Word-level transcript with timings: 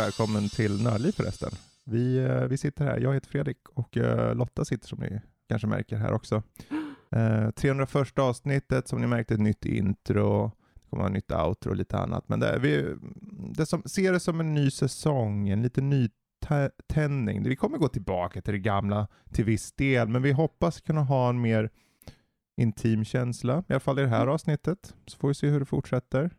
välkommen 0.00 0.48
till 0.48 0.82
Nördliv 0.82 1.12
förresten. 1.12 1.50
Vi, 1.84 2.18
eh, 2.18 2.44
vi 2.44 2.56
sitter 2.56 2.84
här, 2.84 3.00
jag 3.00 3.14
heter 3.14 3.28
Fredrik 3.28 3.68
och 3.68 3.96
eh, 3.96 4.34
Lotta 4.34 4.64
sitter 4.64 4.88
som 4.88 4.98
ni 4.98 5.20
kanske 5.48 5.68
märker 5.68 5.96
här 5.96 6.12
också. 6.12 6.42
Eh, 7.12 7.50
301 7.50 8.18
avsnittet, 8.18 8.88
som 8.88 9.00
ni 9.00 9.06
märkte 9.06 9.34
ett 9.34 9.40
nytt 9.40 9.64
intro, 9.64 10.52
det 10.74 10.90
kommer 10.90 11.06
ett 11.06 11.12
nytt 11.12 11.32
outro 11.32 11.70
och 11.70 11.76
lite 11.76 11.98
annat. 11.98 12.28
Men 12.28 12.40
det, 12.40 12.58
vi 12.58 12.96
det 13.54 13.66
som, 13.66 13.82
ser 13.82 14.12
det 14.12 14.20
som 14.20 14.40
en 14.40 14.54
ny 14.54 14.70
säsong, 14.70 15.48
en 15.48 15.62
liten 15.62 15.90
nytändning. 15.90 17.42
Vi 17.42 17.56
kommer 17.56 17.78
gå 17.78 17.88
tillbaka 17.88 18.42
till 18.42 18.52
det 18.52 18.58
gamla 18.58 19.08
till 19.32 19.44
viss 19.44 19.72
del, 19.72 20.08
men 20.08 20.22
vi 20.22 20.32
hoppas 20.32 20.80
kunna 20.80 21.02
ha 21.02 21.28
en 21.28 21.40
mer 21.40 21.70
intim 22.56 23.04
känsla, 23.04 23.64
i 23.68 23.72
alla 23.72 23.80
fall 23.80 23.98
i 23.98 24.02
det 24.02 24.08
här 24.08 24.26
avsnittet. 24.26 24.94
Så 25.06 25.18
får 25.18 25.28
vi 25.28 25.34
se 25.34 25.48
hur 25.48 25.60
det 25.60 25.66
fortsätter. 25.66 26.30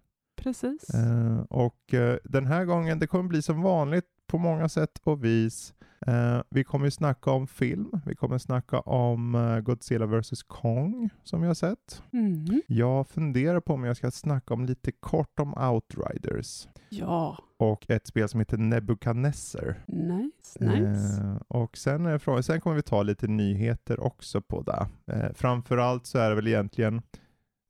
Precis. 0.44 0.90
Eh, 0.94 1.40
och 1.50 1.94
eh, 1.94 2.18
den 2.23 2.45
här 2.45 2.66
gången, 2.66 3.00
det 3.00 3.08
kommer 3.08 3.30
bli 3.30 3.41
som 3.41 3.62
vanligt 3.62 4.05
på 4.27 4.38
många 4.38 4.70
sätt 4.70 5.02
och 5.04 5.26
vis. 5.26 5.73
Eh, 6.08 6.41
vi 6.50 6.64
kommer 6.64 6.86
ju 6.86 6.91
snacka 6.91 7.31
om 7.31 7.48
film. 7.48 7.91
Vi 8.05 8.16
kommer 8.16 8.38
snacka 8.38 8.80
om 8.80 9.62
Godzilla 9.66 10.05
vs 10.05 10.44
Kong 10.44 11.09
som 11.23 11.41
vi 11.41 11.48
har 11.48 11.54
sett. 11.54 12.04
Mm. 12.14 12.62
Jag 12.67 13.08
funderar 13.08 13.59
på 13.59 13.73
om 13.73 13.83
jag 13.83 13.98
ska 13.98 14.11
snacka 14.11 14.53
om 14.53 14.66
lite 14.66 14.92
kort 14.92 15.39
om 15.39 15.53
Outriders 15.53 16.67
Ja, 16.89 17.38
och 17.58 17.89
ett 17.89 18.08
spel 18.08 18.30
som 18.30 18.39
heter 18.39 18.58
Nebuchadnezzar. 18.58 19.83
nice, 19.88 20.66
nice. 20.66 21.39
Och 21.48 21.78
sen, 21.78 22.05
är 22.05 22.17
frågan, 22.17 22.44
sen 22.44 22.61
kommer 22.61 22.76
vi 22.76 22.81
ta 22.81 23.03
lite 23.03 23.28
nyheter 23.28 24.00
också 24.00 24.42
på 24.42 24.61
det. 24.61 24.88
Eh, 25.14 25.33
framförallt 25.33 26.05
så 26.05 26.17
är 26.17 26.30
det 26.30 26.36
väl 26.36 26.48
egentligen 26.48 27.02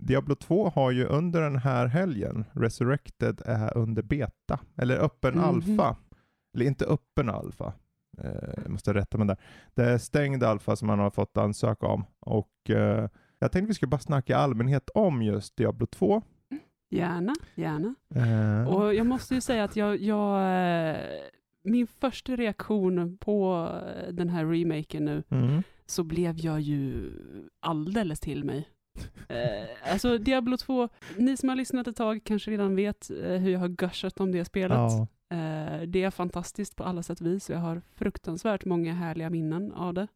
Diablo 0.02 0.36
2 0.36 0.70
har 0.70 0.92
ju 0.92 1.06
under 1.06 1.42
den 1.42 1.56
här 1.58 1.88
helgen, 1.88 2.46
Resurrected 2.54 3.42
är 3.46 3.78
under 3.78 4.02
beta, 4.04 4.60
eller 4.78 4.98
öppen 4.98 5.34
Mhm. 5.36 5.44
alfa. 5.44 5.96
Eller 6.56 6.66
inte 6.66 6.86
öppen 6.86 7.30
alfa, 7.30 7.74
eh, 8.18 8.32
jag 8.64 8.70
måste 8.70 8.94
rätta 8.94 9.18
mig 9.18 9.28
där. 9.28 9.38
Det 9.74 9.84
är 9.84 9.98
stängd 9.98 10.44
alfa 10.44 10.76
som 10.76 10.88
man 10.88 11.00
har 11.00 11.10
fått 11.10 11.38
ansöka 11.38 11.86
om. 11.88 12.06
Och 12.20 12.70
eh, 12.70 13.10
jag 13.40 13.52
tänkte 13.52 13.68
vi 13.68 13.74
skulle 13.74 13.90
bara 13.90 14.00
snacka 14.00 14.34
i 14.34 14.36
allmänhet 14.36 14.90
om 14.94 15.22
just 15.22 15.56
Diablo 15.56 15.86
2. 15.88 16.22
Gärna, 16.90 17.34
gärna. 17.56 17.96
Eh, 18.16 18.68
Och 18.76 18.94
jag 18.96 19.06
måste 19.08 19.36
ju 19.36 19.42
säga 19.42 19.64
att 19.64 19.76
jag, 19.76 19.98
jag 19.98 20.36
eh, 20.90 20.98
min 21.64 21.88
första 21.88 22.36
reaktion 22.36 23.18
på 23.18 23.68
eh, 24.08 24.14
den 24.14 24.30
här 24.30 24.46
remaken 24.46 25.06
nu, 25.06 25.24
mm, 25.30 25.64
så 25.86 26.04
blev 26.04 26.38
jag 26.40 26.62
ju 26.62 27.12
alldeles 27.60 28.20
till 28.20 28.44
mig. 28.44 28.68
Eh, 29.32 29.92
alltså 29.92 30.18
Diablo 30.18 30.58
2, 30.58 30.90
ni 31.18 31.38
som 31.38 31.50
har 31.50 31.56
lyssnat 31.56 31.88
ett 31.88 31.96
tag 31.96 32.22
kanske 32.24 32.52
redan 32.52 32.76
vet 32.76 33.10
eh, 33.10 33.38
hur 33.38 33.52
jag 33.52 33.60
har 33.60 33.68
gushat 33.68 34.20
om 34.20 34.32
det 34.32 34.46
spelet. 34.46 34.78
ja, 34.78 35.08
Eh, 35.32 35.82
det 35.82 36.04
är 36.04 36.12
fantastiskt 36.12 36.76
på 36.76 36.84
alla 36.84 37.04
sätt 37.04 37.22
och 37.22 37.28
vis 37.28 37.50
jag 37.50 37.58
har 37.58 37.82
fruktansvärt 37.96 38.66
många 38.66 38.94
härliga 38.94 39.30
minnen 39.30 39.72
av 39.72 39.94
det. 39.94 40.08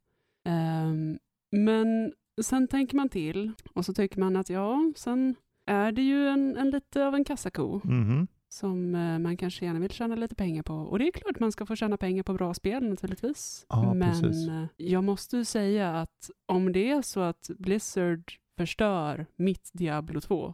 Ehm, 0.46 1.20
men 1.52 2.14
sen 2.42 2.68
tänker 2.68 2.96
man 2.98 3.09
till 3.09 3.52
och 3.73 3.86
så 3.86 3.94
tycker 3.94 4.20
man 4.20 4.36
att 4.36 4.50
ja, 4.50 4.92
sen 4.96 5.36
är 5.66 5.92
det 5.92 6.02
ju 6.02 6.28
en, 6.28 6.58
en 6.58 6.70
lite 6.70 7.06
av 7.06 7.16
en 7.16 7.23
kassako 7.23 7.81
mhm, 7.84 8.28
som 8.50 8.96
eh, 8.96 9.20
man 9.20 9.38
kanske 9.38 9.66
gärna 9.66 9.80
vill 9.80 9.91
tjäna 9.91 10.16
lite 10.16 10.35
pengar 10.35 10.64
på. 10.64 10.74
Och 10.74 11.00
det 11.00 11.08
är 11.08 11.12
klart 11.12 11.40
man 11.40 11.52
ska 11.52 11.66
få 11.66 11.75
tjäna 11.75 11.97
pengar 11.97 12.24
på 12.24 12.34
bra 12.34 12.53
spel 12.53 12.90
naturligtvis. 12.90 13.66
Ja, 13.69 13.94
Men 13.94 14.22
precis. 14.22 14.47
eh, 14.47 14.66
jag 14.78 15.03
måste 15.03 15.38
ju 15.38 15.46
säga 15.46 16.02
att 16.02 16.30
om 16.46 16.72
det 16.72 16.90
är 16.91 17.02
så 17.02 17.19
att 17.19 17.50
Blizzard 17.58 18.34
förstör 18.57 19.25
mitt 19.35 19.69
Diablo 19.73 20.21
2 20.21 20.53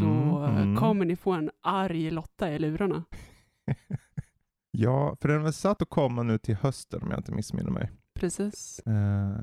så 0.00 0.44
eh, 0.44 0.62
mm. 0.62 0.76
kommer 0.76 1.04
ni 1.04 1.16
få 1.16 1.32
en 1.32 1.50
arg 1.60 2.10
Lotta 2.10 2.52
i 2.52 2.58
lurarna. 2.58 3.04
Ja, 4.78 5.16
för 5.20 5.28
den 5.28 5.46
är 5.46 5.50
satt 5.50 5.82
att 5.82 5.90
komma 5.90 6.22
nu 6.22 6.38
till 6.38 6.54
hösten 6.54 7.02
om 7.02 7.10
jag 7.10 7.18
inte 7.18 7.32
missminner 7.32 7.70
mig. 7.70 7.90
Precis. 8.14 8.78
Eh, 8.78 9.40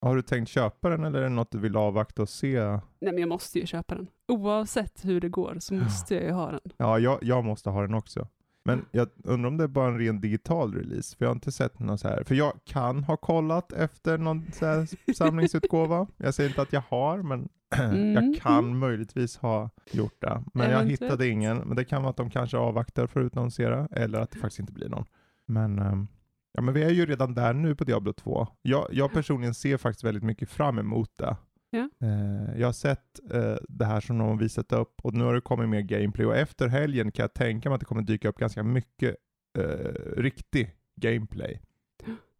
har 0.00 0.16
du 0.16 0.22
tänkt 0.22 0.48
köpa 0.48 0.88
den 0.88 1.04
eller 1.04 1.18
är 1.18 1.22
det 1.22 1.28
något 1.28 1.50
du 1.50 1.58
vill 1.58 1.76
avvakta 1.76 2.22
och 2.22 2.28
se? 2.28 2.60
Nej 2.60 2.80
men 3.00 3.18
jag 3.18 3.28
måste 3.28 3.58
ju 3.58 3.66
köpa 3.66 3.94
den. 3.94 4.06
Oavsett 4.28 5.04
hur 5.04 5.20
det 5.20 5.28
går 5.28 5.56
så 5.60 5.74
måste 5.74 6.14
jag 6.14 6.24
ju 6.24 6.30
ha 6.30 6.50
den. 6.50 6.60
Ja, 6.76 6.98
jag, 6.98 7.18
jag 7.22 7.44
måste 7.44 7.70
ha 7.70 7.82
den 7.82 7.94
också. 7.94 8.28
Men 8.66 8.84
jag 8.90 9.08
undrar 9.24 9.48
om 9.48 9.56
det 9.56 9.64
är 9.64 9.68
bara 9.68 9.88
en 9.88 9.98
ren 9.98 10.20
digital 10.20 10.74
release, 10.74 11.16
för 11.16 11.24
jag 11.24 11.30
har 11.30 11.34
inte 11.34 11.52
sett 11.52 11.78
någon 11.78 11.98
så 11.98 12.08
här. 12.08 12.22
För 12.24 12.34
jag 12.34 12.52
kan 12.64 13.04
ha 13.04 13.16
kollat 13.16 13.72
efter 13.72 14.18
någon 14.18 14.44
så 14.52 14.86
samlingsutgåva. 15.14 16.06
Jag 16.16 16.34
säger 16.34 16.50
inte 16.50 16.62
att 16.62 16.72
jag 16.72 16.82
har, 16.88 17.22
men 17.22 17.48
Mm. 17.78 18.12
jag 18.14 18.42
kan 18.42 18.78
möjligtvis 18.78 19.36
ha 19.36 19.70
gjort 19.92 20.20
det. 20.20 20.42
Men 20.54 20.70
jag 20.70 20.84
hittade 20.84 21.28
ingen. 21.28 21.56
Men 21.58 21.76
det 21.76 21.84
kan 21.84 22.02
vara 22.02 22.10
att 22.10 22.16
de 22.16 22.30
kanske 22.30 22.56
avvaktar 22.56 23.06
för 23.06 23.20
att 23.20 23.26
utannonsera, 23.26 23.88
eller 23.90 24.20
att 24.20 24.30
det 24.30 24.38
faktiskt 24.38 24.60
inte 24.60 24.72
blir 24.72 24.88
någon. 24.88 25.04
Men, 25.46 25.78
ehm, 25.78 26.08
ja, 26.52 26.62
men 26.62 26.74
vi 26.74 26.82
är 26.82 26.90
ju 26.90 27.06
redan 27.06 27.34
där 27.34 27.54
nu 27.54 27.74
på 27.74 27.84
Diablo 27.84 28.12
2. 28.12 28.48
Jag, 28.62 28.86
jag 28.90 29.12
personligen 29.12 29.54
ser 29.54 29.76
faktiskt 29.76 30.04
väldigt 30.04 30.22
mycket 30.22 30.50
fram 30.50 30.78
emot 30.78 31.10
det. 31.16 31.36
Ja. 31.76 31.88
Eh, 32.06 32.60
jag 32.60 32.68
har 32.68 32.72
sett 32.72 33.20
eh, 33.32 33.56
det 33.68 33.84
här 33.84 34.00
som 34.00 34.18
de 34.18 34.28
har 34.28 34.36
visat 34.36 34.72
upp 34.72 35.00
och 35.02 35.14
nu 35.14 35.24
har 35.24 35.34
det 35.34 35.40
kommit 35.40 35.68
mer 35.68 35.80
gameplay 35.80 36.26
och 36.26 36.36
efter 36.36 36.68
helgen 36.68 37.12
kan 37.12 37.22
jag 37.22 37.34
tänka 37.34 37.68
mig 37.68 37.74
att 37.74 37.80
det 37.80 37.86
kommer 37.86 38.02
dyka 38.02 38.28
upp 38.28 38.38
ganska 38.38 38.62
mycket 38.62 39.16
eh, 39.58 39.92
riktig 40.16 40.74
gameplay. 40.96 41.60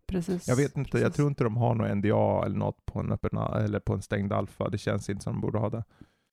Precis. 0.06 0.48
Jag 0.48 0.56
vet 0.56 0.76
inte, 0.76 0.98
jag 0.98 1.04
precis. 1.04 1.16
tror 1.16 1.28
inte 1.28 1.44
de 1.44 1.56
har 1.56 1.74
någon 1.74 1.98
NDA 1.98 2.46
eller 2.46 2.56
något 2.56 2.86
på 2.86 3.00
en, 3.00 3.12
öppen, 3.12 3.38
eller 3.38 3.80
på 3.80 3.94
en 3.94 4.02
stängd 4.02 4.32
alfa. 4.32 4.68
Det 4.68 4.78
känns 4.78 5.10
inte 5.10 5.22
som 5.24 5.32
de 5.32 5.40
borde 5.40 5.58
ha 5.58 5.70
det. 5.70 5.84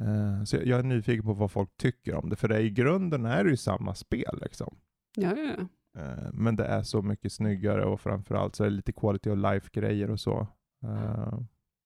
Eh, 0.01 0.43
så 0.43 0.55
jag, 0.55 0.65
jag 0.65 0.79
är 0.79 0.83
nyfiken 0.83 1.25
på 1.25 1.33
vad 1.33 1.51
folk 1.51 1.77
tycker 1.77 2.15
om 2.15 2.29
det, 2.29 2.35
för 2.35 2.47
det 2.47 2.59
i 2.59 2.69
grunden 2.69 3.25
är 3.25 3.43
det 3.43 3.49
ju 3.49 3.57
samma 3.57 3.95
spel 3.95 4.39
liksom. 4.41 4.77
Ja, 5.15 5.35
ja, 5.37 5.55
ja. 5.57 5.67
Eh, 6.01 6.29
men 6.33 6.55
det 6.55 6.65
är 6.65 6.83
så 6.83 7.01
mycket 7.01 7.31
snyggare 7.31 7.85
och 7.85 8.01
framförallt 8.01 8.55
så 8.55 8.63
är 8.63 8.69
det 8.69 8.75
lite 8.75 8.91
quality 8.91 9.29
of 9.29 9.37
life-grejer 9.37 10.09
och 10.09 10.19
så. 10.19 10.47
Eh, 10.83 11.39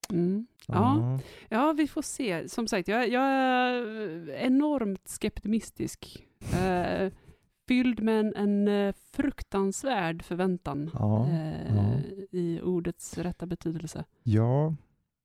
Mm. 0.10 0.48
Ja. 0.68 1.20
ja, 1.50 1.74
vi 1.78 1.88
får 1.88 2.02
se. 2.02 2.50
Som 2.50 2.68
sagt, 2.68 2.88
jag, 2.88 3.10
jag 3.10 3.24
är 3.24 4.30
enormt 4.30 5.08
skeptimistisk. 5.08 6.24
Eh, 6.54 7.12
fylld 7.68 8.00
med 8.02 8.20
en, 8.20 8.36
en 8.36 8.68
eh, 8.68 8.96
fruktansvärd 9.12 10.24
förväntan 10.24 10.92
Ja, 10.94 11.28
eh, 11.30 11.76
ja. 11.76 11.84
i 12.32 12.62
ordets 12.62 13.18
rätta 13.18 13.46
betydelse. 13.46 14.04
ja. 14.24 14.76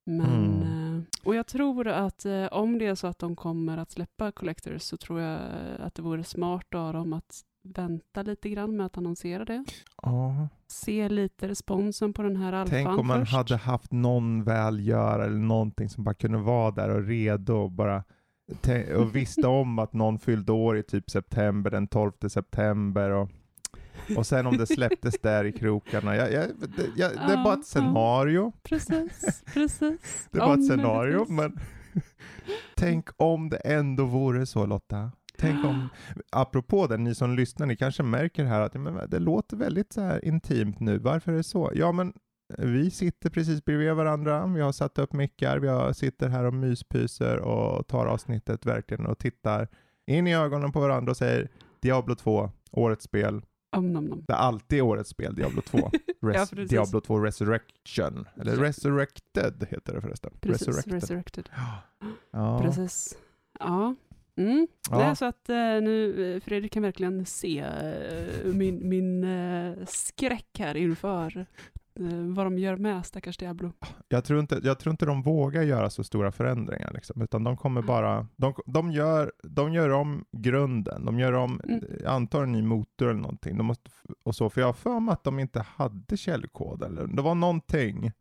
Men, 0.04 0.26
Mm. 0.62 0.96
eh, 0.98 1.02
och 1.24 1.34
jag 1.34 1.46
tror 1.46 1.88
att 1.88 2.24
eh, 2.24 2.46
om 2.46 2.78
det 2.78 2.86
är 2.86 2.94
så 2.94 3.06
att 3.06 3.18
de 3.18 3.36
kommer 3.36 3.78
att 3.78 3.90
släppa 3.90 4.32
Collectors 4.32 4.82
så 4.82 4.96
tror 4.96 5.20
jag 5.20 5.40
att 5.78 5.94
det 5.94 6.02
vore 6.02 6.24
smart 6.24 6.74
av 6.74 6.92
dem 6.92 7.12
att 7.12 7.44
vänta 7.64 8.22
lite 8.22 8.48
grann 8.48 8.76
med 8.76 8.86
att 8.86 8.98
annonsera 8.98 9.44
det. 9.44 9.64
ja. 10.02 10.48
Se 10.68 11.08
lite 11.08 11.48
responsen 11.48 12.12
på 12.12 12.22
den 12.22 12.36
här 12.36 12.52
alfan 12.52 12.70
Tänk 12.84 12.98
om 12.98 13.06
man 13.06 13.20
först. 13.20 13.32
hade 13.32 13.56
haft 13.56 13.92
någon 13.92 14.44
välgörare 14.44 15.24
eller 15.26 15.36
någonting 15.38 15.88
som 15.88 16.04
bara 16.04 16.14
kunde 16.14 16.38
vara 16.38 16.70
där 16.70 16.88
och 16.88 17.06
redo 17.06 17.52
och 17.54 17.70
bara 17.70 18.04
och 18.96 19.16
visste 19.16 19.46
om 19.46 19.78
att 19.78 19.92
någon 19.92 20.18
fyllde 20.18 20.52
år 20.52 20.78
i 20.78 20.82
typ 20.82 21.10
september, 21.10 21.70
den 21.70 21.88
12 21.88 22.12
september 22.28 23.10
och, 23.10 23.28
och 24.16 24.26
sen 24.26 24.46
om 24.46 24.56
det 24.56 24.66
släpptes 24.66 25.18
där 25.22 25.44
i 25.44 25.52
krokarna. 25.52 26.16
Jag, 26.16 26.32
jag, 26.32 26.44
det, 26.76 26.86
jag, 26.96 27.12
det 27.12 27.32
är 27.32 27.44
bara 27.44 27.54
ett 27.54 27.66
scenario. 27.66 28.52
Precis, 28.62 29.42
precis. 29.54 30.28
Det 30.30 30.38
är 30.38 30.46
bara 30.46 30.54
ett 30.54 30.66
scenario, 30.66 31.26
men 31.28 31.58
tänk 32.76 33.08
om 33.16 33.48
det 33.48 33.56
ändå 33.56 34.04
vore 34.04 34.46
så 34.46 34.66
Lotta. 34.66 35.10
Tänk 35.42 35.64
om, 35.64 35.88
apropå 36.30 36.86
det, 36.86 36.96
ni 36.96 37.14
som 37.14 37.36
lyssnar, 37.36 37.66
ni 37.66 37.76
kanske 37.76 38.02
märker 38.02 38.44
här 38.44 38.60
att 38.60 38.74
ja, 38.74 38.80
men 38.80 39.10
det 39.10 39.18
låter 39.18 39.56
väldigt 39.56 39.92
så 39.92 40.00
här 40.00 40.24
intimt 40.24 40.80
nu. 40.80 40.98
Varför 40.98 41.32
är 41.32 41.36
det 41.36 41.42
så? 41.42 41.70
Ja, 41.74 41.92
men 41.92 42.12
vi 42.58 42.90
sitter 42.90 43.30
precis 43.30 43.64
bredvid 43.64 43.92
varandra. 43.94 44.46
Vi 44.46 44.60
har 44.60 44.72
satt 44.72 44.98
upp 44.98 45.12
mickar. 45.12 45.58
Vi 45.88 45.94
sitter 45.94 46.28
här 46.28 46.44
och 46.44 46.54
myspyser 46.54 47.38
och 47.38 47.86
tar 47.86 48.06
avsnittet 48.06 48.66
verkligen 48.66 49.06
och 49.06 49.18
tittar 49.18 49.68
in 50.06 50.26
i 50.26 50.34
ögonen 50.36 50.72
på 50.72 50.80
varandra 50.80 51.10
och 51.10 51.16
säger 51.16 51.48
Diablo 51.80 52.14
2, 52.14 52.50
årets 52.70 53.04
spel. 53.04 53.42
Om, 53.76 53.92
nom, 53.92 54.04
nom. 54.04 54.24
Det 54.26 54.32
är 54.32 54.36
alltid 54.36 54.82
årets 54.82 55.10
spel, 55.10 55.34
Diablo 55.34 55.60
2. 55.62 55.78
Res- 56.22 56.52
Ja. 56.56 56.64
Diablo 56.64 57.00
2 57.00 57.18
Resurrection. 57.20 58.26
Eller 58.40 58.56
Ja. 58.56 58.62
Resurrected 58.62 59.66
heter 59.70 59.94
det 59.94 60.00
förresten. 60.00 60.32
Precis, 60.40 60.68
Resurrected. 60.68 60.92
resurrected. 60.94 61.48
Ja. 62.30 62.60
Precis. 62.64 63.16
Ja. 63.60 63.94
Mm. 64.36 64.66
Ja. 64.90 64.98
Nej, 64.98 65.16
så 65.16 65.24
att 65.24 65.48
eh, 65.48 65.54
nu, 65.56 66.34
eh, 66.34 66.40
Fredrik 66.40 66.72
kan 66.72 66.82
verkligen 66.82 67.26
se 67.26 67.58
eh, 67.58 68.52
min, 68.54 68.88
min 68.88 69.26
skräck 69.86 70.58
här 70.58 70.76
inför 70.76 71.46
vad 72.34 72.46
de 72.46 72.58
gör 72.58 72.76
med 72.76 73.06
stackars 73.06 73.36
Diablo. 73.38 73.72
Jag 74.08 74.24
tror, 74.24 74.40
inte, 74.40 74.60
jag 74.62 74.78
tror 74.78 74.90
inte 74.90 75.06
de 75.06 75.22
vågar 75.22 75.62
göra 75.62 75.90
så 75.90 76.04
stora 76.04 76.32
förändringar, 76.32 76.90
liksom, 76.94 77.22
utan 77.22 77.44
de 77.44 77.56
kommer 77.56 77.82
bara, 77.82 78.26
de, 78.36 78.54
de, 78.66 78.92
gör, 78.92 79.32
de 79.42 79.72
gör 79.72 79.90
om 79.90 80.24
grunden, 80.32 81.04
de 81.04 81.18
gör 81.18 81.32
om, 81.32 81.60
Mm. 81.64 81.84
antar 82.06 82.42
en 82.42 82.52
ny 82.52 82.62
motor 82.62 83.10
eller 83.10 83.20
någonting, 83.20 83.56
de 83.58 83.66
måste, 83.66 83.90
och 84.22 84.34
så, 84.34 84.50
för 84.50 84.60
jag 84.60 84.68
har 84.68 84.72
för 84.72 85.00
mig 85.00 85.12
att 85.12 85.24
de 85.24 85.38
inte 85.38 85.60
hade 85.76 86.16
källkod, 86.16 86.82
eller 86.82 87.06
det 87.06 87.22
var 87.22 87.34
någonting 87.34 88.12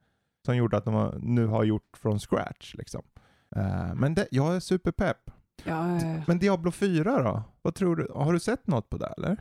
som 0.45 0.57
gjorde 0.57 0.77
att 0.77 0.85
de 0.85 1.19
nu 1.21 1.45
har 1.45 1.63
gjort 1.63 1.97
från 1.97 2.19
scratch. 2.19 2.75
Liksom. 2.75 3.01
Men 3.95 4.13
det, 4.15 4.27
jag 4.31 4.55
är 4.55 4.59
superpepp. 4.59 5.31
Ja. 5.65 5.99
Men 6.27 6.39
Diablo 6.39 6.71
4 6.71 7.23
då? 7.23 7.43
Vad 7.61 7.75
tror 7.75 7.95
du? 7.95 8.07
Har 8.15 8.33
du 8.33 8.39
sett 8.39 8.67
något 8.67 8.89
på 8.89 8.97
det 8.97 9.13
eller? 9.17 9.37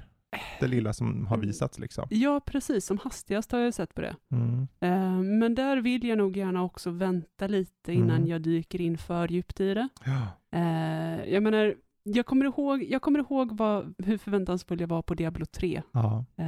det 0.60 0.66
lilla 0.66 0.92
som 0.92 1.26
har 1.26 1.36
visats 1.38 1.78
liksom. 1.78 2.06
Ja, 2.10 2.40
precis. 2.46 2.84
Som 2.86 2.98
hastigast 2.98 3.52
har 3.52 3.58
jag 3.58 3.74
sett 3.74 3.94
på 3.94 4.00
det. 4.00 4.16
Mm. 4.32 4.68
Eh, 4.80 5.18
men 5.38 5.54
där 5.54 5.76
vill 5.76 6.04
jag 6.04 6.18
nog 6.18 6.36
gärna 6.36 6.62
också 6.62 6.90
vänta 6.90 7.46
lite 7.46 7.92
innan 7.92 8.16
Mm. 8.16 8.26
jag 8.28 8.42
dyker 8.42 8.80
in 8.80 8.98
för 8.98 9.28
djupt 9.28 9.60
i 9.60 9.74
det. 9.74 9.88
Ja. 10.04 10.26
Eh, 10.58 11.32
jag 11.34 11.42
menar, 11.42 11.74
jag 12.02 12.26
kommer 12.26 12.44
ihåg, 12.44 12.82
jag 12.82 13.02
kommer 13.02 13.18
ihåg 13.18 13.56
vad, 13.58 13.94
hur 13.98 14.18
förväntansfull 14.18 14.80
jag 14.80 14.88
var 14.88 15.02
på 15.02 15.14
Diablo 15.14 15.46
3. 15.46 15.82
Ja. 15.92 16.24
Eh, 16.36 16.44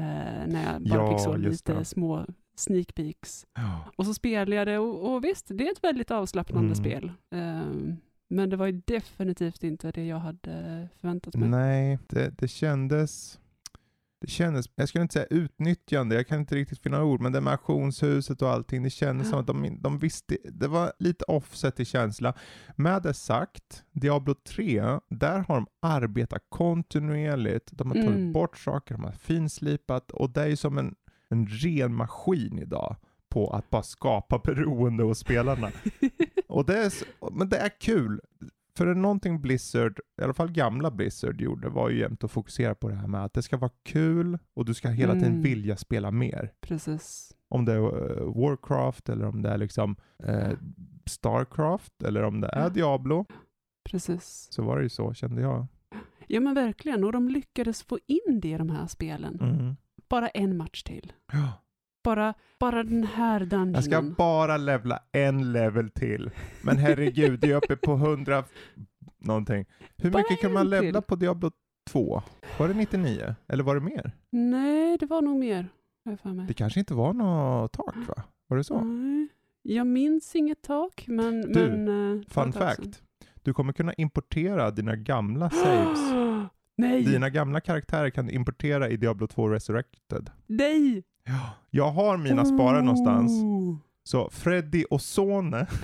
när 0.47 0.73
jag 0.73 0.83
bara 0.83 0.99
Ja, 1.03 1.11
fick 1.13 1.21
så 1.25 1.37
lite 1.37 1.75
det. 1.75 1.85
små 1.85 2.27
sneak 2.57 2.95
peeks. 2.95 3.47
Ja. 3.55 3.81
Och 3.97 4.07
så 4.07 4.15
spelade 4.15 4.55
jag 4.57 4.67
det 4.67 4.79
och, 4.79 5.13
och 5.15 5.25
visst, 5.25 5.47
det 5.49 5.69
är 5.69 5.73
ett 5.73 5.85
väldigt 5.85 6.11
avslappnande 6.11 6.67
Mm. 6.73 6.75
spel. 6.75 7.13
Eh, 8.33 8.37
men 8.37 8.51
det 8.51 8.57
var 8.57 8.67
ju 8.67 8.83
definitivt 8.85 9.65
inte 9.65 9.91
det 9.91 10.07
jag 10.07 10.19
hade 10.19 10.89
förväntat 10.97 11.35
mig. 11.37 11.49
Nej, 11.49 11.99
det, 12.09 12.39
det 12.39 12.49
kändes... 12.49 13.39
Det 14.21 14.29
kändes, 14.31 14.67
jag 14.75 14.89
skulle 14.89 15.03
inte 15.03 15.13
säga 15.13 15.27
utnyttjande, 15.31 16.15
jag 16.15 16.27
kan 16.27 16.41
inte 16.41 16.55
riktigt 16.55 16.79
finna 16.79 17.05
ord, 17.05 17.21
men 17.21 17.33
det 17.33 17.41
med 17.41 17.53
auktionshuset 17.53 18.43
och 18.43 18.51
allting, 18.51 18.83
det 18.83 18.91
kändes 18.91 19.29
som 19.31 19.39
att 19.39 19.47
de, 19.47 19.79
de 19.81 19.99
visste, 19.99 20.37
det 20.45 20.69
var 20.69 20.93
lite 20.99 21.25
offset 21.25 21.81
i 21.81 21.85
känsla. 21.85 22.35
Med 22.77 23.03
det 23.03 23.15
sagt, 23.15 23.85
Diablo 23.93 24.35
3, 24.35 24.83
där 25.09 25.39
har 25.39 25.55
de 25.55 25.67
arbetat 25.81 26.43
kontinuerligt, 26.49 27.69
de 27.73 27.91
har 27.91 27.95
tagit 27.95 28.11
Mm. 28.11 28.33
bort 28.33 28.59
saker, 28.59 28.95
de 28.95 29.05
har 29.05 29.13
finslipat 29.13 30.11
och 30.11 30.31
det 30.31 30.43
är 30.43 30.47
ju 30.47 30.57
som 30.57 30.79
en, 30.79 30.95
en 31.29 31.47
ren 31.47 31.95
maskin 31.95 32.59
idag 32.59 32.97
på 33.33 33.51
att 33.51 33.71
bara 33.71 33.83
skapa 33.83 34.39
beroende 34.45 35.03
hos 35.05 35.19
spelarna. 35.19 35.71
Och 36.49 36.65
det 36.67 36.79
är, 36.79 36.93
men 37.33 37.49
det 37.49 37.57
är 37.57 37.81
kul. 37.81 38.21
För 38.77 38.87
det 38.87 38.91
är 38.93 38.95
någonting 38.97 39.41
Blizzard, 39.43 40.01
i 40.21 40.25
alla 40.25 40.35
fall 40.35 40.53
gamla 40.53 40.91
Blizzard 40.91 41.41
gjorde, 41.41 41.69
var 41.69 41.89
ju 41.91 41.99
jämt 42.01 42.25
att 42.25 42.31
fokusera 42.31 42.75
på 42.75 42.89
det 42.89 42.95
här 42.95 43.07
med 43.09 43.25
att 43.25 43.33
det 43.35 43.43
ska 43.43 43.57
vara 43.57 43.71
kul 43.83 44.39
och 44.55 44.65
du 44.65 44.75
ska 44.75 44.89
hela 44.89 45.13
tiden 45.13 45.29
Mm. 45.29 45.43
vilja 45.43 45.77
spela 45.77 46.11
mer. 46.11 46.53
Precis. 46.61 47.33
Om 47.49 47.65
det 47.65 47.73
är 47.73 47.77
eh, 47.79 48.25
Warcraft 48.43 49.09
eller 49.09 49.25
om 49.27 49.43
det 49.43 49.49
är 49.49 49.59
liksom 49.59 49.97
eh, 50.25 50.53
Starcraft 51.07 52.03
eller 52.03 52.23
om 52.23 52.41
det 52.41 52.49
är. 52.49 52.71
Diablo. 52.71 53.27
Precis. 53.85 54.49
Så 54.51 54.63
var 54.63 54.77
det 54.77 54.83
ju 54.83 54.89
så 54.89 55.15
kände 55.15 55.43
jag. 55.43 55.67
Ja 56.27 56.41
men 56.41 56.55
verkligen, 56.55 57.05
och 57.05 57.13
de 57.13 57.29
lyckades 57.29 57.83
få 57.83 57.99
in 58.07 58.41
det 58.41 58.49
i 58.49 58.59
de 58.59 58.71
här 58.71 58.87
spelen. 58.87 59.39
Mm. 59.41 59.77
Bara 60.09 60.29
en 60.29 60.57
match 60.57 60.83
till. 60.83 61.13
Ja. 61.33 61.53
Bara, 62.05 62.35
bara 62.59 62.83
den 62.83 63.05
här 63.05 63.41
dungeonen. 63.41 63.75
Jag 63.75 63.85
ska 63.85 64.03
bara 64.03 64.57
levla 64.57 65.03
en 65.13 65.53
level 65.53 65.91
till. 65.91 66.31
Men 66.63 66.77
herregud, 66.77 67.41
det 67.41 67.51
är 67.51 67.55
uppe 67.57 67.77
på 67.77 67.93
100 67.93 68.45
någonting. 69.19 69.65
Hur 69.97 70.11
Bara 70.11 70.19
mycket 70.19 70.41
kan 70.41 70.53
man 70.53 70.71
levla 70.71 71.01
till. 71.01 71.09
på 71.09 71.17
Diablo 71.17 71.51
2? 71.91 72.23
Var 72.59 72.69
det 72.69 72.75
99? 72.75 73.35
Eller 73.49 73.65
var 73.65 73.75
det 73.75 73.81
mer? 73.81 74.13
Nej, 74.31 74.97
det 74.99 75.07
var 75.07 75.23
nog 75.23 75.39
mer. 75.39 75.69
för 76.23 76.29
mig. 76.33 76.47
Det 76.47 76.55
kanske 76.55 76.81
inte 76.81 76.95
var 76.95 77.13
något 77.13 77.73
tak 77.73 77.97
va? 78.09 78.23
Var 78.47 78.57
det 78.57 78.65
så? 78.65 78.81
Nej. 78.85 79.29
Jag 79.63 79.87
minns 79.87 80.37
inget 80.37 80.63
tak, 80.63 81.05
men... 81.09 81.53
Du, 81.53 81.71
men 81.71 82.19
eh, 82.19 82.23
Fun 82.29 82.53
fact. 82.53 83.03
Du 83.43 83.55
kommer 83.55 83.73
kunna 83.73 83.93
importera 83.93 84.71
dina 84.71 84.97
gamla 84.97 85.51
saves. 85.65 86.01
Nej! 86.77 87.05
Dina 87.05 87.31
gamla 87.31 87.61
karaktärer 87.61 88.11
kan 88.11 88.27
du 88.27 88.33
importera 88.33 88.89
i 88.89 88.97
Diablo 88.97 89.27
2 89.27 89.49
Resurrected. 89.49 90.31
Nej! 90.47 91.03
Ja. 91.25 91.51
Jag 91.71 91.91
har 91.91 92.17
mina 92.17 92.45
sparade 92.45 92.83
någonstans. 92.83 93.33
Oh. 93.33 93.77
Så 94.05 94.31
Freddy 94.31 94.85
och 94.91 95.03
Sone 95.03 95.67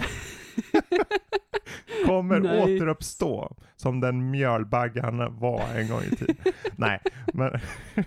kommer 2.07 2.41
Nice. 2.41 2.63
återuppstå 2.63 3.57
som 3.77 4.01
den 4.01 4.31
mjölbagge 4.31 5.03
han 5.03 5.39
var 5.39 5.63
en 5.75 5.89
gång 5.89 6.01
i 6.13 6.17
tiden. 6.17 6.37
Nej, 6.77 7.01
men 7.35 7.51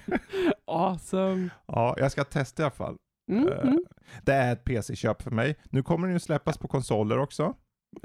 awesome. 0.68 1.50
ja, 1.68 1.96
jag 1.98 2.12
ska 2.12 2.24
testa 2.24 2.62
i 2.62 2.66
alla 2.66 2.72
fall. 2.72 2.96
Mm, 3.32 3.48
Eh, 3.48 3.60
mm. 3.62 3.84
Det 4.24 4.34
är 4.34 4.54
ett 4.54 4.64
PC-köp 4.64 5.22
för 5.22 5.32
mig. 5.32 5.56
Nu 5.70 5.84
kommer 5.84 6.08
den 6.08 6.16
ju 6.16 6.20
släppas 6.20 6.58
på 6.58 6.68
konsoler 6.68 7.18
också. 7.20 7.54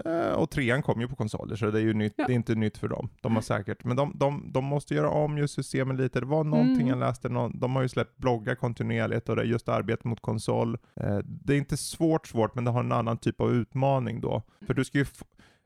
Eh, 0.04 0.32
Och 0.32 0.50
trean 0.50 0.82
kommer 0.82 1.02
ju 1.02 1.08
på 1.08 1.16
konsoler, 1.16 1.56
så 1.56 1.70
det 1.70 1.78
är 1.78 1.82
ju 1.82 1.94
nytt, 1.94 2.14
Ja. 2.16 2.26
det 2.26 2.32
är 2.32 2.34
inte 2.34 2.54
nytt 2.54 2.78
för 2.78 2.88
dem. 2.88 3.08
De 3.20 3.34
har 3.34 3.42
säkert, 3.42 3.84
men 3.84 3.96
de, 3.96 4.12
de, 4.14 4.50
de 4.52 4.64
måste 4.64 4.94
göra 4.94 5.10
om 5.10 5.38
just 5.38 5.54
systemen 5.54 5.96
lite. 5.96 6.20
Det 6.20 6.26
var 6.26 6.44
någonting 6.44 6.74
Mm. 6.76 6.88
jag 6.88 6.98
läste, 6.98 7.28
någon, 7.28 7.58
de 7.58 7.76
har 7.76 7.82
ju 7.82 7.88
släppt 7.88 8.16
bloggar 8.16 8.54
kontinuerligt 8.54 9.28
och 9.28 9.36
det 9.36 9.42
är 9.42 9.46
just 9.46 9.68
arbete 9.68 10.08
mot 10.08 10.20
konsol. 10.20 10.78
Eh, 11.00 11.18
Det 11.24 11.52
är 11.54 11.58
inte 11.58 11.76
svårt 11.76 12.26
svårt, 12.26 12.54
men 12.54 12.64
det 12.64 12.70
har 12.70 12.80
en 12.80 12.92
annan 12.92 13.18
typ 13.18 13.40
av 13.40 13.52
utmaning 13.52 14.20
då. 14.20 14.42
För 14.66 14.74
du 14.74 14.84
ska 14.84 14.98
ju 14.98 15.06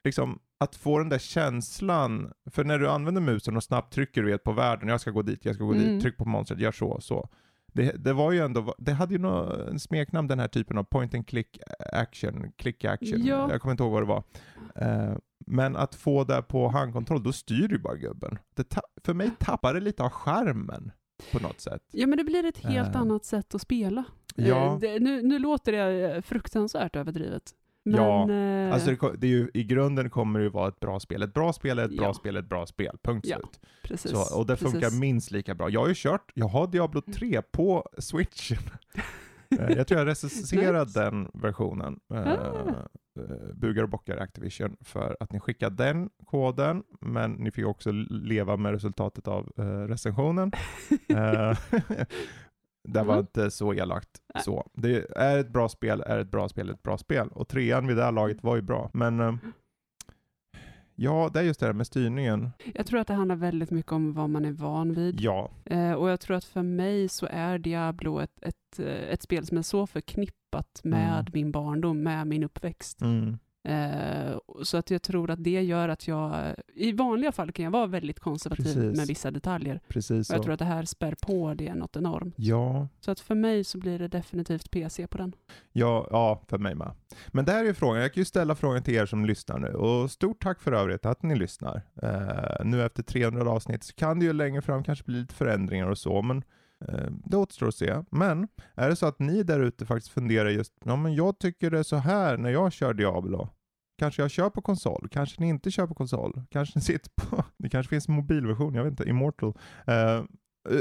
liksom, 0.04 0.38
att 0.60 0.76
få 0.76 0.98
den 0.98 1.08
där 1.08 1.18
känslan, 1.18 2.32
för 2.50 2.64
när 2.64 2.78
du 2.78 2.88
använder 2.88 3.20
musen 3.20 3.56
och 3.56 3.64
snabbt 3.64 3.92
trycker 3.94 4.22
du 4.22 4.30
vet 4.30 4.44
på 4.44 4.52
världen, 4.52 4.88
jag 4.88 5.00
ska 5.00 5.10
gå 5.10 5.22
dit, 5.22 5.44
jag 5.44 5.54
ska 5.54 5.64
gå 5.64 5.72
Mm. 5.72 5.84
dit, 5.84 6.02
tryck 6.02 6.16
på 6.16 6.24
monstret, 6.24 6.60
gör 6.60 6.72
så, 6.72 7.00
så. 7.00 7.28
Det, 7.72 8.04
det 8.04 8.12
var 8.12 8.32
ju 8.32 8.40
ändå, 8.40 8.74
det 8.78 8.92
hade 8.92 9.14
ju 9.14 9.26
en 9.70 9.78
smeknamn 9.80 10.28
den 10.28 10.38
här 10.38 10.48
typen 10.48 10.78
av 10.78 10.84
point 10.84 11.14
and 11.14 11.26
click 11.26 11.58
action, 11.92 12.52
click 12.56 12.84
action, 12.84 13.26
Ja. 13.26 13.50
jag 13.50 13.60
kommer 13.60 13.70
inte 13.72 13.82
ihåg 13.82 13.92
vad 13.92 14.02
det 14.02 14.06
var. 14.06 14.22
Eh, 14.74 15.16
men 15.46 15.76
att 15.76 15.94
få 15.94 16.24
det 16.24 16.42
på 16.42 16.68
handkontroll, 16.68 17.22
då 17.22 17.32
styr 17.32 17.68
du 17.68 17.78
bara 17.78 17.96
gubben. 17.96 18.38
För 19.04 19.14
mig 19.14 19.30
tappar 19.38 19.74
det 19.74 19.80
lite 19.80 20.02
av 20.02 20.10
skärmen 20.10 20.92
på 21.32 21.38
något 21.38 21.60
sätt. 21.60 21.82
Ja, 21.92 22.06
men 22.06 22.18
det 22.18 22.24
blir 22.24 22.44
ett 22.44 22.58
helt 22.58 22.94
Eh. 22.94 23.00
annat 23.00 23.24
sätt 23.24 23.54
att 23.54 23.60
spela. 23.62 24.04
Ja. 24.36 24.72
Eh, 24.74 24.78
Det, 24.78 24.98
nu, 24.98 25.22
nu 25.22 25.38
låter 25.38 25.72
det 25.72 26.22
fruktansvärt 26.22 26.96
överdrivet. 26.96 27.54
Men, 27.90 28.00
Ja, 28.00 28.30
eh, 28.30 28.74
Alltså 28.74 28.90
det, 28.90 28.96
ko- 28.96 29.14
det 29.18 29.26
är 29.26 29.30
ju, 29.30 29.50
i 29.54 29.64
grunden 29.64 30.10
kommer 30.10 30.38
det 30.38 30.44
ju 30.44 30.50
vara 30.50 30.68
ett 30.68 30.80
bra 30.80 31.00
spel. 31.00 31.22
Ett 31.22 31.34
bra 31.34 31.52
spel 31.52 31.78
är 31.78 31.84
ett 31.84 31.96
bra 31.96 32.06
Ja. 32.06 32.14
spel, 32.14 32.36
ett 32.36 32.48
bra 32.48 32.66
spel. 32.66 32.98
Punkt 33.02 33.26
Ja, 33.28 33.36
slut. 33.36 33.60
precis, 33.82 34.10
Så, 34.10 34.38
och 34.38 34.46
det 34.46 34.56
funkar 34.56 34.80
precis. 34.80 35.00
minst 35.00 35.30
lika 35.30 35.54
bra. 35.54 35.70
Jag 35.70 35.80
har 35.80 35.88
ju 35.88 35.94
kört, 35.96 36.30
jag 36.34 36.46
har 36.48 36.66
Diablo 36.66 37.00
3 37.14 37.42
på 37.42 37.88
switchen. 37.98 38.58
Eh, 39.60 39.70
jag 39.76 39.86
tror 39.86 39.98
jag 40.00 40.06
recenserade 40.08 40.92
den 41.00 41.30
versionen. 41.34 42.00
eh, 42.14 42.18
Ah. 42.18 42.88
eh, 43.18 43.54
bugar 43.54 43.82
och 43.82 43.88
bockar 43.88 44.16
Activision 44.16 44.76
för 44.80 45.16
att 45.20 45.32
ni 45.32 45.40
skickade 45.40 45.84
den 45.84 46.10
koden, 46.26 46.82
men 47.00 47.32
ni 47.32 47.50
fick 47.50 47.66
också 47.66 47.90
leva 48.10 48.56
med 48.56 48.72
resultatet 48.72 49.28
av 49.28 49.52
eh, 49.58 49.62
recensionen. 49.64 50.52
Eh, 51.08 51.56
det 52.88 53.02
var 53.02 53.14
Mhm. 53.14 53.20
inte 53.20 53.50
så 53.50 53.74
elakt. 53.74 54.08
Nej. 54.34 54.42
Så. 54.44 54.70
Det 54.72 55.06
är 55.16 55.38
ett 55.38 55.48
bra 55.52 55.68
spel, 55.68 56.02
är 56.06 56.18
ett 56.18 56.30
bra 56.30 56.48
spel, 56.48 56.70
ett 56.70 56.82
bra 56.82 56.98
spel. 56.98 57.28
Och 57.28 57.48
trean 57.48 57.86
vid 57.86 57.96
det 57.96 58.04
här 58.04 58.12
laget 58.12 58.42
var 58.42 58.56
ju 58.56 58.62
bra. 58.62 58.90
Men 58.92 59.20
eh, 59.20 59.34
ja, 60.94 61.30
det 61.34 61.40
är 61.40 61.44
just 61.44 61.60
det 61.60 61.66
här 61.66 61.72
med 61.72 61.86
styrningen. 61.86 62.50
Jag 62.74 62.86
tror 62.86 63.00
att 63.00 63.06
det 63.06 63.14
handlar 63.14 63.36
väldigt 63.36 63.70
mycket 63.70 63.92
om 63.92 64.12
vad 64.12 64.30
man 64.30 64.44
är 64.44 64.52
van 64.52 64.92
vid. 64.94 65.20
Ja, 65.20 65.50
Eh, 65.64 65.92
och 65.92 66.10
jag 66.10 66.20
tror 66.20 66.36
att 66.36 66.44
för 66.44 66.62
mig 66.62 67.08
så 67.08 67.26
är 67.30 67.58
Diablo 67.58 68.20
ett, 68.20 68.42
ett, 68.42 68.78
eh, 68.78 68.86
ett 68.86 69.22
spel 69.22 69.46
som 69.46 69.58
är 69.58 69.62
så 69.62 69.86
förknippat 69.86 70.80
med 70.84 71.12
Mm. 71.20 71.26
min 71.32 71.52
barndom, 71.52 72.02
med 72.02 72.26
min 72.26 72.44
uppväxt. 72.44 73.02
mm. 73.02 73.38
Eh, 73.64 74.38
så 74.62 74.76
att 74.76 74.90
jag 74.90 75.02
tror 75.02 75.30
att 75.30 75.44
det 75.44 75.62
gör 75.62 75.88
att 75.88 76.08
jag, 76.08 76.54
i 76.74 76.92
vanliga 76.92 77.32
fall 77.32 77.52
kan 77.52 77.64
jag 77.64 77.70
vara 77.72 77.86
väldigt 77.86 78.20
konservativ 78.20 78.64
Precis. 78.64 78.96
med 78.98 79.06
vissa 79.06 79.30
detaljer. 79.30 79.80
precis 79.88 80.30
Och 80.30 80.34
jag 80.34 80.40
så. 80.40 80.42
tror 80.44 80.52
att 80.52 80.58
det 80.58 80.64
här 80.64 80.84
spär 80.84 81.14
på 81.22 81.54
det 81.54 81.74
något 81.74 81.96
enormt. 81.96 82.34
Ja, 82.38 82.88
Så 83.00 83.10
att 83.10 83.20
för 83.20 83.34
mig 83.34 83.64
så 83.64 83.78
blir 83.78 83.98
det 83.98 84.08
definitivt 84.08 84.70
PC 84.70 85.06
på 85.06 85.18
den. 85.18 85.32
ja, 85.72 86.08
ja, 86.10 86.42
för 86.48 86.58
mig 86.58 86.74
med. 86.74 86.90
Men 87.28 87.44
det 87.44 87.52
här 87.52 87.60
är 87.60 87.64
ju 87.64 87.74
frågan, 87.74 88.02
jag 88.02 88.14
kan 88.14 88.20
ju 88.20 88.24
ställa 88.24 88.54
frågan 88.54 88.82
till 88.82 88.94
er 88.94 89.06
som 89.06 89.24
lyssnar 89.24 89.58
nu. 89.58 89.68
Och 89.68 90.10
stort 90.10 90.42
tack 90.42 90.60
för 90.60 90.72
övrigt 90.72 91.06
att 91.06 91.22
ni 91.22 91.36
lyssnar. 91.36 91.82
Eh, 92.02 92.64
nu 92.64 92.82
efter 92.84 93.02
300 93.02 93.50
avsnitt 93.50 93.84
så 93.84 93.94
kan 93.94 94.18
det 94.18 94.24
ju 94.24 94.32
längre 94.32 94.62
fram 94.62 94.84
kanske 94.84 95.04
bli 95.04 95.20
lite 95.20 95.34
förändringar 95.34 95.86
och 95.86 95.98
så, 95.98 96.22
men 96.22 96.42
det 97.24 97.36
återstår 97.36 97.68
att 97.68 97.74
se. 97.74 98.02
Men 98.10 98.48
är 98.74 98.88
det 98.88 98.96
så 98.96 99.06
att 99.06 99.18
ni 99.18 99.42
där 99.42 99.60
ute 99.60 99.86
faktiskt 99.86 100.12
funderar 100.12 100.50
just, 100.50 100.72
ja 100.84 100.96
men 100.96 101.14
jag 101.14 101.38
tycker 101.38 101.70
det 101.70 101.78
är 101.78 101.82
så 101.82 101.96
här 101.96 102.36
när 102.36 102.50
jag 102.50 102.72
kör 102.72 102.94
Diablo. 102.94 103.48
Kanske 103.98 104.22
jag 104.22 104.30
kör 104.30 104.50
på 104.50 104.62
konsol, 104.62 105.08
kanske 105.10 105.40
ni 105.40 105.48
inte 105.48 105.70
kör 105.70 105.86
på 105.86 105.94
konsol, 105.94 106.42
kanske 106.50 106.78
ni 106.78 106.82
sitter 106.82 107.10
på, 107.16 107.44
det 107.56 107.68
kanske 107.68 107.90
finns 107.90 108.08
en 108.08 108.14
mobilversion, 108.14 108.74
jag 108.74 108.84
vet 108.84 108.90
inte, 108.90 109.08
Immortal. 109.08 109.54
Eh, 109.86 110.24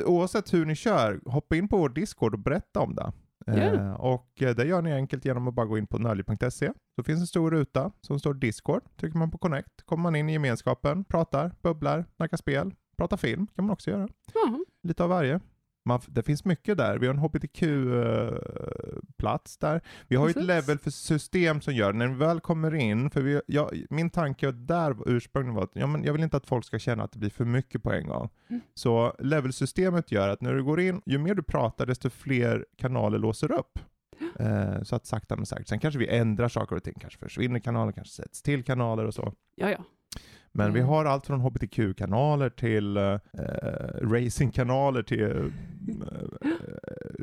oavsett 0.05 0.53
hur 0.53 0.65
ni 0.65 0.75
kör, 0.75 1.21
hoppa 1.25 1.55
in 1.55 1.67
på 1.67 1.77
vår 1.77 1.89
Discord 1.89 2.33
och 2.33 2.39
berätta 2.39 2.79
om 2.79 2.95
det. 2.95 3.11
Eh, 3.47 3.93
och 3.93 4.41
eh, 4.41 4.55
det 4.55 4.65
gör 4.65 4.81
ni 4.81 4.93
enkelt 4.93 5.25
genom 5.25 5.47
att 5.47 5.53
bara 5.53 5.65
gå 5.65 5.77
in 5.77 5.87
på 5.87 5.97
nördliv.se. 5.97 6.71
Så 6.95 7.03
finns 7.03 7.19
en 7.19 7.27
stor 7.27 7.51
ruta 7.51 7.91
som 8.01 8.19
står 8.19 8.33
Discord. 8.33 8.83
Trycker 8.99 9.17
man 9.17 9.31
på 9.31 9.37
connect 9.37 9.85
kommer 9.85 10.03
man 10.03 10.15
in 10.15 10.29
i 10.29 10.33
gemenskapen, 10.33 11.03
pratar, 11.03 11.51
bubblar, 11.61 12.05
snackar 12.15 12.37
spel, 12.37 12.73
pratar 12.97 13.17
film 13.17 13.47
kan 13.55 13.65
man 13.65 13.73
också 13.73 13.91
göra. 13.91 14.07
Ja, 14.33 14.59
Lite 14.83 15.03
av 15.03 15.09
varje. 15.09 15.39
Man, 15.89 16.01
det 16.07 16.23
finns 16.23 16.45
mycket 16.45 16.77
där. 16.77 16.97
Vi 16.97 17.07
har 17.07 17.13
en 17.13 17.19
HBTQ-plats 18.39 19.57
där. 19.57 19.81
Vi 20.07 20.15
har 20.15 20.25
ju 20.27 20.29
ett 20.29 20.35
Precis. 20.35 20.47
level 20.47 20.77
för 20.79 20.91
system 20.91 21.61
som 21.61 21.73
gör, 21.73 21.93
när 21.93 22.07
vi 22.07 22.13
väl 22.13 22.39
kommer 22.39 22.75
in, 22.75 23.09
för 23.09 23.21
vi, 23.21 23.41
ja, 23.47 23.71
min 23.89 24.09
tanke 24.09 24.51
där 24.51 24.95
ursprungligen 25.05 25.55
var 25.55 25.63
att 25.63 25.71
ja, 25.73 25.87
men 25.87 26.03
jag 26.03 26.13
vill 26.13 26.23
inte 26.23 26.37
att 26.37 26.45
folk 26.47 26.65
ska 26.65 26.79
känna 26.79 27.03
att 27.03 27.11
det 27.11 27.19
blir 27.19 27.29
för 27.29 27.45
mycket 27.45 27.83
på 27.83 27.91
en 27.93 28.07
gång. 28.07 28.29
Mm. 28.49 28.61
Så 28.73 29.15
levelsystemet 29.19 30.11
gör 30.11 30.29
att 30.29 30.41
när 30.41 30.53
du 30.53 30.63
går 30.63 30.79
in, 30.79 31.01
ju 31.05 31.17
mer 31.17 31.35
du 31.35 31.43
pratar 31.43 31.85
desto 31.85 32.09
fler 32.09 32.65
kanaler 32.77 33.17
låser 33.19 33.51
upp. 33.51 33.79
Eh, 34.39 34.81
så 34.83 34.95
att 34.95 35.05
sakta 35.05 35.35
men 35.35 35.45
säkert. 35.45 35.67
Sen 35.67 35.79
kanske 35.79 35.99
vi 35.99 36.07
ändrar 36.07 36.47
saker 36.47 36.75
och 36.75 36.83
ting, 36.83 36.95
kanske 37.01 37.19
försvinner 37.19 37.59
kanaler, 37.59 37.91
kanske 37.91 38.13
sätts 38.13 38.41
till 38.41 38.63
kanaler 38.63 39.05
och 39.05 39.13
så. 39.13 39.33
ja, 39.55 39.69
ja. 39.69 39.77
Men 40.51 40.73
vi 40.73 40.79
Mm. 40.79 40.89
har 40.89 41.05
allt 41.05 41.25
från 41.25 41.41
hbtq-kanaler 41.41 42.49
till 42.49 42.97
eh, 42.97 43.17
racingkanaler 44.01 45.03
till 45.03 45.23
eh, 45.23 45.43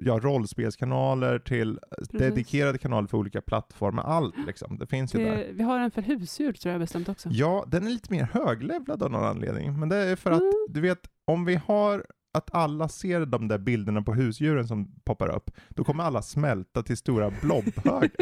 ja, 0.02 0.18
rollspelskanaler 0.22 1.38
till 1.38 1.78
dedikerade 2.10 2.78
kanaler 2.78 3.08
för 3.08 3.18
olika 3.18 3.40
plattformar. 3.40 4.02
Allt 4.02 4.34
liksom, 4.46 4.78
det 4.78 4.86
finns 4.86 5.14
ju 5.14 5.18
där. 5.24 5.36
Det, 5.36 5.46
vi 5.52 5.62
har 5.62 5.78
en 5.80 5.90
för 5.90 6.02
husdjur 6.02 6.52
tror 6.52 6.72
jag 6.72 6.80
bestämt 6.80 7.08
också. 7.08 7.28
Ja, 7.32 7.64
den 7.68 7.86
är 7.86 7.90
lite 7.90 8.12
mer 8.12 8.28
höglevlad 8.32 9.02
av 9.02 9.10
någon 9.10 9.24
anledning. 9.24 9.80
Men 9.80 9.88
det 9.88 9.96
är 9.96 10.16
för 10.16 10.30
att, 10.30 10.40
Mm. 10.40 10.52
du 10.68 10.80
vet, 10.80 11.00
om 11.24 11.44
vi 11.44 11.54
har 11.66 12.06
att 12.34 12.54
alla 12.54 12.88
ser 12.88 13.26
de 13.26 13.48
där 13.48 13.58
bilderna 13.58 14.02
på 14.02 14.14
husdjuren 14.14 14.68
som 14.68 14.94
poppar 15.04 15.28
upp, 15.36 15.50
då 15.68 15.84
kommer 15.84 16.04
alla 16.04 16.22
smälta 16.22 16.82
till 16.82 16.96
stora 16.96 17.32
blobhögar. 17.42 18.10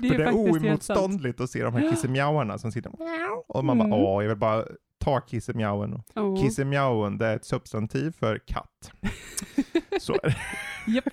det 0.00 0.08
för 0.08 0.18
det 0.18 0.24
är 0.24 0.32
oemotståndligt 0.32 1.40
att 1.40 1.50
se 1.50 1.62
de 1.62 1.74
här 1.74 1.90
kissemjauarna 1.90 2.58
som 2.58 2.72
sitter 2.72 2.92
och 3.48 3.64
man 3.64 3.78
bara 3.78 3.84
Mm. 3.88 3.98
åh, 3.98 4.22
jag 4.22 4.28
vill 4.28 4.38
bara 4.38 4.64
ta 5.04 5.20
kissemjauen. 5.20 6.02
Oh. 6.14 6.42
Kissemjauen, 6.42 7.18
det 7.18 7.26
är 7.26 7.36
ett 7.36 7.44
substantiv 7.44 8.10
för 8.10 8.38
katt. 8.38 8.92
Så 10.00 10.12
är 10.12 10.18
det. 10.22 10.36
Japp. 10.92 11.04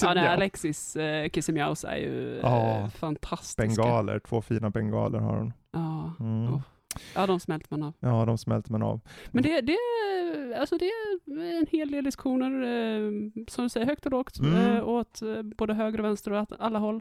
Ja, 0.00 0.14
nej, 0.14 0.28
Alexis 0.28 0.96
eh, 0.96 1.28
Kissemjaus 1.28 1.84
är 1.84 1.96
ju 1.96 2.40
eh, 2.40 2.88
fantastiska. 2.88 3.82
Bengaler, 3.82 4.18
två 4.18 4.42
fina 4.42 4.70
bengaler 4.70 5.18
har 5.18 5.36
hon. 5.36 5.52
Ja. 5.72 6.12
Mm. 6.20 6.54
Oh. 6.54 6.60
ja, 7.14 7.26
de 7.26 7.40
smälter 7.40 7.66
man 7.70 7.82
av. 7.82 7.92
Ja, 8.00 8.24
de 8.24 8.38
smälter 8.38 8.72
man 8.72 8.82
av. 8.82 9.00
Men 9.30 9.42
det, 9.42 9.60
det, 9.60 9.76
alltså 10.60 10.78
det 10.78 10.84
är 10.84 11.58
en 11.60 11.66
hel 11.70 11.90
del 11.90 12.04
diskussioner, 12.04 12.50
eh, 12.62 13.10
som 13.48 13.64
du 13.64 13.68
säger, 13.68 13.86
högt 13.86 14.06
och 14.06 14.12
lågt, 14.12 14.38
Mm. 14.38 14.76
eh, 14.76 14.88
åt 14.88 15.22
eh, 15.22 15.42
både 15.42 15.74
höger 15.74 15.98
och 15.98 16.04
vänster 16.04 16.32
och 16.32 16.46
alla 16.58 16.78
håll. 16.78 17.00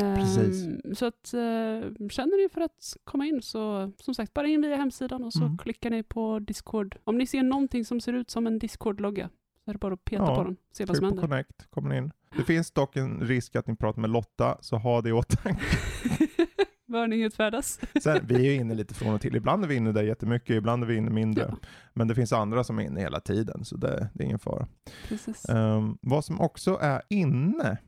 Precis. 0.00 0.66
Så 0.98 1.06
att, 1.06 1.34
eh, 1.34 2.08
känner 2.10 2.42
ni 2.42 2.48
för 2.48 2.60
att 2.60 2.96
komma 3.04 3.26
in 3.26 3.42
så, 3.42 3.92
som 3.98 4.14
sagt, 4.14 4.34
bara 4.34 4.46
in 4.46 4.60
via 4.62 4.76
hemsidan 4.76 5.24
och 5.24 5.32
så 5.32 5.44
Mm. 5.44 5.58
klickar 5.58 5.90
ni 5.90 6.02
på 6.02 6.38
Discord. 6.38 6.96
Om 7.04 7.18
ni 7.18 7.26
ser 7.26 7.42
någonting 7.42 7.84
som 7.84 8.00
ser 8.00 8.12
ut 8.12 8.30
som 8.30 8.46
en 8.46 8.58
Discord-logga, 8.58 9.28
så 9.64 9.70
är 9.70 9.72
det 9.74 9.78
bara 9.78 9.94
att 9.94 10.04
peta 10.04 10.22
Ja, 10.22 10.36
på 10.36 10.44
den, 10.44 10.56
se 10.72 10.84
vad 10.84 10.96
som 10.96 11.04
händer. 11.06 11.22
connect, 11.22 11.66
kommer 11.70 11.94
in. 11.94 12.12
Det 12.36 12.44
finns 12.44 12.70
dock 12.70 12.96
en 12.96 13.20
risk 13.20 13.56
att 13.56 13.66
ni 13.66 13.76
pratar 13.76 14.00
med 14.00 14.10
Lotta, 14.10 14.58
så 14.60 14.76
ha 14.76 15.00
det 15.00 15.08
i 15.08 15.12
åtanke. 15.12 15.60
Varning 16.86 17.22
utfärdas. 17.22 17.80
Sen, 18.02 18.20
vi 18.26 18.34
är 18.34 18.40
ju 18.40 18.54
inne 18.54 18.74
lite 18.74 18.94
från 18.94 19.14
och 19.14 19.20
till. 19.20 19.36
Ibland 19.36 19.64
är 19.64 19.68
vi 19.68 19.74
inne 19.74 19.92
där 19.92 20.02
jättemycket, 20.02 20.50
ibland 20.56 20.82
är 20.82 20.86
vi 20.86 20.96
inne 20.96 21.10
mindre. 21.10 21.46
Ja. 21.48 21.56
Men 21.94 22.08
det 22.08 22.14
finns 22.14 22.32
andra 22.32 22.64
som 22.64 22.78
är 22.78 22.82
inne 22.82 23.00
hela 23.00 23.20
tiden, 23.20 23.64
så 23.64 23.76
det, 23.76 24.08
det 24.14 24.22
är 24.22 24.26
ingen 24.26 24.38
fara. 24.38 24.66
Precis. 25.08 25.48
Ehm, 25.48 25.98
vad 26.02 26.24
som 26.24 26.40
också 26.40 26.78
är 26.80 27.02
inne 27.08 27.78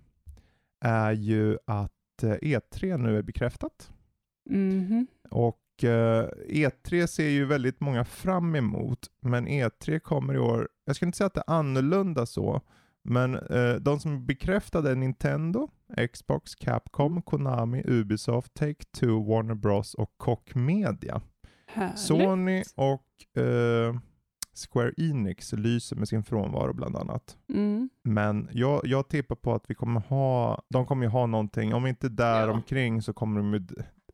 är 0.80 1.12
ju 1.12 1.58
att 1.66 1.93
E3 2.22 2.98
nu 2.98 3.18
är 3.18 3.22
bekräftat. 3.22 3.90
Mhm. 4.50 5.06
Och 5.30 5.84
eh, 5.84 6.28
E3 6.48 7.06
ser 7.06 7.28
ju 7.28 7.44
väldigt 7.44 7.80
många 7.80 8.04
fram 8.04 8.54
emot, 8.54 9.10
men 9.20 9.48
E3 9.48 9.98
kommer 9.98 10.34
i 10.34 10.38
år, 10.38 10.68
jag 10.84 10.96
ska 10.96 11.06
inte 11.06 11.18
säga 11.18 11.26
att 11.26 11.34
det 11.34 11.44
är 11.46 11.54
annorlunda 11.54 12.26
så, 12.26 12.60
men 13.02 13.34
eh, 13.34 13.74
de 13.74 14.00
som 14.00 14.26
bekräftade 14.26 14.90
är 14.90 14.94
Nintendo, 14.94 15.68
Xbox, 16.12 16.54
Capcom, 16.54 17.22
Konami, 17.22 17.82
Ubisoft, 17.84 18.54
Take-Two, 18.60 19.28
Warner 19.28 19.54
Bros 19.54 19.94
och 19.94 20.14
Koch 20.16 20.56
Media. 20.56 21.22
Härligt. 21.66 21.98
Sony 21.98 22.62
och 22.74 23.40
eh, 23.42 23.94
Square 24.54 24.92
Enix 24.96 25.52
lyser 25.52 25.96
med 25.96 26.08
sin 26.08 26.24
frånvaro 26.24 26.72
bland 26.72 26.96
annat. 26.96 27.36
Mm. 27.48 27.90
Men 28.02 28.48
jag, 28.52 28.80
jag 28.84 29.08
tippar 29.08 29.36
på 29.36 29.54
att 29.54 29.64
vi 29.70 29.74
kommer 29.74 30.00
ha, 30.00 30.62
de 30.68 30.86
kommer 30.86 31.02
ju 31.04 31.10
ha 31.10 31.26
någonting, 31.26 31.74
om 31.74 31.86
inte 31.86 32.08
där 32.08 32.46
Ja. 32.46 32.52
omkring 32.52 33.02
så 33.02 33.12
kommer 33.12 33.40
de 33.40 33.52
ju, 33.54 33.58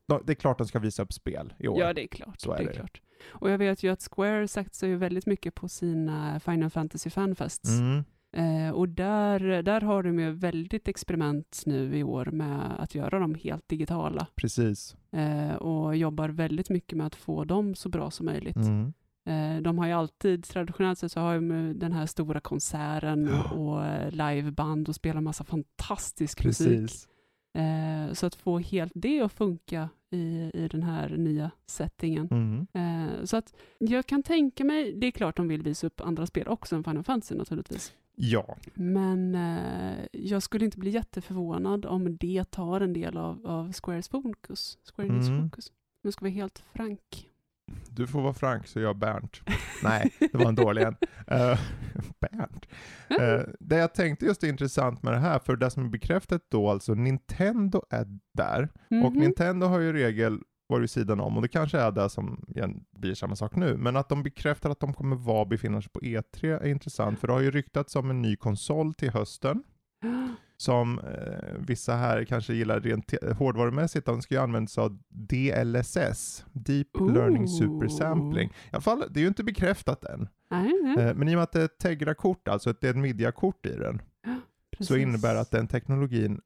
de, 0.07 0.21
det 0.25 0.33
är 0.33 0.35
klart 0.35 0.57
de 0.57 0.67
ska 0.67 0.79
visa 0.79 1.03
upp 1.03 1.13
spel 1.13 1.53
i 1.59 1.67
år. 1.67 1.79
Ja, 1.79 1.93
det 1.93 2.03
är 2.03 2.07
klart. 2.07 2.39
Så 2.41 2.51
är 2.53 2.57
det 2.57 2.65
det. 2.65 2.73
klart. 2.73 3.01
Och 3.29 3.49
jag 3.51 3.57
vet 3.57 3.83
ju 3.83 3.91
att 3.91 4.07
Square 4.11 4.47
sagt 4.47 4.73
sig 4.75 4.89
ju 4.89 4.95
väldigt 4.95 5.25
mycket 5.25 5.55
på 5.55 5.67
sina 5.67 6.39
Final 6.39 6.69
Fantasy 6.69 7.09
Fanfests. 7.09 7.69
Mm. 7.69 8.03
Eh, 8.33 8.71
och 8.73 8.89
där, 8.89 9.61
där 9.63 9.81
har 9.81 10.03
de 10.03 10.19
ju 10.19 10.31
väldigt 10.31 10.87
experiment 10.87 11.63
nu 11.65 11.97
i 11.97 12.03
år 12.03 12.25
med 12.25 12.75
att 12.79 12.95
göra 12.95 13.19
dem 13.19 13.35
helt 13.35 13.69
digitala. 13.69 14.27
Precis. 14.35 14.95
Eh, 15.11 15.55
och 15.55 15.95
jobbar 15.97 16.29
väldigt 16.29 16.69
mycket 16.69 16.97
med 16.97 17.07
att 17.07 17.15
få 17.15 17.43
dem 17.43 17.75
så 17.75 17.89
bra 17.89 18.11
som 18.11 18.25
möjligt. 18.25 18.55
Mm. 18.55 18.93
Eh, 19.25 19.61
de 19.61 19.77
har 19.77 19.87
ju 19.87 19.93
alltid, 19.93 20.43
traditionellt 20.43 20.99
sett 20.99 21.11
så 21.11 21.19
har 21.19 21.35
de 21.35 21.73
den 21.79 21.91
här 21.91 22.05
stora 22.05 22.39
konserten 22.39 23.29
Ja. 23.31 23.51
och, 23.51 23.85
eh, 23.85 24.11
liveband 24.11 24.89
och 24.89 24.95
spelar 24.95 25.21
massa 25.21 25.43
fantastisk 25.43 26.45
musik. 26.45 26.67
Precis. 26.81 27.07
Eh, 27.53 28.13
så 28.13 28.25
att 28.25 28.35
få 28.35 28.59
helt 28.59 28.91
det 28.95 29.21
att 29.21 29.33
funka 29.33 29.89
i, 30.11 30.51
i 30.53 30.67
den 30.71 30.83
här 30.83 31.09
nya 31.17 31.51
settingen. 31.65 32.27
Mm. 32.31 32.67
Eh, 32.73 33.23
så 33.23 33.37
att 33.37 33.53
jag 33.79 34.05
kan 34.05 34.23
tänka 34.23 34.63
mig, 34.63 34.93
det 34.93 35.07
är 35.07 35.11
klart 35.11 35.37
de 35.37 35.47
vill 35.47 35.61
visa 35.63 35.87
upp 35.87 36.01
andra 36.01 36.25
spel 36.25 36.47
också 36.47 36.75
än 36.75 36.83
Final 36.83 37.03
Fantasy 37.03 37.35
naturligtvis. 37.35 37.93
Ja, 38.15 38.57
Men 38.73 39.35
eh, 39.35 40.05
jag 40.11 40.43
skulle 40.43 40.65
inte 40.65 40.77
bli 40.77 40.89
jätteförvånad 40.89 41.85
om 41.85 42.17
det 42.17 42.43
tar 42.51 42.81
en 42.81 42.93
del 42.93 43.17
av, 43.17 43.45
av 43.47 43.71
Squares 43.73 44.09
fokus. 44.09 44.77
Square 44.95 45.07
Mm. 45.07 45.49
fokus. 45.49 45.69
Om 45.69 45.73
jag 46.01 46.13
ska 46.13 46.25
vara 46.25 46.33
helt 46.33 46.63
frank. 46.73 47.27
Du 47.89 48.07
får 48.07 48.21
vara 48.21 48.33
Frank 48.33 48.67
så 48.67 48.79
jag 48.79 48.97
Bernt. 48.97 49.41
Nej, 49.83 50.13
det 50.19 50.35
var 50.37 50.45
en 50.45 50.55
dålig 50.55 50.81
en. 50.81 50.95
Uh, 51.31 51.59
Bernt. 52.21 52.65
Eh, 53.19 53.41
det 53.59 53.75
jag 53.77 53.93
tänkte 53.93 54.25
just 54.25 54.43
är 54.43 54.47
intressant 54.47 55.03
med 55.03 55.13
det 55.13 55.19
här, 55.19 55.39
för 55.39 55.55
det 55.55 55.69
som 55.69 55.85
är 55.85 55.89
bekräftat 55.89 56.41
då, 56.49 56.69
alltså 56.69 56.93
Nintendo 56.93 57.81
är 57.89 58.05
där. 58.33 58.69
Och 59.03 59.11
Mhm. 59.11 59.13
Nintendo 59.13 59.67
har 59.67 59.79
ju 59.79 59.93
regel 59.93 60.39
varit 60.69 60.83
vid 60.83 60.89
sidan 60.89 61.19
om, 61.19 61.35
och 61.35 61.41
det 61.41 61.47
kanske 61.47 61.79
är 61.79 61.91
det 61.91 62.09
som 62.09 62.45
blir 62.97 63.13
samma 63.15 63.35
sak 63.35 63.55
nu, 63.55 63.77
men 63.77 63.95
att 63.95 64.09
de 64.09 64.23
bekräftar 64.23 64.69
att 64.69 64.79
de 64.79 64.93
kommer 64.93 65.15
vara 65.15 65.45
befinna 65.45 65.81
sig 65.81 65.91
på 65.91 65.99
E3 65.99 66.45
är 66.61 66.67
intressant, 66.67 67.19
för 67.19 67.27
det 67.27 67.33
har 67.33 67.41
ju 67.41 67.51
ryktats 67.51 67.95
om 67.95 68.09
en 68.09 68.21
ny 68.21 68.35
konsol 68.35 68.93
till 68.93 69.11
hösten, 69.11 69.63
som 70.61 70.99
eh, 70.99 71.59
vissa 71.67 71.95
här 71.95 72.25
kanske 72.25 72.53
gillar 72.53 72.79
rent 72.79 73.13
hårdvarumässigt, 73.37 74.05
de 74.05 74.21
ska 74.21 74.35
ju 74.35 74.41
använda 74.41 74.67
sig 74.67 74.83
av 74.83 74.99
DLSS, 75.09 76.45
Deep 76.51 76.87
Learning 77.13 77.47
Super 77.47 77.87
Sampling. 77.87 78.49
I 78.49 78.69
alla 78.71 78.81
fall, 78.81 79.03
det 79.09 79.19
är 79.19 79.21
ju 79.21 79.27
inte 79.27 79.43
bekräftat 79.43 80.05
än, 80.05 80.29
eh, 80.99 81.15
men 81.15 81.27
i 81.27 81.31
och 81.31 81.35
med 81.35 81.43
att 81.43 81.51
det 81.51 81.61
är 81.61 81.65
ett 81.65 81.77
Tegra-kort, 81.77 82.47
alltså 82.47 82.69
ett 82.69 82.95
Nvidia-kort 82.95 83.65
i 83.65 83.75
den, 83.75 83.97
så 83.97 84.77
precis. 84.77 84.97
innebär 84.97 85.35
att 85.35 85.51
den 85.51 85.67
teknologin, 85.67 86.41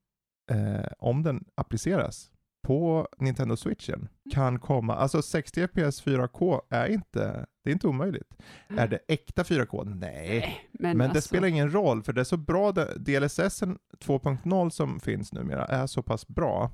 eh, 0.51 0.91
om 0.99 1.23
den 1.23 1.45
appliceras 1.55 2.31
på 2.65 3.07
Nintendo 3.17 3.55
Switchen, 3.55 4.07
kan 4.33 4.59
komma, 4.59 4.95
alltså 4.95 5.21
60 5.21 5.67
FPS 5.67 6.03
4K 6.05 6.61
är 6.69 6.87
inte, 6.87 7.45
det 7.63 7.69
är 7.69 7.73
inte 7.73 7.87
omöjligt. 7.87 8.33
Är 8.77 8.87
det 8.87 8.99
äkta 9.07 9.43
4K? 9.43 9.83
Nej. 9.95 10.39
Nej, 10.39 10.69
men, 10.71 10.97
Men 10.97 11.07
det 11.09 11.15
alltså, 11.15 11.27
spelar 11.27 11.47
ingen 11.47 11.71
roll, 11.73 12.03
för 12.03 12.13
det 12.13 12.21
är 12.21 12.25
så 12.25 12.37
bra, 12.37 12.71
det- 12.71 12.93
DLSS 12.97 13.63
2.0 13.63 14.69
som 14.69 14.99
finns 14.99 15.33
numera 15.33 15.65
är 15.65 15.87
så 15.87 16.03
pass 16.03 16.27
bra 16.27 16.71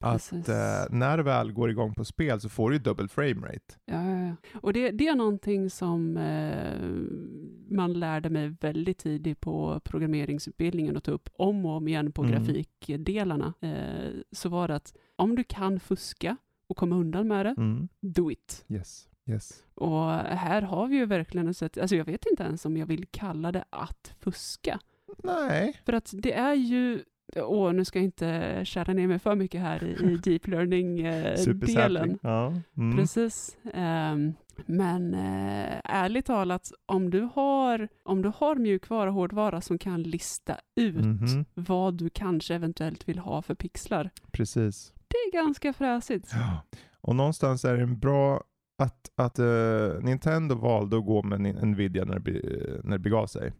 att 0.00 0.32
eh, 0.48 0.84
när 0.90 1.16
det 1.16 1.22
väl 1.22 1.52
går 1.52 1.70
igång 1.70 1.94
på 1.94 2.04
spel 2.04 2.40
så 2.40 2.48
får 2.48 2.70
du 2.70 2.76
ju 2.76 2.82
double 2.82 3.08
frame 3.08 3.46
rate. 3.46 3.74
Ja, 3.84 4.04
ja, 4.10 4.26
ja. 4.26 4.58
Och 4.62 4.72
det, 4.72 4.90
det 4.90 5.08
är 5.08 5.14
någonting 5.14 5.70
som 5.70 6.16
eh, 6.16 7.74
man 7.76 7.92
lärde 7.92 8.30
mig 8.30 8.48
väldigt 8.60 8.98
tidigt 8.98 9.40
på 9.40 9.80
programmeringsutbildningen 9.84 10.96
att 10.96 11.04
ta 11.04 11.10
upp 11.12 11.28
om 11.32 11.66
och 11.66 11.72
om 11.76 11.88
igen 11.88 12.12
på 12.12 12.22
Mm. 12.22 12.32
grafikdelarna. 12.34 13.54
Eh, 13.60 14.10
så 14.32 14.48
var 14.48 14.68
det 14.68 14.74
att 14.74 14.94
om 15.16 15.34
du 15.36 15.44
kan 15.44 15.80
fuska 15.80 16.36
och 16.66 16.76
komma 16.76 16.96
undan 16.96 17.28
med 17.28 17.46
det, 17.46 17.54
Mm. 17.56 17.88
do 18.00 18.30
it. 18.30 18.64
Yes, 18.68 19.08
yes. 19.26 19.64
Och 19.74 20.10
här 20.14 20.62
har 20.62 20.86
vi 20.86 20.96
ju 20.96 21.06
verkligen 21.06 21.54
sett, 21.54 21.78
alltså 21.78 21.96
jag 21.96 22.04
vet 22.04 22.26
inte 22.26 22.42
ens 22.42 22.64
om 22.66 22.76
jag 22.76 22.86
vill 22.86 23.06
kalla 23.10 23.52
det 23.52 23.64
att 23.70 24.14
fuska. 24.20 24.80
Nej, 25.24 25.80
För 25.84 25.92
att 25.92 26.10
det 26.12 26.32
är 26.32 26.54
ju, 26.54 27.02
åh 27.36 27.72
nu 27.72 27.84
ska 27.84 27.98
jag 27.98 28.04
inte 28.04 28.60
kära 28.64 28.92
ner 28.92 29.06
mig 29.06 29.18
för 29.18 29.34
mycket 29.34 29.60
här 29.60 29.84
i, 29.84 29.90
i 30.12 30.16
deep 30.24 30.46
learning-delen. 30.46 31.38
supersampling. 31.38 32.18
Ja. 32.22 32.52
Mm. 32.76 32.96
Precis. 32.96 33.56
Ehm, 33.74 34.34
men 34.66 35.14
eh, 35.14 35.80
ärligt 35.84 36.26
talat, 36.26 36.72
om 36.86 37.10
du 37.10 37.28
har, 37.34 37.88
om 38.04 38.22
du 38.22 38.32
har 38.36 38.54
mjukvara 38.56 39.08
och 39.10 39.14
hårdvara 39.14 39.60
som 39.60 39.78
kan 39.78 40.02
lista 40.02 40.56
ut 40.76 40.94
Mhm. 41.04 41.44
vad 41.54 41.94
du 41.94 42.10
kanske 42.10 42.54
eventuellt 42.54 43.08
vill 43.08 43.18
ha 43.18 43.42
för 43.42 43.54
pixlar, 43.54 44.10
Precis. 44.32 44.92
det 45.08 45.16
är 45.16 45.32
ganska 45.32 45.72
fräsigt. 45.72 46.30
Ja. 46.32 46.62
Och 47.00 47.16
någonstans 47.16 47.64
är 47.64 47.76
det 47.76 47.82
en 47.82 47.98
bra 47.98 48.42
att, 48.80 49.10
att 49.16 49.38
eh, 49.38 50.00
Nintendo 50.02 50.54
valde 50.54 50.98
att 50.98 51.04
gå 51.06 51.22
med 51.22 51.40
Nvidia 51.66 52.04
när 52.04 52.14
det, 52.14 52.20
be- 52.20 52.80
när 52.84 52.92
det 52.98 53.02
begav 53.02 53.26
sig 53.26 53.52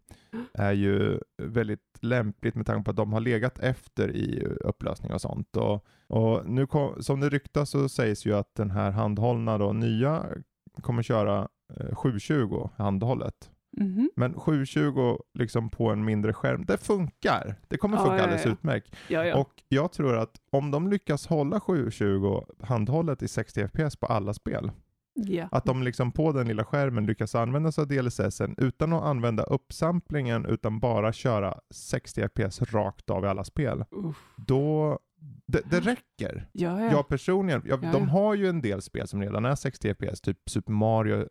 är 0.55 0.73
ju 0.73 1.19
väldigt 1.43 1.81
lämpligt 2.01 2.55
med 2.55 2.67
tanke 2.67 2.85
på 2.85 2.91
att 2.91 2.97
de 2.97 3.13
har 3.13 3.21
legat 3.21 3.59
efter 3.59 4.11
i 4.17 4.45
upplösning 4.61 5.13
och 5.13 5.21
sånt. 5.21 5.57
Och, 5.57 5.87
och 6.07 6.47
nu 6.47 6.67
kom, 6.67 7.03
som 7.03 7.21
det 7.21 7.29
ryktas 7.29 7.71
så 7.71 7.89
sägs 7.89 8.27
ju 8.27 8.35
att 8.37 8.55
den 8.55 8.71
här 8.71 8.91
handhållna 8.91 9.59
då, 9.59 9.73
nya 9.73 10.25
kommer 10.81 11.03
köra 11.03 11.49
eh, 11.81 11.95
720 11.95 12.69
handhållet. 12.77 13.51
Mhm. 13.77 14.11
Men 14.17 14.35
720 14.35 15.19
liksom 15.35 15.71
på 15.71 15.91
en 15.91 16.05
mindre 16.05 16.33
skärm, 16.33 16.65
det 16.67 16.79
funkar. 16.79 17.55
Det 17.69 17.77
kommer 17.77 17.97
Ja, 17.97 18.03
funka 18.03 18.17
ja, 18.17 18.23
alldeles 18.23 18.45
ja. 18.47 18.53
utmärkt. 18.53 18.97
Ja, 19.09 19.27
ja. 19.27 19.37
Och 19.37 19.51
jag 19.69 19.93
tror 19.93 20.17
att 20.19 20.41
om 20.51 20.71
de 20.71 20.89
lyckas 20.91 21.27
hålla 21.27 21.61
720 21.61 22.43
handhållet 22.61 23.23
i 23.23 23.29
60 23.29 23.69
FPS 23.69 23.97
på 23.97 24.07
alla 24.07 24.35
spel, 24.35 24.71
ja. 25.29 25.49
att 25.51 25.65
de 25.65 25.83
liksom 25.83 26.13
på 26.13 26.33
den 26.33 26.49
lilla 26.49 26.65
skärmen 26.65 27.07
lyckas 27.07 27.35
använda 27.35 27.73
sig 27.73 27.83
av 27.83 27.89
DLSSen 27.89 28.55
utan 28.59 28.93
att 28.93 29.03
använda 29.03 29.43
uppsamplingen 29.43 30.47
utan 30.47 30.81
bara 30.81 31.13
köra 31.13 31.61
60 31.71 32.29
FPS 32.29 32.63
rakt 32.63 33.11
av 33.11 33.25
i 33.25 33.29
alla 33.29 33.45
spel, 33.45 33.85
Uff. 33.91 34.17
då 34.37 34.99
det, 35.47 35.71
det 35.71 35.81
räcker. 35.81 36.49
Ja, 36.53 36.81
ja. 36.81 36.91
Jag 36.91 37.09
personligen, 37.09 37.63
jag, 37.67 37.85
Ja, 37.85 37.93
de 37.93 38.09
har 38.09 38.35
ju 38.35 38.49
en 38.49 38.63
del 38.63 38.83
spel 38.83 39.09
som 39.09 39.23
redan 39.23 39.45
är 39.45 39.55
60 39.55 39.95
FPS, 39.95 40.21
typ 40.21 40.39
Super 40.51 40.73
Mario 40.73 41.29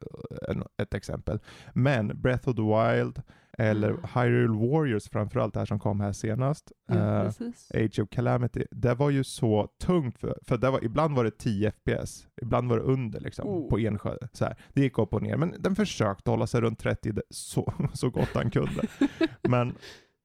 eh, 0.50 0.58
ett 0.78 0.94
exempel. 0.94 1.40
Men 1.74 2.22
Breath 2.22 2.50
of 2.50 2.56
the 2.56 2.62
Wild 2.62 3.22
eller 3.60 3.90
Mm. 3.90 4.02
Hyrule 4.16 4.68
Warriors 4.70 5.10
framförallt, 5.10 5.54
det 5.54 5.60
här 5.60 5.66
som 5.66 5.80
kom 5.80 6.00
här 6.00 6.12
senast, 6.14 6.72
ja, 6.88 7.24
precis. 7.24 7.72
Age 7.74 8.00
of 8.00 8.10
Calamity, 8.10 8.64
det 8.72 8.94
var 8.96 9.10
ju 9.10 9.24
så 9.24 9.68
tungt 9.84 10.20
för, 10.20 10.38
för 10.42 10.58
det 10.58 10.70
var, 10.70 10.84
ibland 10.84 11.16
var 11.16 11.24
det 11.24 11.32
10 11.38 11.72
FPS, 11.72 12.28
ibland 12.42 12.70
var 12.70 12.78
det 12.78 12.84
under 12.84 13.20
liksom, 13.20 13.48
Oh. 13.48 13.70
på 13.70 13.78
Ensjö. 13.80 14.16
Så 14.34 14.46
här. 14.46 14.56
Det 14.74 14.82
gick 14.82 14.98
upp 14.98 15.14
och 15.14 15.22
ner, 15.22 15.38
men 15.38 15.56
den 15.60 15.76
försökte 15.76 16.30
hålla 16.32 16.48
sig 16.48 16.62
runt 16.62 16.80
30 16.80 17.12
det- 17.12 17.22
så, 17.30 17.74
så 17.94 18.10
gott 18.10 18.30
han 18.34 18.52
kunde. 18.52 18.82
men, 19.50 19.76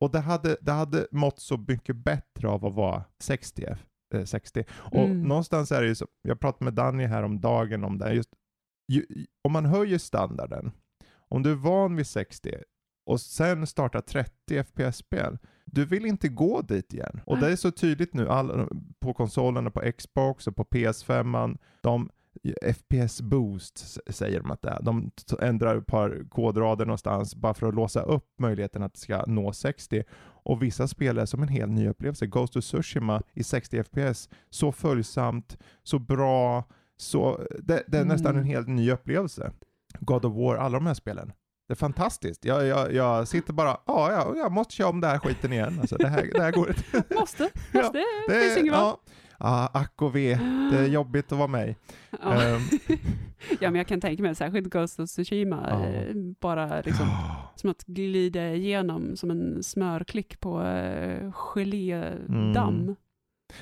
och 0.01 0.11
det 0.11 0.21
hade, 0.21 0.57
det 0.61 0.73
hade 0.73 1.07
mått 1.11 1.41
så 1.41 1.57
mycket 1.69 1.97
bättre 1.97 2.49
av 2.49 2.65
att 2.67 2.75
vara 2.75 3.05
60. 3.23 3.65
F- 3.69 3.79
eh, 4.15 4.25
60. 4.25 4.65
Och 4.71 5.05
Mm. 5.05 5.23
någonstans 5.23 5.73
är 5.73 5.83
det 5.83 5.89
ju 5.89 5.95
så, 5.95 6.07
jag 6.23 6.41
pratade 6.41 6.65
med 6.65 6.75
Danny 6.75 7.05
här 7.05 7.23
om 7.23 7.41
dagen 7.41 7.85
om 7.85 7.99
det, 7.99 8.13
just, 8.13 8.31
ju, 8.93 9.07
om 9.45 9.53
man 9.53 9.65
höjer 9.65 9.99
standarden, 9.99 10.73
om 11.29 11.43
du 11.43 11.51
är 11.51 11.55
van 11.55 11.97
vid 11.97 12.07
60 12.07 12.55
och 13.05 13.21
sen 13.21 13.67
startar 13.67 14.01
30 14.01 14.65
FPS-spel, 14.65 15.39
du 15.65 15.85
vill 15.85 16.07
inte 16.07 16.29
gå 16.29 16.61
dit 16.61 16.93
igen. 16.95 17.21
Och 17.27 17.39
det 17.39 17.53
är 17.53 17.57
så 17.57 17.71
tydligt 17.71 18.15
nu 18.15 18.29
all, 18.29 18.69
på 19.01 19.15
konsolerna, 19.15 19.71
på 19.71 19.93
Xbox 19.99 20.47
och 20.47 20.57
på 20.57 20.65
PS5. 20.65 21.59
De, 21.83 22.11
FPS 22.75 23.21
boost 23.23 23.99
säger 24.15 24.41
de 24.41 24.51
att 24.51 24.63
det 24.63 24.69
är. 24.71 24.83
De 24.83 25.11
ändrar 25.41 25.77
ett 25.77 25.87
par 25.87 26.29
kodrader 26.31 26.87
någonstans 26.87 27.37
bara 27.37 27.55
för 27.55 27.69
att 27.69 27.75
låsa 27.75 28.03
upp 28.03 28.27
möjligheten 28.39 28.83
att 28.83 28.95
det 28.95 29.01
ska 29.01 29.25
nå 29.27 29.53
60. 29.53 30.03
Och 30.47 30.63
vissa 30.63 30.89
spel 30.89 31.19
är 31.19 31.27
som 31.27 31.43
en 31.43 31.49
helt 31.49 31.73
ny 31.73 31.89
upplevelse. 31.89 32.27
Ghost 32.27 32.57
of 32.57 32.65
Tsushima 32.65 33.23
i 33.33 33.45
60 33.45 33.83
FPS, 33.83 34.29
så 34.51 34.73
följsamt, 34.73 35.59
så 35.83 35.99
bra, 35.99 36.65
så 36.97 37.41
det, 37.63 37.85
det 37.87 37.99
är 37.99 38.05
nästan 38.05 38.31
en 38.31 38.37
Mm. 38.37 38.49
helt 38.49 38.69
ny 38.69 38.91
upplevelse. 38.91 39.53
God 40.01 40.25
of 40.25 40.35
War, 40.37 40.57
alla 40.57 40.79
de 40.79 40.87
här 40.87 40.95
spelen. 40.95 41.33
Det 41.67 41.73
är 41.73 41.77
fantastiskt. 41.77 42.45
Jag, 42.45 42.67
jag, 42.67 42.93
jag 42.93 43.29
sitter 43.29 43.53
bara, 43.53 43.77
ja, 43.87 44.13
ja, 44.13 44.35
jag 44.37 44.53
måste 44.53 44.75
köra 44.75 44.89
om 44.89 45.01
den 45.01 45.11
här 45.11 45.19
skiten 45.19 45.53
igen. 45.53 45.79
Alltså, 45.81 45.97
det, 45.97 46.09
här, 46.09 46.31
det 46.35 46.43
här 46.43 46.53
går 46.53 46.69
inte. 46.69 47.15
Måste, 47.15 47.51
Ja, 47.73 47.83
måste. 47.83 47.99
Det 47.99 48.05
det 48.35 48.41
finns 48.41 48.57
inget 48.59 48.73
ja, 48.75 49.01
ah, 49.39 49.67
ack 49.81 50.03
och 50.03 50.17
ve. 50.17 50.35
Det 50.73 50.79
är 50.79 50.87
jobbigt 50.87 51.33
att 51.33 51.39
vara 51.39 51.49
mig. 51.49 51.77
Ja. 52.23 52.43
Ehm, 52.43 52.61
ja, 53.61 53.71
men 53.71 53.75
jag 53.75 53.87
kan 53.87 54.01
tänka 54.01 54.23
mig 54.23 54.35
särskilt 54.35 54.71
Ghost 54.71 55.01
of 55.01 55.09
Tsushima, 55.11 55.67
Ja. 55.71 55.87
eh, 55.87 56.15
bara 56.41 56.81
liksom 56.81 57.07
som 57.57 57.71
att 57.71 57.85
glida 57.85 58.49
igenom 58.55 59.17
som 59.17 59.31
en 59.31 59.63
smörklick 59.63 60.41
på 60.41 60.63
eh, 60.63 61.33
gelédamm. 61.33 62.81
Mm. 62.81 62.97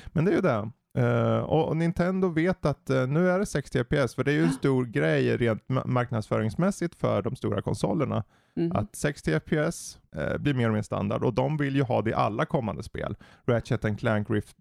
Men 0.07 0.25
det 0.25 0.31
är 0.31 0.35
ju 0.35 0.41
det. 0.41 0.71
Eh, 0.97 1.37
och, 1.37 1.77
Nintendo 1.77 2.27
vet 2.27 2.65
att 2.65 2.89
eh, 2.89 3.07
nu 3.07 3.29
är 3.29 3.39
det 3.39 3.45
60 3.45 3.83
FPS, 3.83 4.15
för 4.15 4.23
det 4.23 4.31
är 4.31 4.35
ju 4.35 4.43
en 4.43 4.51
stor 4.51 4.85
grej 4.85 5.37
rent 5.37 5.67
ma- 5.67 5.87
marknadsföringsmässigt 5.87 6.95
för 6.95 7.21
de 7.21 7.35
stora 7.35 7.61
konsolerna. 7.61 8.23
Mhm. 8.55 8.71
Att 8.71 8.95
60 8.95 9.39
FPS 9.39 9.99
eh, 10.15 10.37
blir 10.37 10.53
mer 10.53 10.67
och 10.67 10.73
mer 10.73 10.81
standard 10.81 11.23
och 11.23 11.33
de 11.33 11.57
vill 11.57 11.75
ju 11.75 11.81
ha 11.83 12.01
det 12.01 12.09
i 12.09 12.13
alla 12.13 12.45
kommande 12.45 12.83
spel. 12.83 13.15
Ratchet 13.47 13.85
and 13.85 13.99
Clank 13.99 14.29
Rift, 14.29 14.55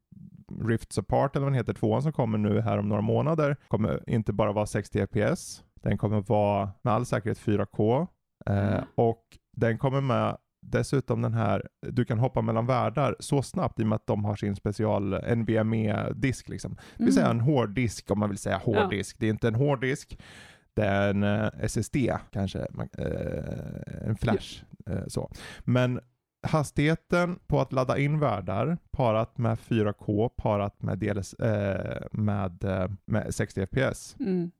Rifts 0.65 0.99
Apart 0.99 1.37
eller 1.37 1.45
vad 1.45 1.53
den 1.53 1.59
heter, 1.59 1.75
tvåan 1.75 2.03
som 2.03 2.13
kommer 2.13 2.39
nu 2.39 2.61
här 2.61 2.79
om 2.79 2.89
några 2.89 3.03
månader, 3.03 3.57
kommer 3.69 4.11
inte 4.11 4.33
bara 4.33 4.53
vara 4.53 4.67
60 4.67 5.07
FPS, 5.07 5.63
den 5.83 5.99
kommer 5.99 6.21
vara 6.21 6.71
med 6.83 6.93
all 6.95 7.07
säkerhet 7.07 7.39
4K 7.39 8.07
eh, 8.47 8.73
Mm. 8.73 8.85
och 8.95 9.23
den 9.57 9.79
kommer 9.79 10.01
med 10.01 10.37
dessutom 10.63 11.23
den 11.23 11.35
här, 11.35 11.67
du 11.81 12.05
kan 12.05 12.19
hoppa 12.19 12.43
mellan 12.43 12.67
världar 12.67 13.17
så 13.21 13.43
snabbt 13.43 13.81
i 13.81 13.83
och 13.83 13.87
med 13.87 13.97
att 13.97 14.07
de 14.07 14.25
har 14.25 14.37
sin 14.37 14.57
special 14.57 15.15
NVMe-disk 15.37 16.49
liksom. 16.49 16.77
Det 16.97 17.05
vill 17.05 17.15
säga 17.15 17.27
en 17.27 17.33
Mm. 17.33 17.45
hård 17.47 17.75
disk 17.75 18.11
om 18.11 18.19
man 18.19 18.29
vill 18.29 18.39
säga 18.39 18.57
hård 18.59 18.77
Ja. 18.93 19.03
Det 19.19 19.27
är 19.27 19.31
inte 19.31 19.49
en 19.49 19.55
hård 19.55 19.81
disk, 19.81 20.19
det 20.75 20.83
är 20.85 21.11
en 21.11 21.23
eh, 21.23 21.49
SSD 21.61 21.97
kanske, 22.31 22.59
eh, 22.99 24.09
en 24.09 24.17
flash. 24.17 24.63
Eh, 24.87 25.07
så. 25.07 25.31
Men 25.61 26.01
hastigheten 26.47 27.39
på 27.47 27.61
att 27.61 27.73
ladda 27.73 27.99
in 27.99 28.19
världar 28.19 28.79
parat 28.91 29.39
med 29.39 29.59
4K 29.59 30.29
parat 30.37 30.83
med, 30.83 30.99
DLS, 30.99 31.35
med, 32.13 32.65
med 33.05 33.35
60 33.35 33.67
FPS. 33.67 34.17
Mm. 34.21 34.51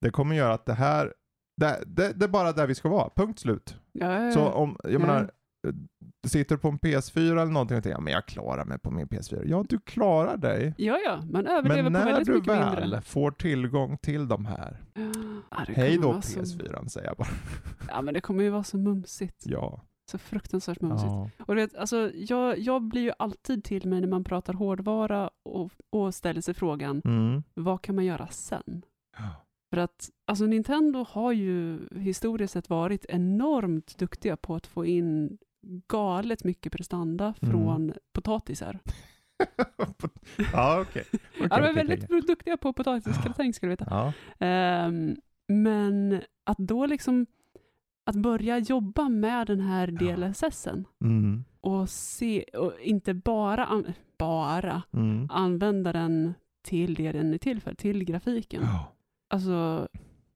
Det 0.00 0.10
kommer 0.10 0.36
göra 0.36 0.54
att 0.54 0.66
det 0.66 0.74
här, 0.74 1.12
det, 1.60 1.78
det, 1.86 2.12
det 2.12 2.24
är 2.24 2.28
bara 2.28 2.52
där 2.52 2.66
vi 2.66 2.74
ska 2.74 2.88
vara, 2.88 3.10
punkt 3.16 3.38
slut. 3.38 3.76
Ja, 3.92 4.12
ja, 4.12 4.24
ja. 4.24 4.32
Så 4.32 4.46
om, 4.48 4.76
jag 4.82 4.92
Ja. 4.92 4.98
menar, 4.98 5.30
eh, 5.66 5.74
du 6.22 6.28
sitter 6.28 6.56
på 6.56 6.68
en 6.68 6.78
PS4 6.78 7.18
eller 7.32 7.44
någonting 7.46 7.76
och 7.76 7.82
tänker, 7.82 7.96
ja 7.96 8.00
men 8.00 8.12
jag 8.12 8.26
klarar 8.26 8.64
mig 8.64 8.78
på 8.78 8.90
min 8.90 9.06
PS4. 9.06 9.42
Ja, 9.46 9.64
du 9.68 9.78
klarar 9.78 10.36
dig. 10.36 10.74
ja, 10.78 10.98
ja, 11.04 11.22
man 11.30 11.46
överlever 11.46 11.82
Men 11.82 11.92
på 11.92 11.98
när 11.98 12.04
väldigt 12.06 12.26
du 12.26 12.32
mycket 12.34 12.48
väl 12.48 12.80
mindre. 12.80 13.00
får 13.00 13.30
tillgång 13.30 13.98
till 13.98 14.28
de 14.28 14.46
här, 14.46 14.76
Ja, 15.50 15.64
det 15.66 15.72
hej 15.72 15.96
då 16.02 16.08
vara 16.08 16.22
så- 16.22 16.40
PS4 16.40 16.88
säger 16.88 17.06
jag 17.06 17.16
bara. 17.16 17.28
Ja, 17.88 18.02
men 18.02 18.14
det 18.14 18.20
kommer 18.20 18.44
ju 18.44 18.50
vara 18.50 18.64
så 18.64 18.76
mumsigt. 18.78 19.42
Ja. 19.46 19.82
Så 20.10 20.18
fruktansvärt 20.18 20.80
mumsigt. 20.80 21.06
ja. 21.10 21.30
Och 21.46 21.54
du 21.54 21.60
vet, 21.60 21.74
alltså, 21.76 22.10
jag, 22.14 22.58
jag 22.58 22.82
blir 22.82 23.02
ju 23.02 23.12
alltid 23.18 23.64
till 23.64 23.88
mig 23.88 24.00
när 24.00 24.08
man 24.08 24.24
pratar 24.24 24.52
hårdvara 24.52 25.30
och, 25.44 25.70
och 25.92 26.14
ställer 26.14 26.40
sig 26.40 26.54
frågan, 26.54 27.02
Mm. 27.04 27.42
vad 27.54 27.82
kan 27.82 27.94
man 27.94 28.04
göra 28.04 28.26
sen? 28.28 28.82
Ja. 29.18 29.44
För 29.74 29.80
att 29.80 30.10
alltså 30.30 30.44
Nintendo 30.46 31.04
har 31.08 31.32
ju 31.32 31.78
historiskt 31.96 32.52
sett 32.52 32.70
varit 32.70 33.04
enormt 33.08 33.98
duktiga 33.98 34.36
på 34.36 34.54
att 34.54 34.66
få 34.66 34.86
in 34.86 35.38
galet 35.88 36.44
mycket 36.44 36.72
prestanda 36.72 37.34
Mm. 37.42 37.52
från 37.52 37.92
potatisar. 38.12 38.78
ja, 40.52 40.80
okej. 40.80 41.04
Okej, 41.12 41.20
ja, 41.50 41.56
de 41.60 41.66
är 41.66 41.72
väldigt 41.74 42.04
okej. 42.04 42.20
duktiga 42.20 42.56
på 42.56 42.72
potatisgratäng 42.72 43.54
ska 43.54 43.66
du 43.66 43.70
veta. 43.70 43.86
Ja. 43.90 44.12
Ehm, 44.46 45.16
men 45.48 46.20
att 46.46 46.58
då 46.58 46.86
liksom 46.86 47.26
att 48.06 48.16
börja 48.16 48.58
jobba 48.58 49.08
med 49.08 49.46
den 49.46 49.60
här. 49.60 49.86
DLSSen 49.86 50.84
Mm. 51.04 51.44
och 51.60 51.88
se, 51.88 52.42
och 52.42 52.72
inte 52.80 53.14
bara, 53.14 53.82
bara 54.18 54.82
Mm. 54.92 55.28
använda 55.30 55.92
den 55.92 56.34
till 56.62 56.94
det 56.94 57.12
den 57.12 57.34
är 57.34 57.38
till 57.38 57.60
för, 57.60 57.74
till 57.74 58.04
grafiken. 58.04 58.62
Ja. 58.64 58.92
Alltså, 59.30 59.88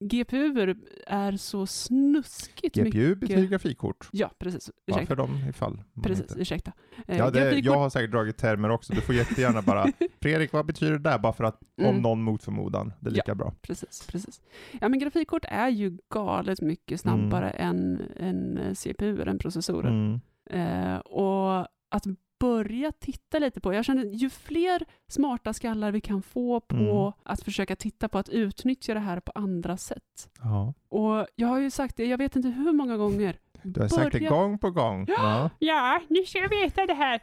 GPU 0.08 0.74
är 1.06 1.32
så 1.36 1.66
snuskigt 1.66 2.76
mycket. 2.76 2.92
GPU 2.92 3.14
betyder 3.14 3.46
grafikkort. 3.46 4.08
Ja, 4.12 4.30
precis. 4.38 4.70
Ursäkta. 4.86 5.06
för 5.06 5.16
dem 5.16 5.38
ifall 5.48 5.82
Precis, 6.02 6.20
inte... 6.30 6.40
ursäkta. 6.42 6.72
Eh, 7.06 7.18
Ja, 7.18 7.30
det, 7.30 7.40
grafikkort- 7.40 7.64
jag 7.64 7.78
har 7.78 7.90
säkert 7.90 8.10
dragit 8.10 8.36
termer 8.36 8.70
också. 8.70 8.92
Du 8.94 9.00
får 9.00 9.14
jättegärna 9.14 9.62
bara, 9.62 9.86
Fredrik 10.22 10.52
vad 10.52 10.66
betyder 10.66 10.92
det 10.92 10.98
där? 10.98 11.18
Bara 11.18 11.32
för 11.32 11.44
att 11.44 11.60
om 11.78 11.84
Mm. 11.86 12.02
någon 12.02 12.22
mot 12.22 12.42
förmodan, 12.42 12.92
det 13.00 13.10
är 13.10 13.14
lika 13.14 13.34
bra. 13.34 13.54
Precis, 13.62 14.06
precis. 14.06 14.40
Ja, 14.80 14.88
men 14.88 14.98
grafikkort 14.98 15.44
är 15.48 15.68
ju 15.68 15.98
galet 16.14 16.60
mycket 16.60 17.00
snabbare 17.00 17.50
än, 17.50 18.02
än 18.16 18.58
eh, 18.58 18.74
CPU, 18.74 19.22
än 19.22 19.38
processorer. 19.38 19.88
Mm. 19.90 20.20
Eh, 20.50 20.96
och 20.98 21.60
att 21.90 22.04
börja 22.42 22.92
titta 22.92 23.38
lite 23.38 23.60
på, 23.60 23.74
jag 23.74 23.84
känner 23.84 24.04
ju 24.04 24.30
fler 24.30 24.84
smarta 25.08 25.52
skallar 25.52 25.92
vi 25.92 26.00
kan 26.00 26.22
få 26.22 26.60
på 26.60 26.76
Mm. 26.76 27.12
att 27.22 27.42
försöka 27.42 27.76
titta 27.76 28.08
på 28.08 28.18
att 28.18 28.28
utnyttja 28.28 28.94
det 28.94 29.00
här 29.00 29.20
på 29.20 29.32
andra 29.34 29.76
sätt. 29.76 30.30
Ja. 30.42 30.74
Och 30.88 31.26
jag 31.36 31.48
har 31.48 31.58
ju 31.58 31.70
sagt 31.70 31.96
det, 31.96 32.04
jag 32.06 32.18
vet 32.18 32.36
inte 32.36 32.48
hur 32.48 32.72
många 32.72 32.96
gånger. 32.96 33.36
Du 33.62 33.80
har 33.80 33.88
sagt 33.88 34.12
det 34.12 34.18
gång 34.28 34.58
på 34.58 34.70
gång. 34.70 35.04
Ja. 35.08 35.50
Ja, 35.58 36.00
nu 36.08 36.24
ska 36.24 36.38
jag 36.38 36.48
veta 36.48 36.86
det 36.86 36.94
här. 36.94 37.20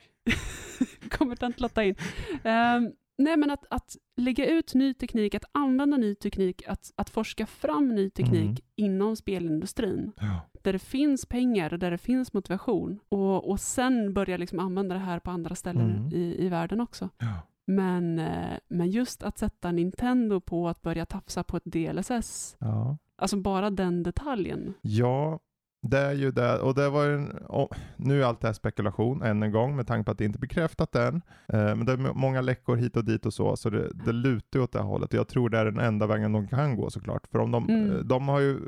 Kommer 1.10 1.36
tant 1.36 1.60
Lotta 1.60 1.84
in. 1.84 1.96
Ehm, 2.44 2.92
nej, 3.20 3.38
men 3.38 3.50
att, 3.52 3.66
att 3.70 3.96
lägga 4.18 4.46
ut 4.52 4.74
ny 4.74 4.94
teknik, 4.94 5.36
att 5.36 5.44
använda 5.52 5.98
ny 5.98 6.16
teknik, 6.16 6.64
att, 6.68 6.92
att 6.96 7.10
forska 7.10 7.46
fram 7.46 7.96
ny 7.96 8.10
teknik 8.10 8.42
Mm. 8.50 8.56
inom 8.76 9.16
spelindustrin. 9.16 10.12
Ja. 10.20 10.40
Där 10.64 10.74
det 10.74 10.80
finns 10.80 11.26
pengar 11.26 11.74
och 11.74 11.80
där 11.80 11.92
det 11.92 11.98
finns 11.98 12.34
motivation. 12.34 13.00
Och, 13.10 13.50
och 13.50 13.60
sen 13.60 14.14
börja 14.14 14.38
liksom 14.38 14.60
använda 14.60 14.96
det 14.96 15.02
här 15.02 15.20
på 15.20 15.32
andra 15.32 15.56
ställen 15.56 15.92
Mm. 15.96 16.14
i, 16.14 16.46
i 16.46 16.50
världen 16.50 16.82
också. 16.82 17.10
Ja. 17.18 17.34
Men, 17.68 18.20
eh, 18.20 18.58
men 18.68 18.90
just 18.92 19.24
att 19.24 19.38
sätta 19.38 19.72
Nintendo 19.72 20.40
på 20.40 20.68
att 20.70 20.82
börja 20.82 21.06
tafsa 21.06 21.44
på 21.44 21.58
ett 21.58 21.66
DLSS, 21.66 22.56
Ja. 22.60 22.98
alltså 23.16 23.38
bara 23.38 23.70
den 23.70 24.04
detaljen. 24.04 24.74
ja, 24.82 25.40
det 25.82 25.98
är 26.00 26.14
ju 26.14 26.32
det, 26.32 26.60
och 26.60 26.76
det 26.76 26.90
var 26.90 27.06
en, 27.10 27.32
och 27.32 27.76
nu 27.98 28.22
är 28.22 28.26
allt 28.26 28.42
det 28.42 28.48
här 28.48 28.54
spekulation 28.54 29.22
än 29.22 29.44
en 29.44 29.52
gång 29.52 29.76
med 29.76 29.88
tanke 29.88 30.06
på 30.06 30.12
att 30.12 30.18
det 30.18 30.26
inte 30.26 30.38
är 30.38 30.42
bekräftat 30.42 30.96
än. 30.96 31.16
Eh, 31.48 31.76
men 31.76 31.86
det 31.86 31.92
är 31.92 31.98
många 32.14 32.42
läckor 32.42 32.76
hit 32.76 32.98
och 32.98 33.06
dit 33.06 33.26
och 33.26 33.34
så, 33.34 33.56
så 33.56 33.70
det, 33.70 33.90
det 34.06 34.12
lutar 34.12 34.60
åt 34.60 34.72
det 34.72 34.80
här 34.80 34.86
hållet. 34.86 35.14
Jag 35.14 35.28
tror 35.28 35.50
det 35.50 35.58
är 35.58 35.66
den 35.66 35.80
enda 35.80 36.08
vägen 36.08 36.32
de 36.32 36.48
kan 36.48 36.76
gå 36.76 36.90
såklart. 36.90 37.28
För 37.32 37.40
om 37.40 37.52
de, 37.52 37.70
Mm. 37.70 37.92
eh, 37.92 37.98
de 37.98 38.28
har 38.28 38.40
ju, 38.40 38.60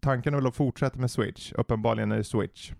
tanken 0.00 0.34
är 0.34 0.38
väl 0.38 0.46
att 0.46 0.56
fortsätta 0.56 0.98
med 0.98 1.10
Switch, 1.10 1.52
uppenbarligen 1.52 2.12
är 2.12 2.16
det 2.16 2.24
Switch. 2.24 2.72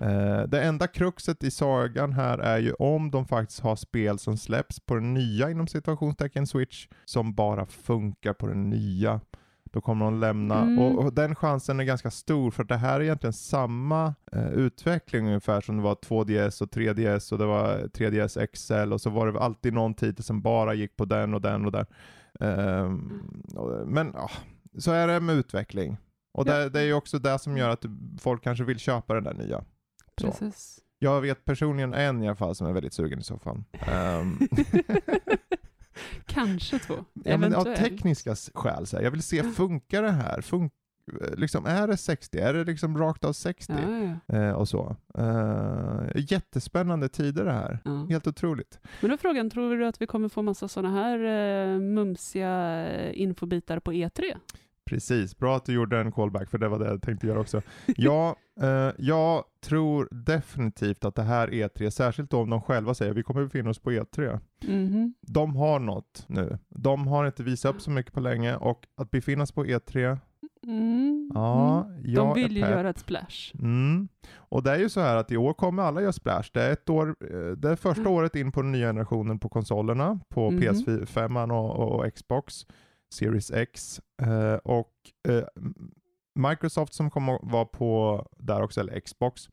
Eh, 0.00 0.42
det 0.48 0.62
enda 0.62 0.86
kruxet 0.86 1.44
i 1.44 1.50
sagan 1.50 2.12
här 2.12 2.38
är 2.38 2.58
ju 2.58 2.72
om 2.72 3.10
de 3.10 3.26
faktiskt 3.26 3.60
har 3.60 3.76
spel 3.76 4.18
som 4.18 4.36
släpps 4.36 4.80
på 4.80 4.94
den 4.94 5.14
nya 5.14 5.50
inom 5.50 5.66
situationstecken 5.66 6.46
Switch 6.46 6.88
som 7.04 7.34
bara 7.34 7.66
funkar 7.66 8.32
på 8.32 8.46
den 8.46 8.70
nya. 8.70 9.20
Då 9.74 9.80
kommer 9.80 10.04
de 10.04 10.20
lämna, 10.20 10.62
Mm. 10.62 10.78
och, 10.78 11.04
och 11.04 11.12
den 11.12 11.34
chansen 11.34 11.80
är 11.80 11.84
ganska 11.84 12.10
stor 12.10 12.50
för 12.50 12.64
det 12.64 12.76
här 12.76 13.00
är 13.00 13.04
egentligen 13.04 13.32
samma 13.32 14.14
eh, 14.32 14.48
utveckling 14.48 15.26
ungefär 15.26 15.60
som 15.60 15.76
det 15.76 15.82
var 15.82 15.94
2DS 15.94 16.62
och 16.62 16.68
3DS 16.70 17.32
och 17.32 17.38
det 17.38 17.46
var 17.46 17.78
3DS 17.78 18.46
XL 18.46 18.92
och 18.92 19.00
så 19.00 19.10
var 19.10 19.26
det 19.32 19.40
alltid 19.40 19.72
någon 19.74 19.94
titel 19.94 20.24
som 20.24 20.42
bara 20.42 20.74
gick 20.74 20.96
på 20.96 21.04
den 21.04 21.34
och 21.34 21.40
den 21.40 21.64
och 21.64 21.72
den. 21.72 21.86
Och- 23.56 23.88
men 23.88 24.10
ja, 24.14 24.30
så 24.78 24.92
är 24.92 25.08
det 25.08 25.20
med 25.20 25.34
utveckling. 25.36 25.96
Och 26.34 26.48
Ja. 26.48 26.52
det, 26.58 26.68
det 26.68 26.80
är 26.80 26.84
ju 26.84 26.94
också 26.94 27.18
det 27.18 27.38
som 27.38 27.56
gör 27.56 27.68
att 27.70 27.84
folk 28.20 28.42
kanske 28.44 28.64
vill 28.64 28.78
köpa 28.78 29.14
den 29.14 29.24
där 29.24 29.34
nya. 29.34 29.64
Så. 30.20 30.26
Precis. 30.26 30.78
Jag 30.98 31.20
vet 31.20 31.44
personligen 31.44 31.94
en 31.94 32.22
i 32.22 32.26
alla 32.26 32.36
fall 32.36 32.54
som 32.54 32.66
är 32.66 32.72
väldigt 32.72 32.92
sugen 32.92 33.18
i 33.18 33.22
så 33.22 33.38
fall. 33.38 33.62
Ehm, 33.72 34.38
Kanske 36.26 36.78
två. 36.78 36.94
ja, 37.24 37.36
men 37.36 37.54
av 37.54 37.64
tekniska 37.64 38.34
skäl, 38.54 38.86
så 38.86 38.96
här. 38.96 39.04
jag 39.04 39.10
vill 39.10 39.22
se, 39.22 39.42
funkar 39.42 40.02
det 40.02 40.10
här? 40.10 40.40
Fun 40.40 40.70
liksom, 41.36 41.66
är 41.66 41.88
det 41.88 41.96
60? 41.96 42.38
Är 42.38 42.54
det 42.54 42.64
liksom 42.64 42.98
rakt 42.98 43.24
av 43.24 43.32
60? 43.32 43.72
Ja, 43.82 44.16
ja, 44.26 44.38
Eh, 44.38 44.52
och 44.52 44.68
så. 44.68 44.96
Eh, 45.18 46.00
jättespännande 46.14 47.08
tider 47.08 47.44
det 47.44 47.52
här. 47.52 47.78
ja. 47.84 48.06
Helt 48.10 48.26
otroligt. 48.26 48.78
Men 49.00 49.10
då 49.10 49.16
frågan, 49.16 49.50
tror 49.50 49.76
du 49.76 49.86
att 49.86 50.00
vi 50.02 50.06
kommer 50.06 50.28
få 50.28 50.42
massa 50.42 50.68
sådana 50.68 50.94
här 50.94 51.18
eh, 51.18 51.78
mumsiga 51.78 52.86
eh, 52.86 53.20
infobitar 53.22 53.80
på 53.80 53.92
E 53.92 54.08
E3? 54.08 54.36
Precis, 54.86 55.36
bra 55.38 55.56
att 55.56 55.64
du 55.64 55.72
gjorde 55.72 55.98
en 56.00 56.12
callback 56.12 56.50
för 56.50 56.58
det 56.58 56.68
var 56.68 56.78
det 56.78 56.86
jag 56.86 57.02
tänkte 57.02 57.26
göra 57.26 57.40
också. 57.40 57.62
Ja, 57.86 58.36
eh, 58.60 58.90
jag 58.98 59.44
tror 59.60 60.08
definitivt 60.10 61.04
att 61.04 61.14
det 61.14 61.22
här 61.22 61.48
E3, 61.48 61.90
särskilt 61.90 62.30
då 62.30 62.40
om 62.40 62.50
de 62.50 62.60
själva 62.62 62.94
säger 62.94 63.12
vi 63.12 63.22
kommer 63.22 63.44
befinna 63.44 63.70
oss 63.70 63.78
på 63.78 63.90
E3. 63.92 64.40
Mhm. 64.68 65.14
De 65.20 65.56
har 65.56 65.78
något 65.78 66.24
nu. 66.28 66.58
De 66.68 67.06
har 67.06 67.26
inte 67.26 67.42
visat 67.42 67.74
upp 67.74 67.80
så 67.82 67.90
mycket 67.90 68.12
på 68.12 68.20
länge 68.20 68.56
och 68.56 68.86
att 68.96 69.10
befinna 69.10 69.46
sig 69.46 69.54
på 69.54 69.64
E3, 69.64 70.18
Mm. 70.66 71.30
ja, 71.34 71.84
Mm. 71.84 72.14
De 72.14 72.34
vill 72.34 72.52
ju 72.56 72.60
göra 72.60 72.90
ett 72.90 72.98
splash. 72.98 73.52
Mm. 73.58 74.08
Och 74.34 74.62
det 74.62 74.70
är 74.70 74.78
ju 74.78 74.88
så 74.88 75.00
här 75.00 75.16
att 75.16 75.32
i 75.32 75.36
år 75.36 75.52
kommer 75.54 75.82
alla 75.82 76.00
göra 76.02 76.12
splash. 76.12 76.44
Det 76.52 76.62
är, 76.62 76.72
ett 76.72 76.90
år, 76.90 77.08
eh, 77.30 77.50
det 77.56 77.70
är 77.70 77.76
första 77.76 78.00
Mm. 78.00 78.12
året 78.12 78.36
in 78.36 78.52
på 78.52 78.62
den 78.62 78.72
nya 78.72 78.88
generationen 78.88 79.38
på 79.38 79.48
konsolerna, 79.48 80.20
på 80.28 80.50
Mhm. 80.50 80.60
PS5 80.62 81.50
och, 81.52 81.94
och 82.04 82.14
Xbox 82.14 82.66
Series 83.14 83.50
X. 83.50 84.00
Eh, 84.22 84.54
och 84.54 84.92
eh, 85.28 85.44
Microsoft 86.34 86.94
som 86.94 87.10
kommer 87.10 87.38
vara 87.42 87.64
på 87.64 88.26
där 88.38 88.62
också, 88.62 88.80
eller 88.80 89.00
Xbox. 89.00 89.48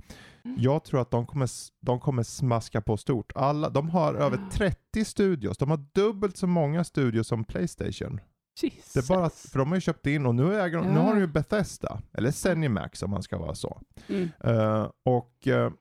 Mm. 0.46 0.58
Jag 0.60 0.84
tror 0.84 1.02
att 1.02 1.12
de 1.12 1.26
kommer, 1.26 1.50
de 1.80 2.00
kommer 2.00 2.24
smaska 2.24 2.82
på 2.82 2.98
stort. 2.98 3.32
Alla, 3.36 3.70
de 3.70 3.89
har 3.89 4.13
över 4.13 4.38
Ah. 4.38 4.50
30 4.52 5.06
studios. 5.06 5.58
De 5.58 5.70
har 5.70 5.86
dubbelt 5.94 6.38
så 6.38 6.48
många 6.48 6.84
studios 6.84 7.28
som 7.28 7.44
Playstation. 7.44 8.20
Jesus. 8.62 8.94
Det 8.94 9.00
är 9.00 9.15
bara, 9.15 9.26
att- 9.26 9.34
för 9.52 9.60
de 9.60 9.67
har 9.67 9.76
ju 9.76 9.82
köpt 9.82 10.08
in 10.08 10.26
och 10.26 10.36
nu, 10.36 10.60
äger 10.62 10.78
de, 10.78 10.88
nu 10.88 10.94
Ja. 10.94 11.02
har 11.02 11.13
de 11.15 11.20
ju 11.22 11.28
Bethesda, 11.28 12.02
eller 12.13 12.32
Zenimax 12.32 13.04
om 13.04 13.10
man 13.12 13.24
ska 13.24 13.38
vara 13.38 13.56
så. 13.56 13.82
Mm. 14.10 14.30
Eh, 14.44 14.88
och 15.06 15.48
eh, 15.48 15.72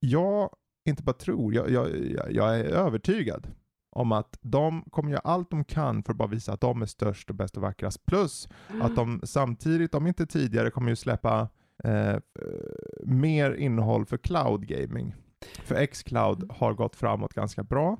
jag 0.00 0.50
inte 0.88 1.02
bara 1.02 1.12
tror, 1.12 1.54
jag, 1.54 1.70
jag, 1.70 1.88
jag 2.30 2.58
är 2.60 2.64
övertygad 2.64 3.46
om 3.90 4.12
att 4.12 4.38
de 4.40 4.82
kommer 4.90 5.10
göra 5.10 5.20
allt 5.24 5.50
de 5.50 5.64
kan 5.64 6.02
för 6.02 6.12
att 6.12 6.16
bara 6.18 6.28
visa 6.28 6.52
att 6.52 6.60
de 6.60 6.82
är 6.82 6.86
störst 6.86 7.30
och 7.30 7.36
bäst 7.36 7.56
och 7.56 7.62
vackrast. 7.62 8.06
Plus 8.06 8.48
att 8.82 8.96
de 8.96 9.20
samtidigt, 9.24 9.94
om 9.94 10.06
inte 10.06 10.26
tidigare, 10.26 10.70
kommer 10.70 10.88
ju 10.90 10.96
släppa 10.96 11.48
eh, 11.84 12.16
mer 13.04 13.52
innehåll 13.54 14.06
för 14.06 14.16
cloud 14.16 14.66
gaming. 14.66 15.14
För 15.64 15.74
X-Cloud 15.74 16.50
har 16.52 16.74
gått 16.74 16.96
framåt 16.96 17.34
ganska 17.34 17.62
bra. 17.62 17.96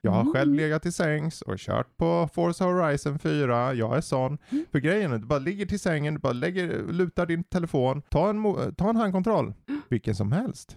Jag 0.00 0.10
har 0.10 0.32
själv 0.32 0.48
Mm. 0.52 0.56
legat 0.56 0.82
till 0.82 0.92
sängs 0.92 1.42
och 1.42 1.58
kört 1.58 1.96
på 1.96 2.28
Forza 2.34 2.64
Horizon 2.64 3.18
4. 3.18 3.74
Jag 3.74 3.96
är 3.96 4.00
sån. 4.00 4.38
Mm. 4.50 4.64
För 4.72 4.78
grejen 4.78 5.12
är, 5.12 5.18
du 5.18 5.26
bara 5.26 5.38
ligger 5.38 5.66
till 5.66 5.80
sängen, 5.80 6.14
du 6.14 6.20
bara 6.20 6.32
lägger, 6.32 6.82
lutar 6.92 7.26
din 7.26 7.44
telefon, 7.44 8.02
ta 8.08 8.30
en, 8.30 8.74
ta 8.74 8.90
en 8.90 8.96
handkontroll, 8.96 9.54
vilken 9.88 10.14
som 10.14 10.32
helst. 10.32 10.76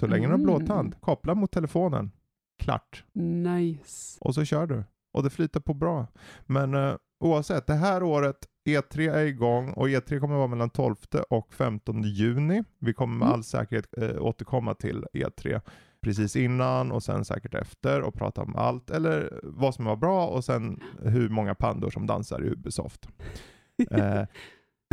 Så 0.00 0.06
länge 0.06 0.26
du 0.26 0.32
har 0.32 0.38
Mm. 0.38 0.46
blåtand, 0.46 1.00
koppla 1.00 1.34
mot 1.34 1.50
telefonen. 1.52 2.10
Klart. 2.58 3.04
Nice. 3.12 4.18
Och 4.20 4.34
så 4.34 4.44
kör 4.44 4.66
du. 4.66 4.84
Och 5.12 5.22
det 5.22 5.30
flyter 5.30 5.60
på 5.60 5.74
bra. 5.74 6.06
Men 6.46 6.74
eh, 6.74 6.94
oavsett, 7.20 7.66
det 7.66 7.74
här 7.74 8.02
året, 8.02 8.36
E3 8.68 9.12
är 9.12 9.24
igång 9.24 9.72
och 9.72 9.88
E3 9.88 10.20
kommer 10.20 10.36
vara 10.36 10.46
mellan 10.46 10.70
12 10.70 10.94
och 11.30 11.54
15 11.54 12.02
juni. 12.02 12.64
Vi 12.78 12.94
kommer 12.94 13.14
med 13.16 13.26
Mm. 13.26 13.34
all 13.34 13.44
säkerhet 13.44 13.86
eh, 13.98 14.22
återkomma 14.22 14.74
till 14.74 15.04
E3 15.12 15.60
precis 16.00 16.36
innan 16.36 16.92
och 16.92 17.02
sen 17.02 17.24
säkert 17.24 17.54
efter 17.54 18.02
och 18.02 18.14
prata 18.14 18.42
om 18.42 18.56
allt 18.56 18.90
eller 18.90 19.40
vad 19.42 19.74
som 19.74 19.84
var 19.84 19.96
bra 19.96 20.26
och 20.26 20.44
sen 20.44 20.80
hur 21.02 21.28
många 21.28 21.54
pandor 21.54 21.90
som 21.90 22.06
dansar 22.06 22.44
i 22.44 22.48
Ubisoft. 22.50 23.08
Eh, 23.90 24.24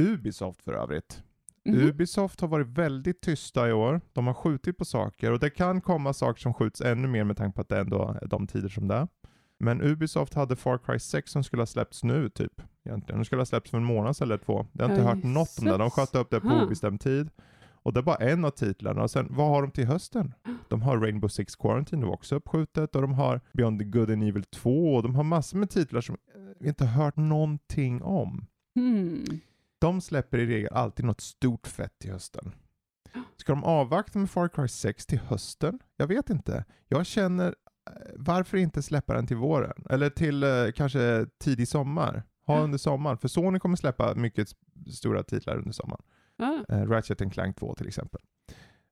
Ubisoft 0.02 0.62
för 0.64 0.74
övrigt. 0.74 1.24
Mhm. 1.66 1.80
Ubisoft 1.80 2.42
har 2.42 2.48
varit 2.48 2.68
väldigt 2.68 3.22
tysta 3.22 3.70
i 3.70 3.74
år. 3.74 4.02
De 4.14 4.28
har 4.28 4.34
skjutit 4.34 4.78
på 4.78 4.86
saker 4.86 5.32
och 5.32 5.40
det 5.40 5.50
kan 5.50 5.82
komma 5.82 6.14
saker 6.14 6.42
som 6.42 6.54
skjuts 6.54 6.82
ännu 6.82 7.08
mer 7.08 7.24
med 7.24 7.38
tanke 7.38 7.56
på 7.56 7.62
att 7.62 7.70
det 7.70 7.80
ändå 7.80 8.18
är 8.22 8.28
de 8.28 8.48
tider 8.48 8.70
som 8.70 8.88
det 8.88 8.96
är. 8.96 9.08
Men 9.60 9.82
Ubisoft 9.82 10.34
hade 10.34 10.56
Far 10.56 10.78
Cry 10.78 11.00
6 11.00 11.32
som 11.32 11.44
skulle 11.44 11.62
ha 11.62 11.68
släppts 11.68 12.04
nu 12.04 12.30
typ. 12.30 12.62
Egentligen. 12.86 13.20
De 13.20 13.26
skulle 13.26 13.42
ha 13.42 13.46
släppts 13.46 13.72
för 13.72 13.78
en 13.78 13.84
månad 13.84 14.22
eller 14.22 14.38
två. 14.38 14.68
Jag 14.74 14.84
har 14.86 14.90
inte 14.92 15.04
hört 15.08 15.24
något 15.24 15.60
om 15.60 15.66
det. 15.66 15.78
De 15.78 15.90
sköt 15.92 16.16
upp 16.16 16.30
det 16.30 16.40
på 16.40 16.48
Huh. 16.50 16.64
obestämd 16.64 17.02
tid. 17.02 17.30
Och 17.84 17.94
det 17.94 18.00
är 18.00 18.04
bara 18.04 18.16
en 18.16 18.46
av 18.46 18.50
titlarna. 18.50 19.04
Och 19.04 19.12
sen, 19.12 19.28
vad 19.30 19.48
har 19.50 19.62
de 19.62 19.72
till 19.72 19.86
hösten? 19.88 20.34
De 20.70 20.82
har 20.82 20.98
Rainbow 20.98 21.28
Six 21.28 21.56
Quarantine, 21.56 22.02
det 22.02 22.06
var 22.08 22.14
också 22.14 22.36
uppskjutet. 22.36 22.96
Och 22.96 23.02
de 23.02 23.14
har 23.14 23.42
Beyond 23.54 23.80
the 23.80 23.86
Good 23.86 24.10
and 24.12 24.24
Evil 24.24 24.44
2. 24.44 24.94
Och 24.96 25.04
de 25.04 25.16
har 25.16 25.24
massor 25.24 25.58
med 25.58 25.70
titlar 25.70 26.02
som 26.02 26.18
vi 26.60 26.68
inte 26.70 26.86
har 26.86 27.04
hört 27.04 27.16
någonting 27.16 28.02
om. 28.02 28.46
Hmm. 28.76 29.26
De 29.82 30.02
släpper 30.02 30.38
i 30.38 30.46
regel 30.46 30.74
alltid 30.74 31.06
något 31.06 31.22
stort 31.22 31.68
fett 31.68 32.00
till 32.00 32.12
hösten. 32.12 32.52
Ska 33.38 33.52
de 33.52 33.64
avvakta 33.64 34.20
med 34.20 34.30
Far 34.30 34.48
Cry 34.48 34.68
6 34.68 35.06
till 35.06 35.20
hösten? 35.20 35.80
Jag 35.98 36.08
vet 36.08 36.30
inte. 36.30 36.66
Jag 36.88 37.06
känner, 37.06 37.48
eh, 37.90 37.94
varför 38.16 38.58
inte 38.58 38.82
släppa 38.82 39.14
den 39.14 39.28
till 39.28 39.38
våren? 39.38 39.84
Eller 39.90 40.10
till 40.10 40.44
eh, 40.44 40.50
kanske 40.76 41.26
tidig 41.40 41.68
sommar? 41.68 42.24
Ha 42.46 42.60
under 42.62 42.78
sommaren. 42.78 43.18
För 43.18 43.28
Sony 43.28 43.60
kommer 43.60 43.76
släppa 43.76 44.16
mycket 44.16 44.48
stora 44.94 45.24
titlar 45.24 45.58
under 45.58 45.72
sommaren. 45.72 46.02
Ah. 46.38 46.74
Eh, 46.74 46.88
Ratchet 46.88 47.34
Clank 47.34 47.58
2 47.58 47.76
till 47.76 47.88
exempel. 47.88 48.22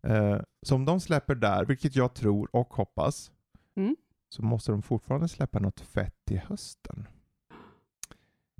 Eh, 0.04 0.39
så 0.62 0.75
om 0.75 0.86
de 0.86 0.99
släpper 0.99 1.36
där, 1.36 1.65
vilket 1.65 1.95
jag 1.95 2.13
tror 2.13 2.56
och 2.56 2.73
hoppas, 2.73 3.32
Mm. 3.75 3.95
så 4.30 4.41
måste 4.43 4.71
de 4.71 4.82
fortfarande 4.82 5.28
släppa 5.28 5.60
något 5.60 5.80
fett 5.82 6.15
till 6.25 6.39
hösten. 6.39 7.08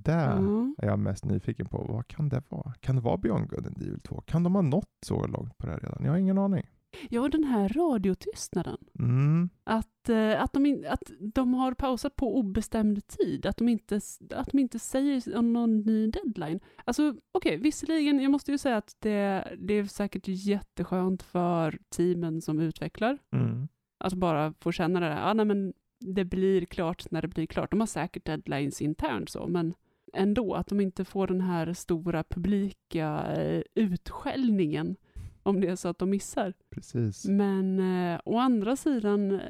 Där 0.04 0.36
Ja. 0.42 0.74
är 0.78 0.86
jag 0.86 0.98
mest 0.98 1.24
nyfiken 1.24 1.66
på. 1.66 1.78
Vad 1.88 2.08
kan 2.08 2.28
det 2.28 2.42
vara? 2.48 2.72
Kan 2.80 2.96
det 2.96 3.02
vara 3.02 3.16
Beyond 3.16 3.48
Good 3.50 3.66
and 3.66 3.82
Evil 3.82 4.00
2? 4.00 4.20
Kan 4.20 4.42
de 4.42 4.54
ha 4.54 4.62
nått 4.62 4.98
så 5.06 5.26
långt 5.26 5.58
på 5.58 5.66
det 5.66 5.72
här 5.72 5.80
redan? 5.80 6.04
Jag 6.04 6.10
har 6.10 6.18
ingen 6.18 6.38
aning. 6.38 6.66
ja, 7.08 7.28
den 7.28 7.44
här 7.44 7.68
radiotystnaden. 7.68 8.76
Mm. 8.98 9.48
Att, 9.64 10.08
eh, 10.08 10.42
att, 10.42 10.52
de 10.52 10.66
in, 10.66 10.86
att 10.88 11.10
de 11.34 11.54
har 11.54 11.74
pausat 11.74 12.16
på 12.16 12.38
obestämd 12.38 13.06
tid. 13.06 13.46
Att 13.46 13.56
de 13.56 13.68
inte, 13.68 14.00
att 14.34 14.46
de 14.50 14.58
inte 14.58 14.78
säger 14.78 15.36
om 15.36 15.52
någon 15.52 15.76
ny 15.80 16.06
deadline. 16.10 16.60
Alltså 16.84 17.14
okej, 17.32 17.56
visserligen, 17.56 18.20
jag 18.20 18.30
måste 18.30 18.52
ju 18.52 18.58
säga 18.58 18.76
att 18.76 18.96
det, 18.98 19.44
det 19.58 19.74
är 19.74 19.84
säkert 19.84 20.28
jätteskönt 20.28 21.22
för 21.22 21.78
teamen 21.96 22.40
som 22.42 22.60
utvecklar. 22.60 23.18
Mm. 23.32 23.68
Att 24.04 24.14
bara 24.14 24.54
få 24.60 24.72
känna 24.72 25.00
det 25.00 25.06
där, 25.06 25.20
ja, 25.20 25.32
nej, 25.34 25.44
men 25.46 25.72
det 26.00 26.24
blir 26.24 26.64
klart 26.64 27.10
när 27.10 27.22
det 27.22 27.28
blir 27.28 27.46
klart. 27.46 27.70
De 27.70 27.80
har 27.80 27.86
säkert 27.86 28.24
deadlines 28.24 28.82
internt 28.82 29.28
så, 29.30 29.46
men 29.46 29.74
ändå 30.14 30.54
att 30.54 30.66
de 30.66 30.80
inte 30.80 31.04
får 31.04 31.26
den 31.26 31.40
här 31.40 31.72
stora 31.72 32.24
publika 32.24 33.32
eh, 33.36 33.62
utskällningen 33.74 34.96
om 35.42 35.60
det 35.60 35.68
är 35.68 35.76
så 35.76 35.88
att 35.88 35.98
de 35.98 36.10
missar. 36.10 36.54
Precis. 36.70 37.24
Men 37.28 37.78
eh, 38.12 38.20
å 38.24 38.38
andra 38.38 38.76
sidan, 38.76 39.30
eh, 39.32 39.40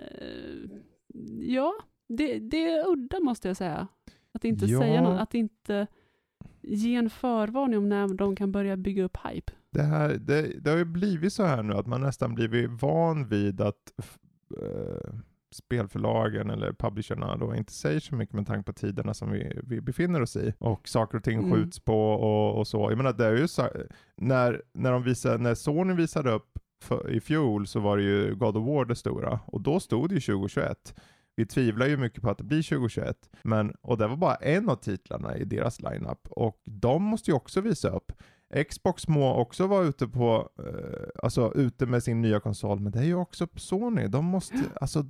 ja, 1.40 1.72
det, 2.08 2.38
det 2.38 2.70
är 2.72 2.88
udda 2.92 3.20
måste 3.20 3.48
jag 3.48 3.56
säga. 3.56 3.88
Att 4.32 4.44
inte 4.44 4.66
Ja. 4.66 4.80
säga 4.80 5.02
något, 5.02 5.20
att 5.20 5.34
inte 5.34 5.86
ge 6.62 6.94
en 6.94 7.10
förvarning 7.10 7.78
om 7.78 7.88
när 7.88 8.08
de 8.14 8.36
kan 8.36 8.52
börja 8.52 8.76
bygga 8.76 9.04
upp 9.04 9.16
hype. 9.24 9.52
Det, 9.70 9.82
här, 9.82 10.08
det, 10.08 10.60
det 10.60 10.70
har 10.70 10.78
ju 10.78 10.84
blivit 10.84 11.32
så 11.32 11.44
här 11.44 11.62
nu 11.62 11.74
att 11.74 11.86
man 11.86 12.00
nästan 12.00 12.34
blivit 12.34 12.82
van 12.82 13.28
vid 13.28 13.60
att 13.60 13.92
eh, 14.62 15.14
spelförlagen 15.54 16.50
eller 16.50 16.72
publisherna 16.72 17.36
då 17.36 17.54
inte 17.54 17.72
säger 17.72 18.00
så 18.00 18.14
mycket 18.14 18.34
med 18.34 18.46
tanke 18.46 18.62
på 18.66 18.72
tiderna 18.72 19.14
som 19.14 19.30
vi, 19.30 19.60
vi 19.64 19.80
befinner 19.80 20.22
oss 20.22 20.36
i. 20.36 20.54
Och 20.58 20.88
saker 20.88 21.18
och 21.18 21.24
ting 21.24 21.38
Mm. 21.38 21.52
skjuts 21.52 21.80
på 21.80 22.12
och, 22.12 22.58
och 22.58 22.66
så. 22.66 22.90
Jag 22.90 22.96
menar, 22.96 23.12
det 23.12 23.26
är 23.26 23.36
ju 23.36 23.48
så, 23.48 23.68
när, 24.16 24.62
när, 24.74 24.92
de 24.92 25.02
visade, 25.02 25.38
när 25.38 25.54
Sony 25.54 25.94
visade 25.94 26.30
upp 26.30 26.58
för, 26.82 27.10
i 27.10 27.20
fjol 27.20 27.66
så 27.66 27.80
var 27.80 27.96
det 27.96 28.02
ju 28.02 28.34
God 28.34 28.56
of 28.56 28.66
War 28.66 28.84
det 28.84 28.96
stora. 28.96 29.40
Och 29.46 29.60
då 29.60 29.80
stod 29.80 30.08
det 30.08 30.14
ju 30.14 30.20
2021. 30.20 30.94
Vi 31.36 31.46
tvivlar 31.46 31.86
ju 31.86 31.96
mycket 31.96 32.22
på 32.22 32.30
att 32.30 32.38
det 32.38 32.44
blir 32.44 32.62
2021. 32.62 33.16
Men, 33.42 33.74
och 33.82 33.98
det 33.98 34.06
var 34.06 34.16
bara 34.16 34.34
en 34.34 34.68
av 34.68 34.76
titlarna 34.76 35.36
i 35.36 35.44
deras 35.44 35.80
lineup. 35.80 36.28
Och 36.30 36.60
de 36.64 37.02
måste 37.02 37.30
ju 37.30 37.34
också 37.36 37.60
visa 37.60 37.88
upp. 37.88 38.12
Xbox 38.70 39.08
må 39.08 39.34
också 39.34 39.66
vara 39.66 39.84
ute 39.84 40.08
på, 40.08 40.48
eh, 40.58 41.08
alltså 41.22 41.52
ute 41.54 41.86
med 41.86 42.02
sin 42.02 42.20
nya 42.22 42.40
konsol, 42.40 42.80
men 42.80 42.92
det 42.92 42.98
är 42.98 43.04
ju 43.04 43.14
också 43.14 43.48
Sony. 43.56 44.06
De 44.06 44.24
måste, 44.24 44.56
alltså 44.80 45.04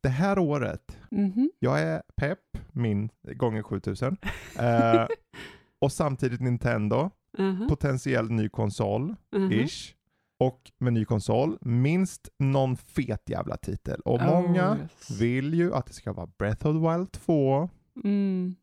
det 0.00 0.08
här 0.08 0.38
året, 0.38 0.98
Mhm. 1.10 1.50
jag 1.58 1.80
är 1.80 2.02
pepp, 2.16 2.58
min 2.72 3.08
gånger 3.22 3.62
7000. 3.62 4.16
Eh, 4.58 5.06
och 5.78 5.92
samtidigt 5.92 6.40
Nintendo, 6.40 7.10
Aha. 7.38 7.66
potentiell 7.68 8.30
ny 8.30 8.48
konsol, 8.48 9.14
Aha. 9.36 9.50
ish. 9.52 9.94
Och 10.38 10.72
med 10.78 10.92
ny 10.92 11.04
konsol, 11.04 11.58
minst 11.60 12.28
någon 12.38 12.76
fet 12.76 13.22
jävla 13.30 13.56
titel. 13.56 14.00
Och 14.00 14.20
många 14.22 14.72
Oh, 14.72 14.78
yes. 14.78 15.20
vill 15.20 15.54
ju 15.54 15.74
att 15.74 15.86
det 15.86 15.92
ska 15.92 16.12
vara 16.12 16.28
Breath 16.38 16.66
of 16.66 16.74
the 16.76 16.88
Wild 16.98 17.12
2. 17.12 17.68
Mm. 18.04 18.54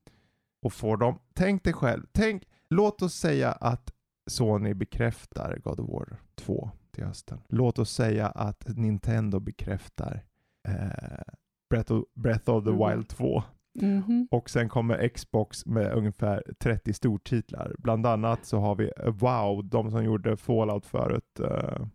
Och 0.62 0.74
får 0.74 0.98
de, 0.98 1.20
tänk 1.34 1.63
dig 1.63 1.74
själv, 1.74 2.04
tänk, 2.12 2.44
låt 2.70 3.02
oss 3.02 3.13
säga 3.13 3.52
att 3.52 3.92
Sony 4.28 4.74
bekräftar 4.74 5.58
God 5.63 5.80
of 5.80 5.90
War 5.90 6.20
2 6.36 6.70
till 6.92 7.04
hösten. 7.04 7.40
Låt 7.50 7.80
oss 7.80 7.92
säga 7.92 8.28
att 8.28 8.68
Nintendo 8.78 9.40
bekräftar 9.40 10.24
eh, 10.68 11.34
Breath, 11.70 11.92
of, 11.94 12.04
Breath 12.16 12.50
of 12.50 12.63
the 12.63 12.70
Mm. 12.72 12.90
Wild 12.90 13.10
2. 13.10 13.44
Mhm. 13.82 14.28
Och 14.32 14.50
sen 14.50 14.70
kommer 14.70 15.08
Xbox 15.08 15.66
med 15.66 15.94
ungefär 15.94 16.44
30 16.60 16.94
stortitlar. 16.94 17.76
Bland 17.80 18.06
annat 18.06 18.46
så 18.46 18.60
har 18.60 18.76
vi 18.76 18.92
eh, 18.98 19.13
WoW, 19.13 19.66
de 19.70 19.92
som 19.92 20.04
gjorde 20.04 20.38
Fallout 20.38 20.86
förut. 20.86 21.40
Eh, 21.40 21.86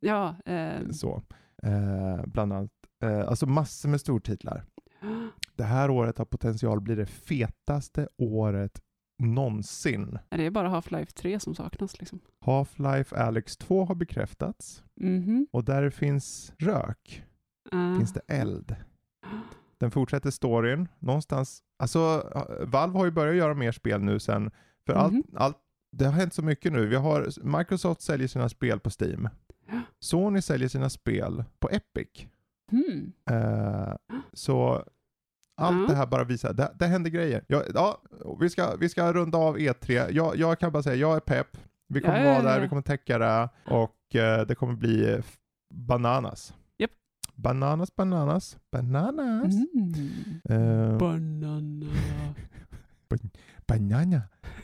Ja, 0.00 0.34
eh, 0.44 0.88
så. 0.90 1.22
Bland 2.26 2.52
annat. 2.52 2.70
Eh, 3.02 3.28
alltså 3.28 3.46
massor 3.46 3.88
med 3.88 4.00
stortitlar. 4.00 4.64
Det 5.56 5.64
här 5.64 5.90
året 5.90 6.18
har 6.18 6.24
potential 6.24 6.80
bli 6.80 6.94
det 6.94 7.06
fetaste 7.06 8.08
året 8.18 8.80
någonsin. 9.22 10.18
det 10.30 10.46
är 10.46 10.50
bara 10.50 10.68
Half-Life 10.68 11.12
3 11.14 11.40
som 11.40 11.54
saknas 11.54 11.98
liksom. 12.00 12.20
Half-Life 12.44 13.16
Alyx 13.16 13.56
2 13.56 13.84
har 13.84 13.94
bekräftats 13.94 14.82
Mhm. 14.94 15.46
och 15.50 15.64
där 15.64 15.82
det 15.82 15.90
finns 15.90 16.52
rök 16.58 17.24
Eh, 17.72 17.96
finns 17.98 18.12
det 18.12 18.20
eld. 18.28 18.76
Den 19.78 19.90
fortsätter 19.90 20.30
storyn 20.30 20.88
någonstans. 20.98 21.62
Alltså, 21.78 22.30
Valve 22.66 22.98
har 22.98 23.04
ju 23.04 23.10
börjat 23.10 23.36
göra 23.36 23.54
mer 23.54 23.72
spel 23.72 24.00
nu 24.02 24.18
sen. 24.18 24.50
För 24.86 24.92
allt, 24.92 25.12
Mhm. 25.12 25.22
allt, 25.36 25.56
det 25.92 26.04
har 26.04 26.12
hänt 26.12 26.34
så 26.34 26.42
mycket 26.42 26.72
nu. 26.72 26.86
Vi 26.86 26.96
har, 26.96 27.28
Microsoft 27.58 28.00
säljer 28.00 28.28
sina 28.28 28.48
spel 28.48 28.80
på 28.80 28.90
Steam. 29.00 29.28
Sony 30.00 30.42
säljer 30.42 30.68
sina 30.68 30.90
spel 30.90 31.44
på 31.58 31.68
Epic. 31.70 32.26
hmm. 32.70 33.12
Eh, 33.30 33.94
så 34.32 34.84
allt 35.56 35.80
Ja. 35.80 35.86
det 35.88 35.94
här 35.94 36.06
bara 36.06 36.24
visar, 36.24 36.52
det, 36.52 36.72
det 36.78 36.86
händer 36.86 37.10
grejer. 37.10 37.44
Ja, 37.48 37.62
ja, 37.74 38.02
vi, 38.40 38.50
ska, 38.50 38.76
vi 38.76 38.88
ska 38.88 39.12
runda 39.12 39.38
av 39.38 39.58
E3. 39.58 40.10
Jag, 40.12 40.36
jag 40.36 40.58
kan 40.58 40.72
bara 40.72 40.82
säga, 40.82 40.96
jag 40.96 41.16
är 41.16 41.20
pepp. 41.20 41.56
Vi 41.88 42.00
kommer 42.00 42.24
Ja, 42.24 42.32
vara 42.32 42.42
där, 42.42 42.60
vi 42.60 42.68
kommer 42.68 42.82
täcka 42.82 43.18
det 43.18 43.48
och 43.66 44.14
eh, 44.14 44.46
det 44.46 44.54
kommer 44.54 44.74
bli 44.74 45.12
eh, 45.12 45.18
bananas. 45.74 46.54
Japp. 46.78 46.90
Bananas, 47.34 47.96
bananas, 47.96 48.56
bananas. 48.72 49.54
Mm. 49.54 50.40
Eh, 50.48 50.98
Banana. 50.98 51.86
banana. 53.66 54.22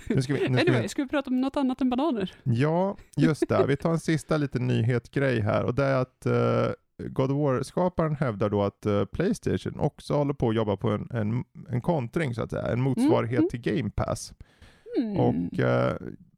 Nu 0.08 0.22
ska 0.22 0.34
vi, 0.34 0.48
nu 0.48 0.58
ska 0.58 0.62
Anyway, 0.66 0.82
vi, 0.82 0.88
ska 0.88 1.02
vi 1.02 1.08
prata 1.08 1.30
om 1.30 1.40
något 1.40 1.56
annat 1.56 1.80
än 1.80 1.90
bananer? 1.90 2.34
ja, 2.42 2.96
just 3.16 3.48
det. 3.48 3.66
Vi 3.66 3.76
tar 3.76 3.90
en 3.90 3.98
sista 4.00 4.36
liten 4.36 4.66
nyhetgrej 4.66 5.40
här 5.40 5.62
och 5.64 5.74
det 5.74 5.84
är 5.84 5.96
att 6.02 6.26
eh, 6.26 6.72
God 6.98 7.30
of 7.30 7.36
War-skaparen 7.36 8.14
hävdar 8.16 8.50
då 8.50 8.62
att 8.62 8.86
eh, 8.86 9.04
Playstation 9.04 9.80
också 9.80 10.14
håller 10.14 10.34
på 10.34 10.48
att 10.48 10.54
jobba 10.56 10.76
på 10.76 10.90
en, 10.90 11.08
en, 11.10 11.44
en 11.68 11.80
kontring 11.80 12.34
så 12.34 12.42
att 12.42 12.50
säga, 12.50 12.66
en 12.72 12.80
motsvarighet 12.80 13.38
Mm. 13.38 13.50
till 13.50 13.60
Game 13.60 13.90
Pass. 13.90 14.32
Mm. 14.98 15.16
Och 15.16 15.58
eh, 15.60 15.96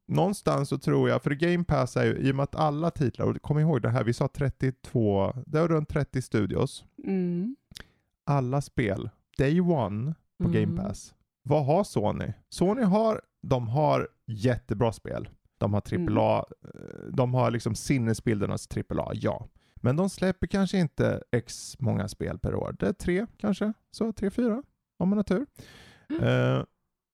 någonstans 0.09 0.69
så 0.69 0.79
tror 0.79 1.09
jag, 1.09 1.23
för 1.23 1.31
Game 1.31 1.65
Pass 1.65 1.97
är 1.97 2.05
ju, 2.05 2.17
i 2.17 2.31
och 2.33 2.37
med 2.37 2.43
att 2.43 2.55
alla 2.57 2.91
titlar, 2.91 3.27
och 3.27 3.43
kom 3.43 3.59
ihåg 3.59 3.83
det 3.83 3.89
här, 3.89 4.05
vi 4.05 4.13
sa 4.13 4.29
32, 4.29 5.33
det 5.47 5.59
är 5.59 5.69
runt 5.69 5.89
30 5.89 6.23
studios, 6.23 6.85
Mm. 7.05 7.57
alla 8.27 8.61
spel, 8.61 9.11
day 9.39 9.61
one 9.61 10.15
på 10.43 10.49
Game 10.49 10.59
Mm. 10.63 10.77
Pass. 10.77 11.15
Vad 11.43 11.65
har 11.67 11.85
Sony? 11.85 12.33
Sony 12.49 12.83
har, 12.83 13.21
de 13.43 13.69
har 13.69 14.09
jättebra 14.27 14.93
spel. 14.93 15.29
De 15.59 15.75
har 15.75 15.83
Mm. 15.95 16.17
AAA, 16.19 16.39
eh, 16.39 17.13
de 17.13 17.35
har 17.35 17.51
liksom 17.51 17.75
sinnesbildernas 17.75 18.69
AAA, 18.77 19.11
ja. 19.15 19.47
Men 19.81 19.97
de 19.97 20.11
släpper 20.11 20.47
kanske 20.47 20.79
inte 20.79 21.23
x 21.31 21.77
många 21.79 22.09
spel 22.09 22.39
per 22.39 22.55
år. 22.55 22.77
Det 22.79 22.87
är 22.89 22.93
tre 22.93 23.27
kanske, 23.37 23.73
så 23.91 24.13
tre, 24.13 24.31
fyra 24.31 24.63
om 24.99 25.09
man 25.09 25.19
har 25.19 25.23
tur. 25.25 25.47
Mm. 26.11 26.23
Eh, 26.59 26.65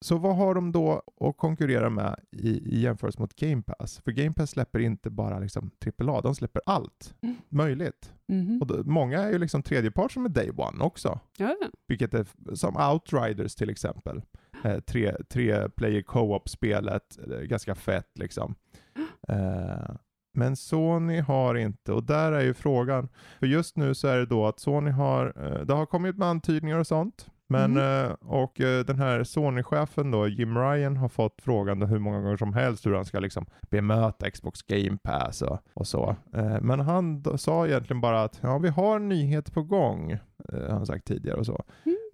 så 0.05 0.17
vad 0.19 0.37
har 0.37 0.55
de 0.55 0.73
då 0.73 1.03
att 1.21 1.37
konkurrera 1.37 1.91
med 1.91 2.21
i, 2.33 2.49
i 2.77 2.81
jämförelse 2.81 3.21
mot 3.21 3.35
Game 3.37 3.63
Pass? 3.63 4.01
För 4.05 4.11
Game 4.13 4.33
Pass 4.33 4.51
släpper 4.51 4.79
inte 4.79 5.11
bara 5.11 5.39
liksom 5.39 5.71
AAA, 6.01 6.21
de 6.21 6.35
släpper 6.35 6.63
allt 6.67 7.15
Mm. 7.23 7.37
möjligt. 7.49 8.13
Mhm. 8.29 8.61
Och 8.61 8.67
då, 8.67 8.83
många 8.85 9.19
är 9.23 9.33
ju 9.33 9.39
liksom 9.39 9.63
tredjepart 9.63 10.13
som 10.13 10.25
är 10.25 10.29
Day 10.29 10.51
One 10.51 10.85
också. 10.85 11.21
Ja. 11.39 11.57
Vilket 11.89 12.15
är 12.15 12.27
som 12.55 12.77
Outriders 12.93 13.55
till 13.55 13.71
exempel. 13.71 14.23
Eh, 14.65 14.81
tre, 14.81 15.17
tre 15.29 15.69
player 15.69 16.03
co-op-spelet, 16.03 17.19
eh, 17.33 17.39
ganska 17.41 17.75
fett 17.75 18.19
liksom. 18.19 18.55
Eh, 19.29 19.91
men 20.37 20.57
Sony 20.57 21.21
har 21.21 21.55
inte, 21.55 21.93
och 21.93 22.05
där 22.05 22.33
är 22.33 22.43
ju 22.43 22.55
frågan, 22.55 23.09
för 23.39 23.47
just 23.47 23.77
nu 23.77 23.95
så 23.95 24.09
är 24.09 24.19
det 24.19 24.27
då 24.27 24.47
att 24.47 24.61
Sony 24.61 24.91
har, 24.91 25.33
eh, 25.37 25.67
det 25.67 25.75
har 25.75 25.87
kommit 25.87 26.17
med 26.17 26.29
antydningar 26.29 26.79
och 26.79 26.87
sånt, 26.87 27.31
men, 27.49 27.77
eh, 27.77 28.11
och 28.21 28.61
eh, 28.61 28.85
den 28.85 28.99
här 28.99 29.25
Sony-chefen 29.25 30.11
då, 30.11 30.29
Jim 30.29 30.59
Ryan, 30.59 30.97
har 30.97 31.09
fått 31.09 31.43
frågan 31.43 31.83
hur 31.83 31.99
många 31.99 32.21
gånger 32.21 32.37
som 32.37 32.53
helst 32.53 32.87
hur 32.87 32.95
han 32.95 33.05
ska 33.05 33.19
liksom 33.21 33.47
bemöta 33.71 34.31
Xbox 34.31 34.63
Game 34.63 34.99
Pass 35.03 35.43
och, 35.43 35.59
och 35.75 35.87
så. 35.87 36.17
Men 36.61 36.81
han 36.81 37.25
sa 37.39 37.67
egentligen 37.67 38.01
bara 38.01 38.23
att 38.23 38.39
ja, 38.43 38.59
vi 38.59 38.69
har 38.69 38.99
nyheter 38.99 39.53
på 39.53 39.63
gång, 39.63 40.19
har 40.53 40.69
han 40.69 40.87
sagt 40.87 41.07
tidigare 41.07 41.37
och 41.37 41.47
så. 41.47 41.65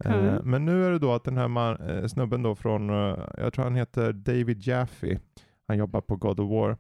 Eh, 0.05 0.43
men 0.43 0.65
nu 0.65 0.87
är 0.87 0.91
det 0.91 0.99
då 0.99 1.13
att 1.13 1.25
den 1.25 1.37
här 1.37 1.49
man, 1.49 2.09
snubben 2.09 2.43
då 2.43 2.55
från, 2.55 2.89
jag 3.39 3.53
tror 3.53 3.65
han 3.65 3.77
heter 3.77 4.13
David 4.13 4.67
Jaffe, 4.67 5.19
han 5.69 5.79
jobbar 5.79 6.01
på 6.01 6.17
God 6.17 6.41
of 6.41 6.51
War. 6.51 6.77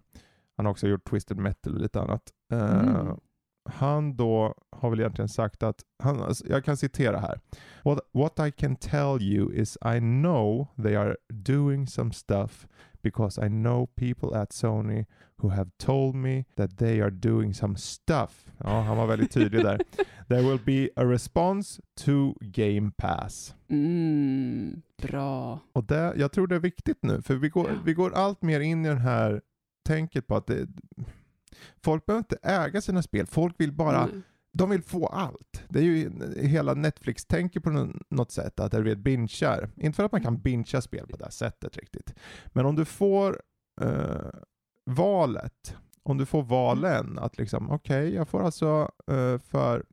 Han 0.56 0.66
har 0.66 0.70
också 0.70 0.88
gjort 0.88 1.10
Twisted 1.10 1.36
Metal 1.36 1.74
och 1.74 1.80
lite 1.80 2.00
annat. 2.00 2.22
Mm. 2.52 3.16
Han 3.70 4.16
då 4.16 4.54
har 4.76 4.90
väl 4.90 5.00
egentligen 5.00 5.28
sagt 5.28 5.62
att, 5.62 5.82
han, 6.02 6.22
alltså, 6.22 6.46
jag 6.48 6.64
kan 6.64 6.76
citera 6.76 7.18
här. 7.18 7.40
What, 7.84 7.98
what 8.12 8.48
I 8.48 8.50
can 8.50 8.76
tell 8.76 9.22
you 9.22 9.52
is 9.52 9.78
I 9.84 9.98
know 9.98 10.66
they 10.82 10.96
are 10.96 11.16
doing 11.28 11.86
some 11.86 12.12
stuff 12.12 12.66
because 13.02 13.46
I 13.46 13.48
know 13.48 13.86
people 13.86 14.40
at 14.40 14.52
Sony 14.52 15.06
who 15.36 15.48
have 15.48 15.70
told 15.76 16.14
me 16.14 16.44
that 16.56 16.78
they 16.78 17.00
are 17.00 17.10
doing 17.10 17.54
some 17.54 17.76
stuff. 17.76 18.46
Ja, 18.58 18.80
han 18.80 18.96
var 18.96 19.06
väldigt 19.06 19.32
tydlig 19.32 19.64
där. 19.64 19.80
There 20.28 20.42
will 20.42 20.60
be 20.64 20.88
a 20.96 21.04
response 21.04 21.82
to 22.04 22.34
Game 22.40 22.90
Pass. 22.96 23.54
Mm, 23.68 24.82
bra. 25.02 25.60
Och 25.72 25.84
det, 25.84 26.14
jag 26.16 26.32
tror 26.32 26.46
det 26.46 26.54
är 26.54 26.60
viktigt 26.60 26.98
nu, 27.02 27.22
för 27.22 27.34
vi 27.34 27.48
går, 27.48 27.70
vi 27.84 27.94
går 27.94 28.14
allt 28.14 28.42
mer 28.42 28.60
in 28.60 28.84
i 28.84 28.88
den 28.88 28.98
här 28.98 29.42
tänket 29.82 30.26
på 30.26 30.36
att 30.36 30.46
det, 30.46 30.68
folk 31.84 32.06
behöver 32.06 32.18
inte 32.20 32.38
äga 32.42 32.80
sina 32.80 33.02
spel, 33.02 33.26
folk 33.26 33.54
vill 33.60 33.72
bara, 33.72 34.04
Mm. 34.04 34.22
de 34.52 34.70
vill 34.70 34.82
få 34.82 35.06
allt. 35.06 35.62
Det 35.68 35.78
är 35.78 35.82
ju 35.82 36.10
hela 36.46 36.74
Netflix-tänker 36.74 37.60
på 37.60 37.70
nå- 37.70 37.92
något 38.10 38.30
sätt, 38.32 38.60
att 38.60 38.72
det 38.72 38.82
vet 38.82 38.98
binchar. 38.98 39.70
Inte 39.76 39.96
för 39.96 40.04
att 40.04 40.12
man 40.12 40.22
kan 40.22 40.38
bincha 40.40 40.80
spel 40.80 41.06
på 41.06 41.16
det 41.16 41.24
här 41.24 41.30
sättet 41.30 41.76
riktigt. 41.76 42.14
Men 42.46 42.66
om 42.66 42.76
du 42.76 42.84
får 42.84 43.40
eh, 43.80 44.16
valet, 44.84 45.76
om 46.02 46.18
du 46.18 46.26
får 46.26 46.42
valen 46.42 47.18
att 47.18 47.38
liksom, 47.38 47.70
okej, 47.70 48.14
jag 48.14 48.28
får 48.28 48.42
alltså 48.42 48.90
eh, 49.06 49.38
för 49.38 49.84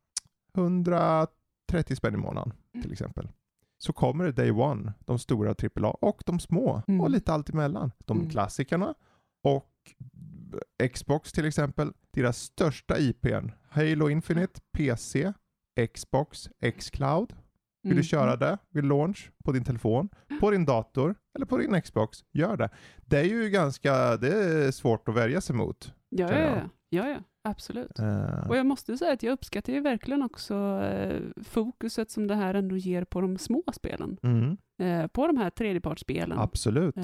130 0.58 1.96
spänn 1.96 2.14
i 2.14 2.18
månaden 2.18 2.54
till 2.82 2.92
exempel. 2.92 3.30
Så 3.78 3.94
kommer 3.94 4.26
det 4.26 4.32
Day 4.32 4.52
One, 4.52 4.94
de 5.06 5.20
stora 5.20 5.50
AAA 5.52 5.90
och 5.92 6.24
de 6.26 6.40
små 6.40 6.82
Mm. 6.88 7.02
och 7.02 7.10
lite 7.10 7.34
allt 7.34 7.50
emellan. 7.50 7.92
De 8.06 8.18
Mm. 8.18 8.30
klassikerna 8.30 8.94
och 9.44 9.69
Xbox 10.94 11.32
till 11.32 11.46
exempel, 11.46 11.94
deras 12.12 12.38
största 12.38 13.00
IPn, 13.00 13.52
Halo 13.70 14.10
Infinite, 14.10 14.62
PC, 14.78 15.34
Xbox, 15.94 16.50
Xcloud. 16.78 17.34
Vill 17.84 17.98
du 17.98 18.04
köra 18.04 18.36
det 18.36 18.58
vid 18.70 18.86
launch 18.86 19.32
på 19.46 19.52
din 19.52 19.64
telefon, 19.64 20.10
på 20.40 20.52
din 20.52 20.66
dator 20.66 21.16
eller 21.36 21.46
på 21.46 21.58
din 21.58 21.82
Xbox, 21.82 22.18
gör 22.32 22.58
det. 22.58 22.70
Det 22.98 23.20
är 23.20 23.24
ju 23.24 23.50
ganska, 23.50 24.18
det 24.18 24.34
är 24.34 24.72
svårt 24.72 25.10
att 25.10 25.16
värja 25.16 25.42
sig 25.42 25.56
mot. 25.56 25.94
Ja, 26.10 26.32
ja, 26.32 26.40
ja. 26.40 26.70
ja, 26.90 27.10
ja. 27.10 27.20
Absolut. 27.44 28.00
Eh, 28.00 28.50
Och 28.50 28.58
jag 28.58 28.66
måste 28.66 28.98
säga 28.98 29.14
att 29.14 29.24
jag 29.24 29.32
uppskattar 29.34 29.74
ju 29.74 29.80
verkligen 29.80 30.24
också 30.24 30.56
eh, 30.84 31.22
fokuset 31.44 32.12
som 32.12 32.28
det 32.28 32.36
här 32.36 32.54
ändå 32.54 32.78
ger 32.78 33.04
på 33.04 33.22
de 33.22 33.38
små 33.38 33.64
spelen. 33.74 34.18
mm, 34.24 34.58
Eh, 34.82 35.08
på 35.08 35.28
de 35.28 35.38
här 35.38 35.50
tredjepartsspelen. 35.50 36.40
absolut. 36.40 36.96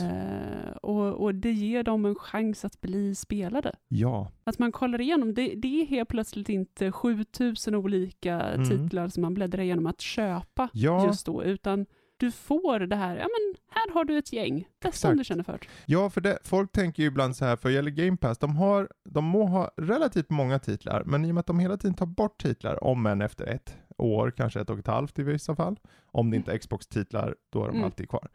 Och, 0.82 1.14
och 1.14 1.36
det 1.36 1.52
ger 1.52 1.84
dem 1.84 2.06
en 2.06 2.16
chans 2.16 2.66
att 2.66 2.82
bli 2.82 3.16
spelade. 3.16 3.72
Ja, 3.88 4.32
Att 4.44 4.60
man 4.60 4.72
kollar 4.72 5.02
igenom, 5.02 5.34
det, 5.34 5.54
det 5.56 5.82
är 5.82 5.86
helt 5.86 6.10
plötsligt 6.10 6.50
inte 6.50 6.92
7000 6.92 7.76
olika 7.76 8.42
Mm. 8.42 8.70
titlar 8.70 9.08
som 9.08 9.22
man 9.22 9.34
bläddrar 9.34 9.64
igenom 9.64 9.86
att 9.86 10.02
köpa 10.02 10.70
Ja. 10.74 11.06
just 11.08 11.26
då, 11.26 11.44
utan 11.44 11.86
du 12.18 12.32
får 12.32 12.80
det 12.80 12.96
här, 12.96 13.16
ja 13.16 13.28
men 13.28 13.56
här 13.70 13.94
har 13.94 14.06
du 14.06 14.18
ett 14.18 14.34
gäng, 14.34 14.68
testa 14.80 15.10
om 15.10 15.18
du 15.18 15.24
känner 15.24 15.44
för 15.44 15.54
det. 15.54 15.60
ja 15.86 16.10
för 16.10 16.22
det, 16.22 16.38
folk 16.44 16.72
tänker 16.72 17.04
ju 17.04 17.08
ibland 17.08 17.36
så 17.36 17.46
här, 17.46 17.56
för 17.56 17.70
gäller 17.70 17.92
Game 17.92 18.18
Pass, 18.18 18.38
de, 18.38 18.56
har, 18.56 18.90
de 19.10 19.24
må 19.26 19.46
ha 19.46 19.72
relativt 19.78 20.30
många 20.30 20.60
titlar, 20.60 21.04
men 21.06 21.26
i 21.26 21.32
och 21.32 21.36
med 21.36 21.40
att 21.40 21.46
de 21.48 21.60
hela 21.60 21.78
tiden 21.78 21.94
tar 21.94 22.06
bort 22.06 22.42
titlar, 22.42 22.84
om 22.84 23.06
än 23.06 23.22
efter 23.22 23.46
ett 23.46 23.78
år, 23.98 24.32
kanske 24.38 24.62
ett 24.62 24.70
och 24.70 24.80
ett 24.80 24.88
halvt 24.88 25.20
i 25.20 25.24
vissa 25.24 25.56
fall, 25.56 25.80
om 26.06 26.30
det 26.30 26.38
inte 26.38 26.54
är 26.54 26.58
Xbox-titlar, 26.58 27.36
då 27.50 27.64
är 27.64 27.68
de 27.68 27.72
Mm. 27.76 27.86
alltid 27.86 28.10
kvar. 28.10 28.28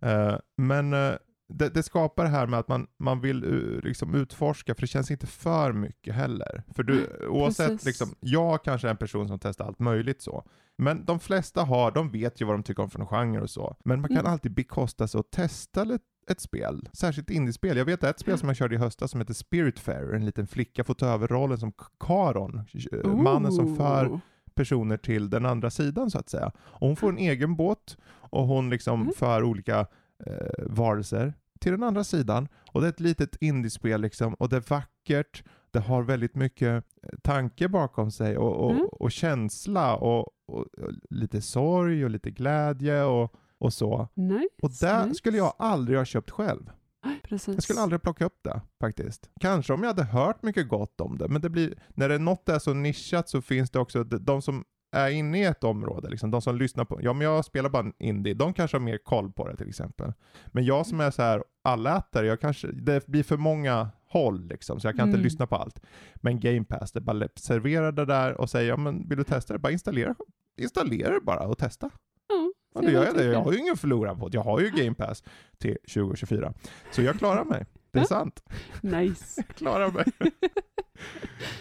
Eh, 0.00 0.36
men 0.56 0.92
eh, 0.92 1.12
det, 1.48 1.68
det 1.68 1.82
skapar 1.82 2.24
det 2.24 2.30
här 2.30 2.46
med 2.46 2.58
att 2.58 2.68
man, 2.68 2.86
man 2.98 3.20
vill 3.20 3.44
uh, 3.44 3.80
liksom 3.82 4.14
utforska, 4.14 4.74
för 4.74 4.80
det 4.80 4.86
känns 4.86 5.10
inte 5.10 5.26
för 5.26 5.72
mycket 5.72 6.14
heller. 6.14 6.62
För 6.74 6.82
du, 6.82 7.26
oavsett, 7.28 7.68
precis. 7.68 7.86
liksom, 7.86 8.14
jag 8.20 8.64
kanske 8.64 8.88
är 8.88 8.90
en 8.90 8.96
person 8.96 9.28
som 9.28 9.38
testar 9.38 9.64
allt 9.64 9.78
möjligt 9.78 10.22
så. 10.22 10.44
Men 10.78 11.04
de 11.04 11.20
flesta 11.20 11.62
har, 11.62 11.90
de 11.90 12.10
vet 12.10 12.40
ju 12.40 12.44
vad 12.44 12.54
de 12.54 12.62
tycker 12.62 12.82
om 12.82 12.90
för 12.90 12.98
någon 12.98 13.08
genre 13.08 13.40
och 13.40 13.50
så. 13.50 13.76
Men 13.84 14.00
man 14.00 14.08
kan 14.08 14.18
Mm. 14.18 14.32
alltid 14.32 14.54
bekosta 14.54 15.08
sig 15.08 15.18
att 15.18 15.30
testa 15.30 15.84
lite 15.84 16.04
ett 16.28 16.40
spel, 16.40 16.88
särskilt 16.92 17.30
indiespel. 17.30 17.76
Jag 17.76 17.84
vet 17.84 18.04
ett 18.04 18.20
spel 18.20 18.38
som 18.38 18.48
jag 18.48 18.56
körde 18.56 18.74
i 18.74 18.78
höstas 18.78 19.10
som 19.10 19.20
heter 19.20 19.34
Spiritfarer, 19.34 20.12
en 20.14 20.24
liten 20.26 20.46
flicka 20.46 20.84
får 20.84 20.94
ta 20.94 21.06
över 21.06 21.28
rollen 21.28 21.58
som 21.58 21.72
Karon, 22.00 22.60
eh, 22.92 23.08
mannen 23.14 23.52
som 23.52 23.76
för 23.76 24.06
Ooh. 24.08 24.18
personer 24.54 24.96
till 24.96 25.30
den 25.30 25.46
andra 25.46 25.70
sidan 25.70 26.10
så 26.10 26.18
att 26.18 26.28
säga. 26.28 26.52
Och 26.58 26.86
hon 26.86 26.96
får 26.96 27.08
en 27.08 27.18
egen 27.18 27.56
båt 27.56 27.96
och 28.14 28.46
hon 28.46 28.70
liksom 28.70 29.00
Mm. 29.02 29.12
för 29.16 29.42
olika 29.42 29.86
eh, 30.26 30.64
varelser 30.66 31.34
till 31.60 31.72
den 31.72 31.82
andra 31.82 32.04
sidan. 32.04 32.48
Och 32.72 32.80
det 32.80 32.86
är 32.86 32.90
ett 32.92 33.00
litet 33.00 33.36
indiespel 33.42 34.00
liksom 34.00 34.34
och 34.34 34.48
det 34.48 34.56
är 34.56 34.64
vackert, 34.70 35.44
det 35.70 35.78
har 35.78 36.02
väldigt 36.02 36.34
mycket 36.34 36.84
eh, 37.02 37.18
tanke 37.22 37.68
bakom 37.68 38.10
sig 38.10 38.36
och, 38.38 38.64
och, 38.64 38.70
Mm. 38.70 38.86
och 38.92 39.12
känsla 39.12 39.96
och, 39.96 40.28
och, 40.46 40.66
lite 41.10 41.40
sorg 41.40 42.04
och 42.04 42.10
lite 42.10 42.30
glädje 42.30 43.02
och, 43.02 43.34
och 43.58 43.72
så. 43.72 44.08
Nice, 44.14 44.48
Och 44.62 44.70
det 44.80 45.04
nice. 45.06 45.14
skulle 45.18 45.36
jag 45.38 45.54
aldrig 45.58 45.98
ha 45.98 46.04
köpt 46.04 46.30
själv. 46.30 46.70
Precis. 47.22 47.54
Jag 47.54 47.62
skulle 47.62 47.80
aldrig 47.80 48.02
plocka 48.02 48.24
upp 48.24 48.38
det 48.42 48.60
faktiskt. 48.80 49.30
Kanske 49.40 49.72
om 49.72 49.80
jag 49.82 49.88
hade 49.90 50.04
hört 50.04 50.42
mycket 50.42 50.68
gott 50.68 51.00
om 51.00 51.18
det, 51.18 51.28
men 51.28 51.42
det 51.42 51.50
blir, 51.50 51.74
när 51.94 52.08
det 52.08 52.18
något 52.18 52.48
är 52.48 52.58
så 52.58 52.74
nischat 52.74 53.28
så 53.28 53.42
finns 53.42 53.70
det 53.70 53.78
också 53.78 54.04
de 54.04 54.42
som 54.42 54.64
är 54.92 55.10
inne 55.10 55.40
i 55.40 55.44
ett 55.44 55.64
område, 55.64 56.08
liksom, 56.08 56.30
de 56.30 56.42
som 56.42 56.56
lyssnar 56.56 56.84
på, 56.84 56.98
ja 57.02 57.12
men 57.12 57.24
jag 57.24 57.44
spelar 57.44 57.70
bara 57.70 57.92
indie, 57.98 58.34
de 58.34 58.52
kanske 58.54 58.76
har 58.76 58.82
mer 58.82 58.98
koll 58.98 59.32
på 59.32 59.48
det 59.48 59.56
till 59.56 59.68
exempel. 59.68 60.12
Men 60.46 60.64
jag 60.64 60.86
som 60.86 61.00
är 61.00 61.10
så 61.10 61.22
här 61.22 61.44
allätare, 61.64 62.26
jag 62.26 62.40
kanske, 62.40 62.68
det 62.72 63.06
blir 63.06 63.22
för 63.22 63.36
många 63.36 63.88
håll 64.08 64.46
liksom, 64.48 64.80
så 64.80 64.86
jag 64.88 64.96
kan 64.96 65.08
inte 65.08 65.16
Mm. 65.16 65.24
lyssna 65.24 65.46
på 65.46 65.56
allt. 65.56 65.80
Men 66.16 66.40
Game 66.40 66.64
Pass, 66.64 66.92
det 66.92 67.00
bara 67.00 67.28
servera 67.36 67.92
det 67.92 68.04
där 68.04 68.40
och 68.40 68.50
säga, 68.50 68.68
ja 68.68 68.76
men 68.76 69.08
vill 69.08 69.18
du 69.18 69.24
testa 69.24 69.52
det, 69.52 69.58
bara 69.58 69.72
installera, 69.72 70.14
installera 70.60 71.14
det 71.14 71.20
bara 71.20 71.46
och 71.46 71.58
testa. 71.58 71.90
Ja, 72.28 72.52
Ja, 72.74 72.80
då 72.82 72.90
gör 72.90 73.04
jag 73.04 73.14
det. 73.14 73.24
Jag 73.24 73.40
har 73.42 73.52
ju 73.52 73.58
ingen 73.58 73.76
förlorad 73.76 74.18
på 74.20 74.28
det. 74.28 74.36
Jag 74.36 74.42
har 74.42 74.60
ju 74.60 74.70
Game 74.70 74.94
Pass 74.94 75.22
till 75.58 75.76
2024. 75.94 76.52
Så 76.90 77.02
jag 77.02 77.18
klarar 77.18 77.44
mig. 77.44 77.66
Det 77.90 77.98
är 77.98 78.04
sant. 78.04 78.42
Nice. 78.80 79.42
Jag 79.48 79.56
klarar 79.56 79.90
mig. 79.90 80.04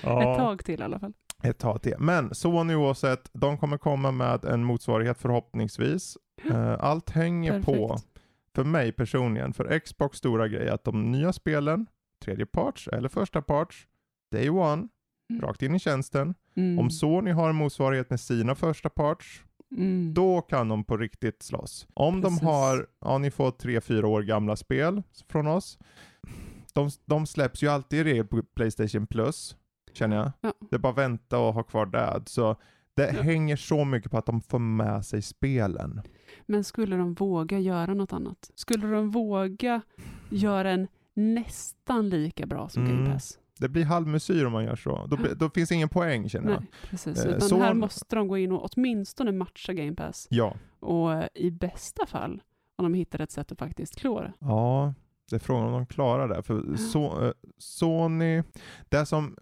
Ett 0.01 0.37
tag 0.37 0.65
till 0.65 0.79
i 0.79 0.83
alla 0.83 0.99
fall. 0.99 1.13
Ett 1.43 1.57
tag 1.57 1.81
till. 1.81 1.95
Men 1.99 2.35
Sony 2.35 2.75
oavsett, 2.75 3.29
de 3.33 3.57
kommer 3.57 3.77
komma 3.77 4.11
med 4.11 4.45
en 4.45 4.63
motsvarighet 4.63 5.17
förhoppningsvis. 5.17 6.17
Eh, 6.49 6.75
Allt 6.79 7.09
hänger 7.09 7.61
på, 7.61 7.87
Perfekt. 7.87 8.07
för 8.55 8.63
mig 8.63 8.91
personligen, 8.91 9.53
för 9.53 9.79
Xbox 9.79 10.17
stora 10.17 10.47
grej 10.47 10.69
att 10.69 10.83
de 10.83 11.11
nya 11.11 11.33
spelen, 11.33 11.85
tredje 12.23 12.45
parts 12.45 12.87
eller 12.87 13.09
första 13.09 13.41
parts, 13.41 13.87
day 14.31 14.49
one, 14.49 14.87
Mm. 15.29 15.41
rakt 15.41 15.61
in 15.61 15.75
i 15.75 15.79
tjänsten. 15.79 16.35
Mm. 16.55 16.79
Om 16.79 16.89
Sony 16.89 17.31
har 17.31 17.49
en 17.49 17.55
motsvarighet 17.55 18.09
med 18.09 18.19
sina 18.19 18.55
första 18.55 18.89
parts, 18.89 19.43
Mm. 19.77 20.13
då 20.13 20.41
kan 20.41 20.69
de 20.69 20.83
på 20.83 20.97
riktigt 20.97 21.43
slåss. 21.43 21.87
Om 21.93 22.21
Precis. 22.21 22.39
de 22.39 22.45
har, 22.45 22.87
ja 23.01 23.17
ni 23.17 23.31
får 23.31 23.51
tre, 23.51 23.81
fyra 23.81 24.07
år 24.07 24.21
gamla 24.21 24.55
spel 24.55 25.03
från 25.29 25.47
oss. 25.47 25.79
De, 26.73 26.89
de 27.05 27.25
släpps 27.27 27.63
ju 27.63 27.67
alltid 27.67 27.99
i 27.99 28.03
regel 28.03 28.25
på 28.27 28.43
Playstation 28.55 29.07
Plus, 29.07 29.55
känner 29.97 30.15
jag. 30.15 30.31
Ja. 30.41 30.53
Det 30.69 30.75
är 30.75 30.79
bara 30.79 30.93
vänta 30.93 31.39
och 31.39 31.53
ha 31.53 31.63
kvar 31.63 31.85
det. 31.85 32.21
Så 32.25 32.55
det 32.95 33.13
Ja. 33.15 33.21
hänger 33.21 33.55
så 33.55 33.85
mycket 33.85 34.11
på 34.11 34.17
att 34.17 34.25
de 34.25 34.41
får 34.41 34.59
med 34.59 35.05
sig 35.05 35.21
spelen. 35.21 36.01
Men 36.45 36.63
skulle 36.63 36.95
de 36.95 37.13
våga 37.13 37.59
göra 37.59 37.93
något 37.93 38.13
annat? 38.13 38.51
Skulle 38.55 38.87
de 38.87 39.11
våga 39.11 39.81
göra 40.29 40.71
en 40.71 40.87
nästan 41.13 42.09
lika 42.09 42.45
bra 42.45 42.69
som 42.69 42.83
Mm. 42.85 42.97
Game 42.97 43.13
Pass? 43.13 43.39
Det 43.59 43.69
blir 43.69 43.85
halvmesyr 43.85 44.45
om 44.45 44.51
man 44.51 44.63
gör 44.65 44.75
så. 44.75 45.05
Då, 45.07 45.17
då 45.35 45.49
finns 45.49 45.71
ingen 45.71 45.89
poäng 45.89 46.29
känner 46.29 46.51
jag. 46.51 46.59
Nej, 46.61 46.69
precis. 46.89 47.25
Eh, 47.25 47.29
Utan 47.35 47.41
så- 47.49 47.57
här 47.59 47.73
måste 47.73 48.15
de 48.15 48.27
gå 48.27 48.37
in 48.37 48.51
och 48.51 48.69
åtminstone 48.71 49.31
matcha 49.31 49.73
Game 49.73 49.95
Pass. 49.95 50.27
Ja. 50.29 50.55
Och 50.79 51.13
eh, 51.13 51.27
i 51.33 51.51
bästa 51.51 52.05
fall, 52.05 52.41
om 52.75 52.85
de 52.85 52.93
hittar 52.93 53.19
ett 53.21 53.31
sätt 53.31 53.51
att 53.51 53.59
faktiskt 53.59 53.95
klå 53.95 54.21
det. 54.21 54.33
Ja, 54.39 54.93
det 55.29 55.35
är 55.35 55.39
frågan 55.39 55.65
om 55.65 55.71
de 55.71 55.85
klarar 55.85 56.27
det. 56.27 56.43
För 56.43 56.75
så, 56.77 57.25
eh, 57.25 57.31
Sony, 57.57 58.43
det 58.89 59.05
som 59.05 59.37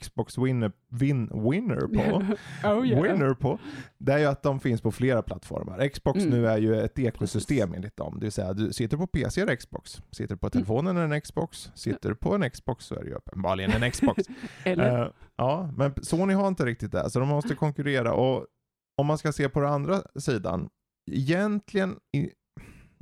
Xbox 0.00 0.38
winner, 0.38 0.72
win, 0.90 1.30
winner 1.50 1.80
på, 1.80 2.22
oh, 2.68 2.86
yeah. 2.88 3.02
winner 3.02 3.34
på, 3.34 3.58
det 3.98 4.12
är 4.12 4.18
ju 4.18 4.24
att 4.24 4.42
de 4.42 4.60
finns 4.60 4.80
på 4.80 4.92
flera 4.92 5.22
plattformar. 5.22 5.88
Xbox 5.88 6.18
Mm. 6.24 6.30
nu 6.30 6.46
är 6.48 6.58
ju 6.58 6.80
ett 6.80 6.98
ekosystem 6.98 7.74
enligt 7.74 7.96
dem. 7.96 8.14
Det 8.18 8.24
vill 8.26 8.32
säga, 8.32 8.52
du 8.52 8.72
sitter 8.72 8.96
på 8.96 9.06
PC 9.06 9.40
är 9.40 9.46
det 9.46 9.56
Xbox, 9.56 10.02
sitter 10.10 10.28
du 10.28 10.32
Mm. 10.32 10.38
på 10.38 10.50
telefonen 10.50 10.96
är 10.96 11.02
en 11.14 11.20
Xbox, 11.20 11.70
sitter 11.74 12.08
du 12.08 12.14
på 12.14 12.34
en 12.34 12.50
Xbox 12.50 12.84
så 12.84 12.94
är 12.94 13.02
det 13.02 13.08
ju 13.08 13.14
uppenbarligen 13.14 13.82
en 13.82 13.90
Xbox. 13.90 14.22
Eller? 14.64 15.02
Eh, 15.02 15.08
ja, 15.36 15.70
men 15.76 15.94
Sony 16.02 16.34
har 16.34 16.48
inte 16.48 16.64
riktigt 16.66 16.92
det, 16.92 17.10
så 17.10 17.18
de 17.18 17.28
måste 17.28 17.54
konkurrera. 17.54 18.12
Och 18.14 18.46
om 18.96 19.06
man 19.06 19.18
ska 19.18 19.32
se 19.32 19.48
på 19.48 19.60
den 19.60 19.72
andra 19.72 20.02
sidan, 20.16 20.68
egentligen 21.10 21.96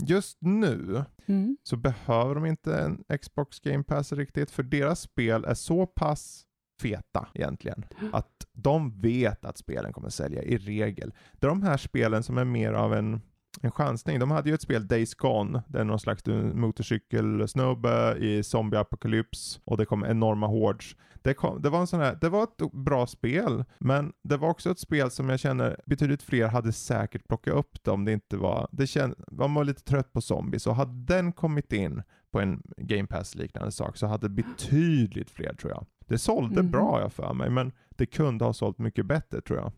just 0.02 0.38
nu 0.40 1.04
Mm. 1.30 1.56
så 1.62 1.76
behöver 1.76 2.34
de 2.34 2.46
inte 2.46 2.78
en 2.78 3.04
Xbox 3.18 3.60
Game 3.60 3.84
Pass 3.84 4.12
riktigt, 4.12 4.50
för 4.50 4.62
deras 4.62 5.00
spel 5.00 5.44
är 5.44 5.54
så 5.54 5.86
pass 5.86 6.46
feta 6.80 7.28
egentligen, 7.34 7.84
att 8.12 8.46
de 8.52 9.00
vet 9.00 9.44
att 9.44 9.58
spelen 9.58 9.92
kommer 9.92 10.08
sälja 10.08 10.42
i 10.42 10.58
regel. 10.58 11.14
Det 11.32 11.46
är 11.46 11.48
de 11.48 11.62
här 11.62 11.76
spelen 11.76 12.22
som 12.22 12.38
är 12.38 12.44
mer 12.44 12.72
av 12.72 12.94
en, 12.94 13.20
en 13.62 13.70
chansning. 13.70 14.18
De 14.18 14.30
hade 14.30 14.48
ju 14.48 14.54
ett 14.54 14.62
spel 14.62 14.86
Days 14.86 15.14
Gone, 15.14 15.62
det 15.68 15.80
är 15.80 15.84
någon 15.84 16.00
slags 16.00 16.22
motorcykelsnubbe 16.54 18.16
i 18.18 18.42
zombie-apokalyps 18.42 19.60
och 19.64 19.76
det 19.76 19.86
kom 19.86 20.04
enorma 20.04 20.46
hordes. 20.46 20.96
Det, 21.22 21.34
kom, 21.34 21.62
det, 21.62 21.70
var 21.70 21.80
en 21.80 21.86
sån 21.86 22.00
här, 22.00 22.18
det 22.20 22.28
var 22.28 22.42
ett 22.42 22.72
bra 22.72 23.06
spel, 23.06 23.64
men 23.78 24.12
det 24.22 24.36
var 24.36 24.48
också 24.48 24.70
ett 24.70 24.78
spel 24.78 25.10
som 25.10 25.28
jag 25.28 25.40
känner 25.40 25.80
betydligt 25.86 26.22
fler 26.22 26.48
hade 26.48 26.72
säkert 26.72 27.28
plockat 27.28 27.54
upp 27.54 27.84
det 27.84 27.90
om 27.90 28.04
det 28.04 28.12
inte 28.12 28.36
var, 28.36 28.68
det 28.72 28.86
känd, 28.86 29.14
man 29.30 29.54
var 29.54 29.64
lite 29.64 29.82
trött 29.84 30.12
på 30.12 30.20
zombies 30.20 30.66
och 30.66 30.76
hade 30.76 31.14
den 31.14 31.32
kommit 31.32 31.72
in 31.72 32.02
på 32.32 32.40
en 32.40 32.62
Game 32.76 33.06
Pass 33.06 33.34
liknande 33.34 33.72
sak 33.72 33.96
så 33.96 34.06
hade 34.06 34.28
betydligt 34.28 35.30
fler 35.30 35.54
tror 35.54 35.72
jag. 35.72 35.86
Det 36.06 36.18
sålde 36.18 36.62
Mhm. 36.62 36.70
bra 36.70 37.00
jag 37.00 37.12
för 37.12 37.34
mig, 37.34 37.50
men 37.50 37.72
det 37.90 38.06
kunde 38.06 38.44
ha 38.44 38.52
sålt 38.52 38.78
mycket 38.78 39.06
bättre 39.06 39.40
tror 39.40 39.58
jag. 39.58 39.72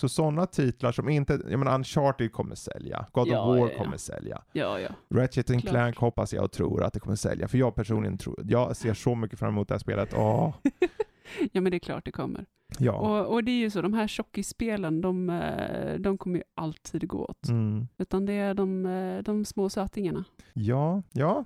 Så 0.00 0.08
sådana 0.08 0.46
titlar 0.46 0.92
som 0.92 1.08
inte, 1.08 1.40
jag 1.50 1.58
menar 1.58 1.74
Uncharted 1.74 2.32
kommer 2.32 2.54
sälja, 2.54 3.06
God 3.12 3.28
Ja, 3.28 3.40
of 3.42 3.48
War 3.48 3.56
ja, 3.66 3.72
ja. 3.72 3.78
kommer 3.84 3.96
sälja, 3.96 4.42
Ja, 4.52 4.80
ja. 4.80 4.88
Ratchet 5.14 5.50
and 5.50 5.60
Klart. 5.60 5.72
Clank 5.72 5.96
hoppas 5.96 6.32
jag 6.32 6.44
och 6.44 6.52
tror 6.52 6.82
att 6.82 6.92
det 6.92 7.00
kommer 7.00 7.16
sälja, 7.16 7.48
för 7.48 7.58
jag 7.58 7.74
personligen 7.74 8.18
tror, 8.18 8.40
jag 8.48 8.76
ser 8.76 8.94
så 8.94 9.14
mycket 9.14 9.38
fram 9.38 9.48
emot 9.48 9.68
det 9.68 9.74
här 9.74 9.78
spelet. 9.78 10.14
Åh, 10.16 10.54
ja, 11.52 11.60
men 11.60 11.70
det 11.70 11.76
är 11.76 11.78
klart 11.78 12.04
det 12.04 12.12
kommer. 12.12 12.46
ja. 12.78 12.92
Och, 12.92 13.32
och 13.34 13.44
det 13.44 13.50
är 13.50 13.58
ju 13.58 13.70
så, 13.70 13.82
de 13.82 13.94
här 13.94 14.06
tjockisspelen, 14.08 15.00
de, 15.00 15.30
eh, 15.30 15.94
de 15.98 16.18
kommer 16.18 16.38
ju 16.38 16.44
alltid 16.56 17.08
gå 17.08 17.24
åt. 17.24 17.48
Mm. 17.48 17.88
Utan 17.98 18.26
det 18.26 18.32
är 18.32 18.54
de, 18.54 18.86
eh, 18.86 19.22
de 19.22 19.44
små 19.44 19.68
sötingarna. 19.70 20.24
Ja, 20.52 21.02
ja. 21.12 21.44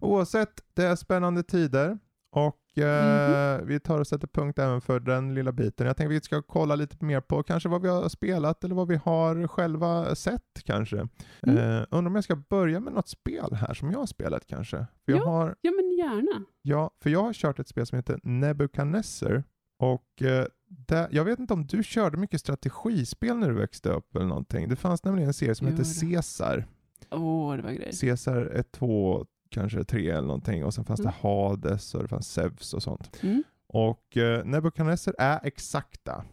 Oavsett, 0.00 0.60
det 0.74 0.82
är 0.84 0.96
spännande 0.96 1.42
tider 1.42 1.98
och 2.36 2.56
eh, 2.78 3.64
vi 3.66 3.80
tar 3.80 4.00
och 4.00 4.06
sätter 4.06 4.26
punkt 4.26 4.58
även 4.58 4.80
för 4.80 5.00
den 5.00 5.34
lilla 5.34 5.52
biten. 5.52 5.86
Jag 5.86 5.96
tänkte 5.96 6.14
vi 6.14 6.20
ska 6.20 6.42
kolla 6.42 6.74
lite 6.76 7.04
mer 7.04 7.20
på 7.20 7.42
kanske 7.42 7.68
vad 7.68 7.82
vi 7.82 7.88
har 7.88 8.08
spelat 8.08 8.64
eller 8.64 8.74
vad 8.74 8.88
vi 8.88 8.96
har 9.04 9.46
själva 9.48 10.14
sett 10.14 10.62
kanske. 10.64 11.08
Mm. 11.42 11.58
Eh, 11.58 11.86
undrar 11.90 12.06
om 12.10 12.14
jag 12.14 12.24
ska 12.24 12.36
börja 12.36 12.80
med 12.80 12.92
något 12.92 13.08
spel 13.08 13.52
här 13.54 13.74
som 13.74 13.90
jag 13.90 13.98
har 13.98 14.06
spelat 14.06 14.46
kanske. 14.46 14.76
För 14.76 15.12
jag 15.12 15.20
Ja. 15.20 15.24
har, 15.26 15.54
Ja, 15.60 15.70
men 15.76 15.90
gärna. 15.98 16.44
ja, 16.62 16.90
för 17.02 17.10
jag 17.10 17.22
har 17.22 17.32
kört 17.32 17.58
ett 17.58 17.68
spel 17.68 17.86
som 17.86 17.96
heter 17.96 18.20
Nebuchadnezzar 18.22 19.44
och 19.78 20.22
eh, 20.22 20.46
där, 20.68 21.08
jag 21.10 21.24
vet 21.24 21.38
inte 21.38 21.54
om 21.54 21.66
du 21.66 21.82
körde 21.82 22.16
mycket 22.16 22.40
strategispel 22.40 23.36
när 23.36 23.48
du 23.48 23.54
växte 23.54 23.88
upp 23.90 24.16
eller 24.16 24.26
någonting. 24.26 24.68
Det 24.68 24.76
fanns 24.76 25.04
nämligen 25.04 25.28
en 25.28 25.34
serie 25.34 25.54
som 25.54 25.66
det. 25.76 26.00
Caesar. 26.00 26.66
Åh, 27.10 27.56
det 27.56 27.62
var 27.62 27.70
grejer. 27.72 27.92
Caesar 28.00 28.46
1, 28.54 28.72
2, 28.72 29.26
kanske 29.48 29.84
3 29.84 30.10
eller 30.10 30.26
någonting 30.26 30.64
och 30.64 30.74
sen 30.74 30.84
fanns 30.84 31.00
Mm. 31.00 31.12
det 31.22 31.28
Hades 31.28 31.94
och 31.94 32.02
det 32.02 32.08
fanns 32.08 32.28
Zeus 32.32 32.74
och 32.74 32.82
sånt. 32.82 33.18
Mm. 33.22 33.42
Och 33.66 34.16
eh, 34.16 34.44
Nebukadnessar 34.44 35.14
är 35.18 35.40
exakta. 35.46 36.24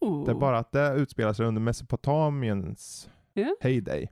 Oh. 0.00 0.24
Det 0.24 0.30
är 0.30 0.34
bara 0.34 0.58
att 0.58 0.72
det 0.72 0.94
utspelar 0.94 1.32
sig 1.32 1.46
under 1.46 1.60
Mesopotamiens 1.60 3.10
Ja. 3.34 3.56
heyday. 3.60 4.08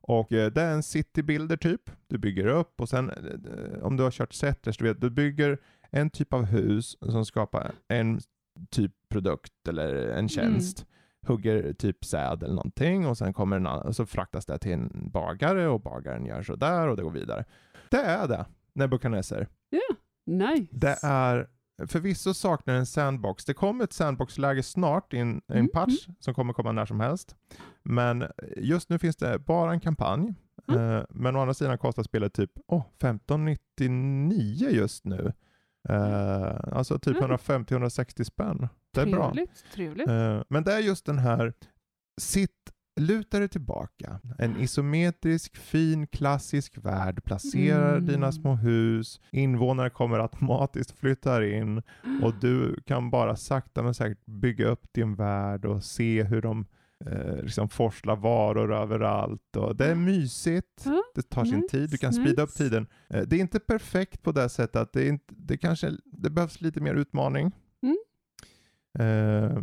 Och 0.00 0.32
eh, 0.32 0.52
det 0.52 0.62
är 0.62 0.72
en 0.72 0.82
citybuilder 0.82 1.56
typ. 1.56 1.90
Du 2.08 2.18
bygger 2.18 2.46
upp 2.46 2.80
och 2.80 2.88
sen 2.88 3.10
eh, 3.10 3.82
om 3.82 3.96
du 3.96 4.02
har 4.02 4.10
kört 4.10 4.32
Settlers, 4.32 4.76
du 4.78 4.84
vet, 4.84 5.00
du 5.00 5.10
bygger 5.10 5.58
en 5.90 6.10
typ 6.10 6.32
av 6.32 6.44
hus 6.44 6.96
som 7.00 7.24
skapar 7.24 7.72
en 7.88 8.20
typ 8.70 8.92
produkt 9.08 9.68
eller 9.68 9.94
en 10.08 10.28
tjänst. 10.28 10.86
Hugger 11.26 11.72
typ 11.72 12.04
säd 12.04 12.42
eller 12.42 12.54
någonting 12.54 13.06
och 13.06 13.18
sen 13.18 13.32
kommer 13.32 13.56
en 13.56 13.66
annan, 13.66 13.94
så 13.94 14.06
fraktas 14.06 14.46
det 14.46 14.58
till 14.58 14.72
en 14.72 15.10
bagare 15.12 15.68
och 15.68 15.80
bagaren 15.80 16.26
gör 16.26 16.42
så 16.42 16.56
där 16.56 16.88
och 16.88 16.96
det 16.96 17.02
går 17.02 17.10
vidare. 17.10 17.44
Det 17.90 18.00
är 18.02 18.28
det, 18.28 18.46
Nebukadnessar. 18.74 19.48
Nice. 20.26 20.68
Det 20.72 20.98
är 21.02 21.46
förvisso 21.86 22.34
saknar 22.34 22.74
en 22.74 22.86
sandbox. 22.86 23.44
Det 23.44 23.54
kommer 23.54 23.84
ett 23.84 23.92
sandbox-läge 23.92 24.62
snart 24.62 25.14
i 25.14 25.18
en, 25.18 25.42
Mm, 25.48 25.68
patch 25.68 26.06
som 26.20 26.34
kommer 26.34 26.52
komma 26.52 26.72
när 26.72 26.86
som 26.86 27.00
helst. 27.00 27.36
Men 27.82 28.24
just 28.56 28.90
nu 28.90 28.98
finns 28.98 29.16
det 29.16 29.38
bara 29.38 29.72
en 29.72 29.80
kampanj. 29.80 30.34
Mm. 30.68 30.80
Eh, 30.96 31.04
men 31.10 31.36
å 31.36 31.40
andra 31.40 31.54
sidan 31.54 31.78
kostar 31.78 32.02
spelet 32.02 32.34
typ 32.34 32.50
oh, 32.66 32.84
1599 32.98 34.68
just 34.70 35.04
nu. 35.04 35.32
Eh, 35.88 36.54
alltså 36.72 36.98
typ 36.98 37.16
Mm. 37.16 37.30
150-160 37.30 38.24
spänn. 38.24 38.68
Det 38.94 39.00
är 39.00 39.06
bra. 39.06 39.32
Trevligt, 39.32 39.64
trevligt. 39.74 40.08
Eh, 40.08 40.42
men 40.48 40.64
det 40.64 40.72
är 40.72 40.78
just 40.78 41.06
den 41.06 41.18
här, 41.18 41.52
sitt, 42.20 42.72
luta 42.96 43.38
dig 43.38 43.48
tillbaka. 43.48 44.20
En 44.38 44.56
isometrisk, 44.60 45.56
fin, 45.56 46.06
klassisk 46.06 46.78
värld. 46.78 47.24
Placerar 47.24 47.92
Mm. 47.96 48.06
dina 48.06 48.32
små 48.32 48.54
hus. 48.54 49.20
Invånare 49.30 49.90
kommer 49.90 50.18
automatiskt 50.18 50.98
flyttar 50.98 51.42
in 51.42 51.82
och 52.22 52.34
du 52.40 52.80
kan 52.86 53.10
bara 53.10 53.36
sakta 53.36 53.82
men 53.82 53.94
säkert 53.94 54.26
bygga 54.26 54.66
upp 54.66 54.92
din 54.92 55.14
värld 55.14 55.64
och 55.64 55.84
se 55.84 56.22
hur 56.22 56.42
de 56.42 56.66
eh, 57.06 57.42
liksom 57.42 57.68
forslar 57.68 58.16
varor 58.16 58.74
överallt. 58.74 59.56
Och 59.56 59.76
det 59.76 59.86
är 59.86 59.94
mysigt. 59.94 60.84
Det 61.14 61.22
tar 61.22 61.44
sin 61.44 61.54
nice, 61.60 61.68
tid. 61.68 61.90
Du 61.90 61.98
kan 61.98 62.12
speeda 62.12 62.42
upp 62.42 62.54
tiden. 62.54 62.86
Eh, 63.10 63.22
det 63.22 63.36
är 63.36 63.40
inte 63.40 63.60
perfekt 63.60 64.22
på 64.22 64.32
det 64.32 64.48
sättet 64.48 64.76
att 64.76 64.92
det, 64.92 65.02
är 65.04 65.08
inte, 65.08 65.34
det 65.36 65.56
kanske 65.58 65.92
det 66.04 66.30
behövs 66.30 66.60
lite 66.60 66.80
mer 66.80 66.94
utmaning. 66.94 67.52
Mm. 67.82 67.96
Eh, 68.98 69.62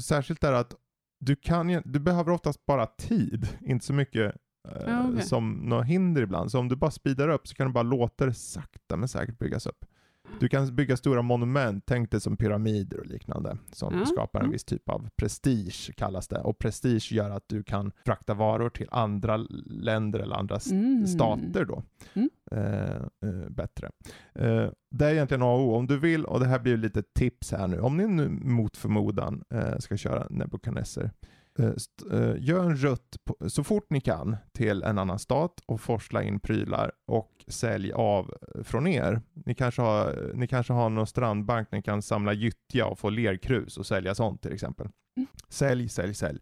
särskilt 0.00 0.40
där 0.40 0.52
att 0.52 0.74
du, 1.20 1.36
kan, 1.36 1.70
ju- 1.70 1.82
du 1.84 1.98
behöver 2.00 2.32
oftast 2.32 2.66
bara 2.66 2.86
tid, 2.86 3.48
inte 3.60 3.86
så 3.86 3.92
mycket 3.92 4.34
eh, 4.68 5.06
okej. 5.10 5.22
som 5.22 5.52
något 5.52 5.86
hinder 5.86 6.22
ibland. 6.22 6.50
Så 6.50 6.58
om 6.58 6.68
du 6.68 6.76
bara 6.76 6.90
speedar 6.90 7.28
upp 7.28 7.48
så 7.48 7.54
kan 7.54 7.66
du 7.66 7.72
bara 7.72 7.82
låta 7.82 8.26
det 8.26 8.34
sakta 8.34 8.96
men 8.96 9.08
säkert 9.08 9.38
byggas 9.38 9.66
upp. 9.66 9.84
Du 10.40 10.48
kan 10.48 10.76
bygga 10.76 10.96
stora 10.96 11.22
monument, 11.22 11.84
tänk 11.86 12.10
dig 12.10 12.20
som 12.20 12.36
pyramider 12.36 13.00
och 13.00 13.06
liknande, 13.06 13.58
som 13.72 13.98
Ja, 13.98 14.06
skapar 14.06 14.40
en 14.40 14.44
mm. 14.44 14.52
viss 14.52 14.64
typ 14.64 14.88
av 14.88 15.08
prestige 15.16 15.90
kallas 15.96 16.28
det. 16.28 16.40
Och 16.40 16.58
prestige 16.58 17.12
gör 17.12 17.30
att 17.30 17.44
du 17.48 17.62
kan 17.62 17.92
frakta 18.06 18.34
varor 18.34 18.70
till 18.70 18.86
andra 18.90 19.36
länder 19.66 20.18
eller 20.20 20.36
andra 20.36 20.58
Mm. 20.70 21.06
stater 21.06 21.64
då. 21.64 21.82
Mm. 22.14 22.30
Eh, 22.52 22.96
eh, 23.30 23.50
bättre. 23.50 23.90
Eh, 24.34 24.70
det 24.90 25.06
är 25.06 25.12
egentligen 25.12 25.42
A 25.42 25.52
och 25.54 25.60
O. 25.68 25.74
Om 25.74 25.86
du 25.86 25.98
vill, 25.98 26.24
och 26.24 26.40
det 26.40 26.46
här 26.46 26.58
blir 26.58 26.76
lite 26.76 27.02
tips 27.02 27.52
här 27.52 27.68
nu, 27.68 27.80
om 27.80 27.96
ni 27.96 28.06
nu 28.06 28.28
mot 28.28 28.76
förmodan 28.76 29.44
eh, 29.50 29.78
ska 29.78 29.96
köra 29.96 30.26
eh, 30.98 31.10
gör 32.38 32.64
en 32.64 32.76
rutt 32.76 33.16
så 33.48 33.64
fort 33.64 33.90
ni 33.90 34.00
kan 34.00 34.36
till 34.52 34.82
en 34.82 34.98
annan 34.98 35.18
stat 35.18 35.60
och 35.66 35.80
forsla 35.80 36.22
in 36.22 36.40
prylar 36.40 36.92
och 37.06 37.44
sälj 37.48 37.92
av 37.92 38.34
eh, 38.54 38.62
från 38.62 38.86
er. 38.86 39.22
Ni 39.32 39.54
kanske 39.54 39.82
har, 39.82 40.32
ni 40.34 40.46
kanske 40.46 40.72
har 40.72 40.90
någon 40.90 41.06
strandbank 41.06 41.68
ni 41.72 41.82
kan 41.82 42.02
samla 42.02 42.32
gyttja 42.32 42.86
och 42.86 42.98
få 42.98 43.10
lerkrus 43.10 43.76
och 43.76 43.86
sälja 43.86 44.14
sånt 44.14 44.42
till 44.42 44.52
exempel. 44.52 44.88
Mm. 45.16 45.28
Sälj, 45.48 45.88
sälj, 45.88 46.14
sälj. 46.14 46.40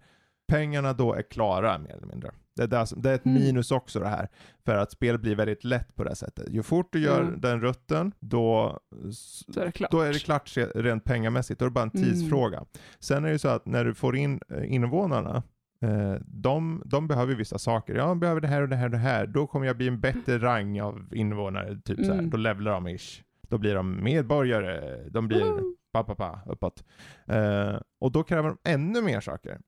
Pengarna 0.48 0.92
då 0.92 1.14
är 1.14 1.22
klara 1.22 1.78
mer 1.78 1.90
eller 1.90 2.06
mindre. 2.06 2.30
Det 2.59 2.62
är, 2.62 2.66
där 2.66 2.88
det 3.02 3.11
är 3.11 3.14
ett 3.14 3.26
Mm. 3.26 3.42
minus 3.42 3.70
också 3.70 4.00
det 4.00 4.09
här. 4.09 4.28
För 4.64 4.76
att 4.76 4.90
spel 4.92 5.18
blir 5.18 5.36
väldigt 5.36 5.64
lätt 5.64 5.94
på 5.96 6.04
det 6.04 6.11
här 6.11 6.14
sättet. 6.14 6.48
Ju 6.50 6.62
fort 6.62 6.88
du 6.92 6.98
gör 7.00 7.22
Ja. 7.24 7.30
den 7.38 7.61
rutten, 7.61 8.12
då, 8.20 8.78
Så 9.12 9.61
är 9.61 9.64
det 9.66 9.72
klart. 9.72 9.90
då 9.90 10.00
är 10.00 10.12
det 10.12 10.18
klart 10.18 10.56
rent 10.74 11.04
pengamässigt. 11.04 11.59
Då 11.61 11.64
är 11.64 11.68
det 11.70 11.74
bara 11.74 11.84
en 11.84 11.90
Mm. 11.94 12.04
tidsfråga. 12.09 12.64
Sen 12.98 13.24
är 13.24 13.28
det 13.28 13.32
ju 13.32 13.38
så 13.38 13.48
att 13.48 13.66
när 13.66 13.84
du 13.84 13.94
får 13.94 14.16
in 14.16 14.40
eh, 14.54 14.74
invånarna, 14.74 15.42
eh, 15.82 16.14
de, 16.26 16.82
de 16.86 17.09
behöver 17.09 17.34
vissa 17.34 17.59
saker. 17.59 17.94
Ja, 17.94 18.06
de 18.06 18.20
behöver 18.20 18.40
det 18.40 18.48
här 18.48 18.62
och 18.62 18.68
det 18.68 18.76
här 18.76 18.84
och 18.84 18.90
det 18.90 18.96
här. 18.98 19.26
Då 19.26 19.46
kommer 19.46 19.66
jag 19.66 19.76
bli 19.76 19.88
en 19.88 20.00
bättre 20.00 20.38
rang 20.38 20.80
av 20.80 21.09
invånare. 21.14 21.78
Typ 21.84 21.98
så 21.98 22.04
här. 22.12 22.12
Mm. 22.18 22.30
Då 22.30 22.36
levlar 22.36 22.72
de 22.72 22.88
ish. 22.88 23.22
Då 23.48 23.59
blir 23.59 23.74
de 23.74 24.04
medborgare. 24.04 25.04
De 25.11 25.28
blir 25.28 25.44
pa, 25.92 26.04
pa, 26.04 26.14
pa, 26.14 26.40
uppåt. 26.46 26.84
Eh, 27.26 27.76
och 28.00 28.12
då 28.12 28.22
kräver 28.22 28.48
de 28.48 28.59
ännu 28.70 29.02
mer 29.02 29.20
saker. 29.20 29.59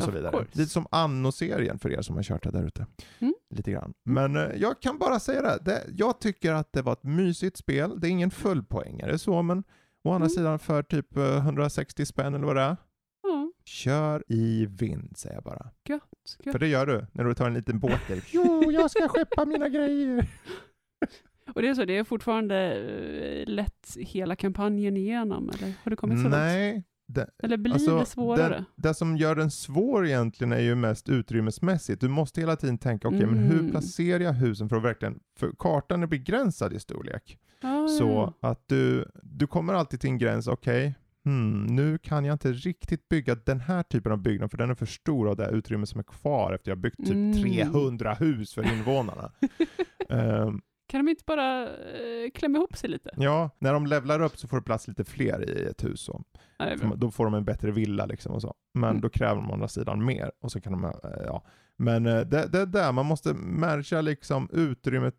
Och 0.00 0.04
så 0.04 0.10
vidare. 0.18 0.46
Lite 0.52 0.70
som 0.70 0.86
Anno-serien 0.90 1.78
för 1.78 1.92
er 1.92 2.02
som 2.02 2.16
har 2.16 2.22
kört 2.22 2.42
det 2.42 2.50
där 2.50 2.66
ute. 2.66 2.86
Mm. 3.18 3.34
Lite 3.54 3.70
grann. 3.70 3.92
Men 4.04 4.36
eh, 4.36 4.42
jag 4.56 4.80
kan 4.80 4.98
bara 4.98 5.20
säga 5.20 5.42
det. 5.42 5.58
det. 5.64 5.84
Jag 5.96 6.20
tycker 6.20 6.52
att 6.52 6.72
det 6.72 6.82
var 6.82 6.92
ett 6.92 7.02
mysigt 7.04 7.56
spel. 7.56 8.00
Det 8.00 8.08
är 8.08 8.10
ingen 8.10 8.30
fullpoängare 8.30 9.18
så, 9.18 9.42
men 9.42 9.58
å 10.04 10.12
andra 10.12 10.26
Mm. 10.26 10.30
sidan 10.30 10.58
för 10.58 10.82
typ 10.82 11.16
eh, 11.16 11.36
160 11.36 12.06
spänn 12.06 12.34
eller 12.34 12.46
vad 12.46 12.56
det 12.56 12.62
är. 12.62 12.76
Kör 13.64 14.24
i 14.28 14.66
vind 14.66 15.16
säger 15.16 15.34
jag 15.34 15.44
bara. 15.44 15.70
gött. 15.88 16.02
gött. 16.44 16.52
För 16.52 16.58
det 16.58 16.66
gör 16.68 16.86
du 16.86 17.06
när 17.12 17.24
du 17.24 17.34
tar 17.34 17.46
en 17.46 17.54
liten 17.54 17.78
båt 17.78 18.00
där. 18.08 18.22
Jo, 18.32 18.72
jag 18.72 18.90
ska 18.90 19.08
skeppa 19.08 19.44
mina 19.44 19.68
grejer. 19.68 20.26
Och 21.54 21.62
det 21.62 21.68
är 21.68 21.74
så, 21.74 21.84
det 21.84 21.96
är 21.96 22.04
fortfarande 22.04 22.56
eh, 22.74 23.46
lätt 23.46 23.96
hela 23.96 24.36
kampanjen 24.36 24.96
igenom, 24.96 25.50
eller 25.50 25.72
har 25.82 25.90
det 25.90 25.96
kommit 25.96 26.18
så 26.18 26.22
långt? 26.22 26.34
Det, 27.14 27.30
Eller 27.42 27.56
blir 27.56 27.72
Alltså, 27.72 27.98
det 27.98 28.06
svårare? 28.06 28.54
Den, 28.54 28.64
det 28.76 28.94
som 28.94 29.16
gör 29.16 29.34
den 29.34 29.50
svår 29.50 30.06
egentligen 30.06 30.52
är 30.52 30.60
ju 30.60 30.74
mest 30.74 31.08
utrymmesmässigt. 31.08 32.00
Du 32.00 32.08
måste 32.08 32.40
hela 32.40 32.56
tiden 32.56 32.78
tänka, 32.78 33.08
okej, 33.08 33.26
men 33.26 33.38
hur 33.38 33.58
Mm. 33.58 33.70
placerar 33.70 34.20
jag 34.24 34.32
husen 34.32 34.68
för 34.68 34.76
att 34.76 34.82
verkligen, 34.82 35.20
för 35.38 35.52
kartan 35.58 36.02
är 36.02 36.06
begränsad 36.06 36.72
i 36.72 36.80
storlek. 36.80 37.38
Ah, 37.62 37.88
Så 37.88 38.34
att 38.40 38.64
du, 38.68 39.04
du 39.22 39.46
kommer 39.46 39.74
alltid 39.74 40.00
till 40.00 40.10
en 40.10 40.18
gräns, 40.18 40.46
okej, 40.46 40.94
hmm, 41.24 41.66
nu 41.66 41.98
kan 41.98 42.24
jag 42.24 42.34
inte 42.34 42.52
riktigt 42.52 43.08
bygga 43.08 43.34
den 43.34 43.60
här 43.60 43.82
typen 43.82 44.12
av 44.12 44.18
byggnad 44.18 44.50
för 44.50 44.58
den 44.58 44.70
är 44.70 44.74
för 44.74 44.86
stor 44.86 45.28
av 45.28 45.36
det 45.36 45.44
här 45.44 45.52
utrymmet 45.52 45.88
som 45.88 45.98
är 46.00 46.04
kvar 46.04 46.52
efter 46.52 46.70
jag 46.70 46.78
byggt 46.78 46.96
typ 46.96 47.10
Mm. 47.10 47.42
300 47.42 48.14
hus 48.14 48.54
för 48.54 48.72
invånarna. 48.72 49.32
Ehm, 50.08 50.60
Kan 50.90 51.04
de 51.04 51.10
inte 51.10 51.24
bara 51.26 51.62
eh, 51.68 52.30
klämma 52.34 52.58
ihop 52.58 52.76
sig 52.76 52.90
lite? 52.90 53.10
ja, 53.16 53.50
när 53.58 53.72
de 53.72 53.86
levlar 53.86 54.20
upp 54.22 54.36
så 54.38 54.48
får 54.48 54.56
du 54.56 54.62
plats 54.62 54.88
lite 54.88 55.04
fler 55.04 55.50
i 55.58 55.64
ett 55.64 55.84
hus. 55.84 56.00
Så. 56.00 56.22
Ja, 56.58 56.64
det. 56.64 56.96
Då 56.96 57.10
får 57.10 57.24
de 57.24 57.34
en 57.34 57.44
bättre 57.44 57.70
villa 57.70 58.06
liksom 58.06 58.32
och 58.32 58.42
så. 58.42 58.54
Men 58.74 58.90
Mm. 58.90 59.00
då 59.00 59.08
kräver 59.08 59.34
de 59.34 59.50
å 59.50 59.52
andra 59.54 59.68
sidan 59.68 60.04
mer. 60.04 60.32
Och 60.40 60.52
så 60.52 60.60
kan 60.60 60.72
de, 60.72 60.84
eh, 60.84 60.90
ja. 61.26 61.42
Men 61.76 62.06
eh, 62.06 62.20
det, 62.20 62.46
det 62.46 62.58
är 62.60 62.66
där 62.66 62.92
man 62.92 63.06
måste 63.06 63.34
märka 63.34 64.00
liksom 64.00 64.48
utrymmet 64.52 65.14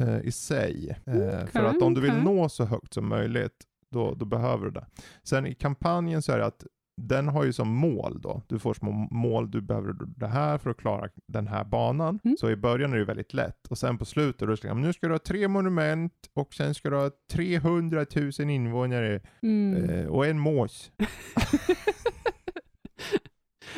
eh, 0.00 0.20
i 0.20 0.32
sig. 0.32 0.96
Eh, 1.06 1.14
Mm, 1.14 1.46
För 1.46 1.64
att 1.64 1.82
om 1.82 1.94
du 1.94 2.00
vill 2.00 2.14
nå 2.16 2.48
så 2.48 2.64
högt 2.64 2.94
som 2.94 3.08
möjligt, 3.08 3.64
då, 3.90 4.14
då 4.14 4.24
behöver 4.24 4.64
du 4.64 4.70
det. 4.70 4.86
Sen 5.22 5.46
i 5.46 5.54
kampanjen 5.54 6.22
så 6.22 6.32
är 6.32 6.38
det 6.38 6.46
att 6.46 6.66
den 6.96 7.28
har 7.28 7.44
ju 7.44 7.52
som 7.52 7.68
mål 7.68 8.20
då. 8.20 8.42
Du 8.48 8.58
får 8.58 8.74
små 8.74 8.92
mål, 9.10 9.50
du 9.50 9.60
behöver 9.60 9.94
det 10.16 10.26
här 10.26 10.58
för 10.58 10.70
att 10.70 10.76
klara 10.76 11.08
den 11.26 11.46
här 11.46 11.64
banan. 11.64 12.20
Mm. 12.24 12.36
Så 12.36 12.50
i 12.50 12.56
början 12.56 12.92
är 12.92 12.96
det 12.98 13.04
väldigt 13.04 13.34
lätt. 13.34 13.66
Och 13.70 13.78
sen 13.78 13.98
på 13.98 14.04
slutet, 14.04 14.48
då 14.48 14.56
ska 14.56 14.74
nu 14.74 14.92
ska 14.92 15.06
du 15.06 15.14
ha 15.14 15.18
tre 15.18 15.48
monument 15.48 16.12
och 16.34 16.54
sen 16.54 16.74
ska 16.74 16.90
du 16.90 16.96
ha 16.96 17.10
300 17.32 18.06
000 18.38 18.50
invånare 18.50 19.20
Mm. 19.42 19.84
eh, 19.90 20.06
och 20.06 20.26
en 20.26 20.38
mås. 20.38 20.92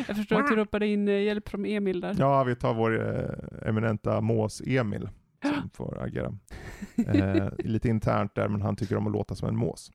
Jag 0.06 0.16
förstår 0.16 0.40
att 0.40 0.48
du 0.48 0.56
ropade 0.56 0.86
in 0.86 1.08
eh, 1.08 1.14
hjälp 1.22 1.48
från 1.48 1.66
Emil 1.66 2.00
där. 2.00 2.16
Ja, 2.18 2.44
vi 2.44 2.56
tar 2.56 2.74
vår 2.74 3.16
eh, 3.18 3.68
eminenta 3.68 4.20
mås-Emil 4.20 5.08
som 5.42 5.70
får 5.74 6.02
agera. 6.02 6.32
Eh, 7.06 7.48
lite 7.58 7.88
internt 7.88 8.34
där, 8.34 8.48
men 8.48 8.62
han 8.62 8.76
tycker 8.76 8.96
om 8.96 9.06
att 9.06 9.12
låta 9.12 9.34
som 9.34 9.48
en 9.48 9.56
mås. 9.56 9.90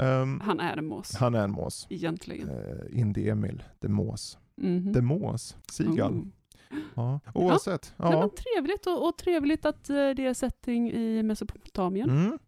Ehm, 0.00 0.40
Han 0.40 0.60
är 0.60 0.76
en 0.76 0.86
mås, 0.86 1.14
han 1.16 1.34
är 1.34 1.44
en 1.44 1.50
mås. 1.50 1.86
egentligen. 1.90 2.48
Uh, 2.50 2.98
Indie-Emil, 3.00 3.62
the 3.80 3.88
mås. 3.88 4.38
Mhm. 4.56 4.94
The 4.94 5.00
mås, 5.02 5.56
Seagull. 5.72 6.12
Oh. 6.14 6.24
Ja. 6.94 7.20
Oavsett. 7.34 7.94
Nej, 7.96 8.12
Ja. 8.12 8.20
men 8.20 8.30
trevligt 8.30 8.86
och, 8.86 9.08
och 9.08 9.18
trevligt 9.18 9.64
att 9.66 9.90
eh, 9.90 9.94
det 9.94 10.26
är 10.26 10.34
setting 10.34 10.90
i 10.92 11.22
Mesopotamien. 11.22 12.10
Mm. 12.10 12.38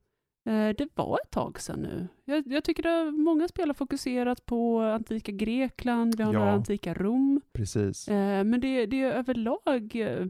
Eh, 0.47 0.74
Det 0.76 0.88
var 0.95 1.18
ett 1.24 1.30
tag 1.30 1.61
sedan 1.61 1.80
nu. 1.80 2.09
Jag, 2.24 2.47
jag 2.47 2.64
tycker 2.64 2.86
att 3.09 3.14
många 3.14 3.49
spel 3.49 3.68
har 3.68 3.74
fokuserat 3.74 4.47
på 4.47 4.80
antika 4.80 5.32
Grekland, 5.32 6.14
vi 6.16 6.22
har 6.22 6.32
Ja. 6.32 6.38
några 6.38 6.53
antika 6.53 6.95
Rom. 6.95 7.40
Precis. 7.53 8.09
Eh, 8.09 8.45
Men 8.45 8.61
det, 8.61 8.86
det 8.86 9.03
är 9.03 9.11
överlag 9.12 9.97
eh, 9.97 10.26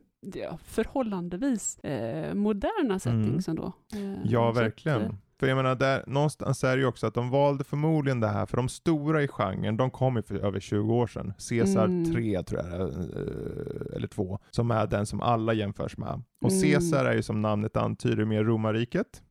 förhållandevis 0.64 1.78
eh, 1.78 2.34
moderna 2.34 2.98
settings 2.98 3.48
ändå. 3.48 3.72
Eh, 3.92 3.98
Mm. 3.98 4.20
Ja, 4.24 4.52
så 4.52 4.58
att, 4.58 4.64
verkligen. 4.64 5.02
eh, 5.02 5.10
För 5.40 5.46
jag 5.46 5.56
menar, 5.56 5.74
där, 5.74 6.04
någonstans 6.06 6.64
är 6.64 6.76
det 6.76 6.80
ju 6.82 6.86
också 6.88 7.06
att 7.06 7.14
de 7.14 7.30
valde 7.30 7.64
förmodligen 7.64 8.20
det 8.20 8.28
här, 8.28 8.46
för 8.46 8.56
de 8.56 8.68
stora 8.68 9.22
i 9.22 9.28
genren, 9.28 9.76
de 9.76 9.90
kom 9.90 10.16
ju 10.16 10.22
för 10.22 10.34
över 10.34 10.60
20 10.60 10.94
år 10.94 11.06
sedan. 11.06 11.32
Caesar 11.48 11.84
Mm. 11.84 12.12
3 12.14 12.42
tror 12.42 12.60
jag 12.60 12.80
eh, 12.80 13.96
eller 13.96 14.06
2, 14.06 14.38
som 14.50 14.70
är 14.70 14.86
den 14.86 15.06
som 15.06 15.20
alla 15.20 15.52
jämförs 15.52 15.96
med. 15.96 16.22
Och 16.44 16.50
Mm. 16.50 16.62
Caesar 16.62 17.04
är 17.04 17.14
ju 17.14 17.22
som 17.22 17.42
namnet 17.42 17.76
antyder 17.76 18.24
mer 18.24 18.44
romarriket. 18.44 19.22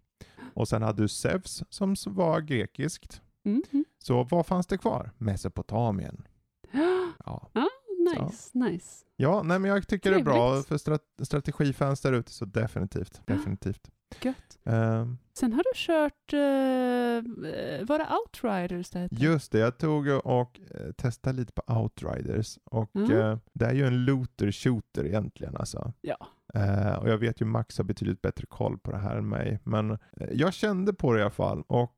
Och 0.54 0.68
sen 0.68 0.82
hade 0.82 1.02
du 1.02 1.08
Zeus 1.08 1.64
som 1.70 1.96
var 2.06 2.42
grekiskt. 2.42 3.22
Mm. 3.46 3.64
Så 4.04 4.24
vad 4.24 4.46
fanns 4.46 4.68
det 4.68 4.78
kvar? 4.78 5.12
Mesopotamien. 5.18 6.28
Ja, 7.26 7.50
nice, 8.22 8.50
nice. 8.58 9.06
ja 9.16 9.44
nej, 9.44 9.60
men 9.60 9.72
jag 9.72 9.88
tycker 9.88 10.12
det 10.12 10.20
är 10.20 10.24
bra 10.24 10.48
Trevligt. 10.50 10.68
för 10.68 10.78
strat- 10.78 11.26
strategifans 11.26 12.02
där 12.02 12.14
ute, 12.14 12.32
så 12.32 12.46
definitivt. 12.46 13.22
definitivt. 13.28 13.90
Gött. 14.22 14.60
Ehm, 14.66 15.18
Sen 15.34 15.54
har 15.54 15.64
du 15.64 15.72
kört, 15.76 16.34
uh, 16.34 17.88
var 17.88 18.00
det 18.00 18.08
Outriders 18.24 18.90
det 18.90 19.00
hette? 19.00 19.16
Just 19.16 19.52
det, 19.52 19.60
jag 19.60 19.78
tog 19.78 20.08
och 20.08 20.60
eh, 20.72 20.92
testade 20.92 21.38
lite 21.38 21.54
på 21.54 21.74
Outriders 21.74 22.58
och 22.64 22.96
Mm. 22.96 23.12
eh, 23.12 23.38
det 23.54 23.66
är 23.66 23.74
ju 23.74 23.86
en 23.88 24.06
looter-shooter 24.06 25.06
egentligen 25.06 25.56
alltså. 25.58 25.94
Ja. 26.02 26.18
Och 27.02 27.10
jag 27.10 27.18
vet 27.18 27.42
ju 27.42 27.46
Max 27.46 27.78
har 27.78 27.86
betydligt 27.86 28.22
bättre 28.22 28.46
koll 28.46 28.78
på 28.78 28.92
det 28.92 28.98
här 28.98 29.16
än 29.18 29.30
mig, 29.30 29.60
men 29.64 29.98
jag 30.32 30.54
kände 30.54 30.94
på 30.94 31.14
det 31.14 31.20
i 31.20 31.22
alla 31.22 31.32
fall 31.32 31.64
och 31.68 31.98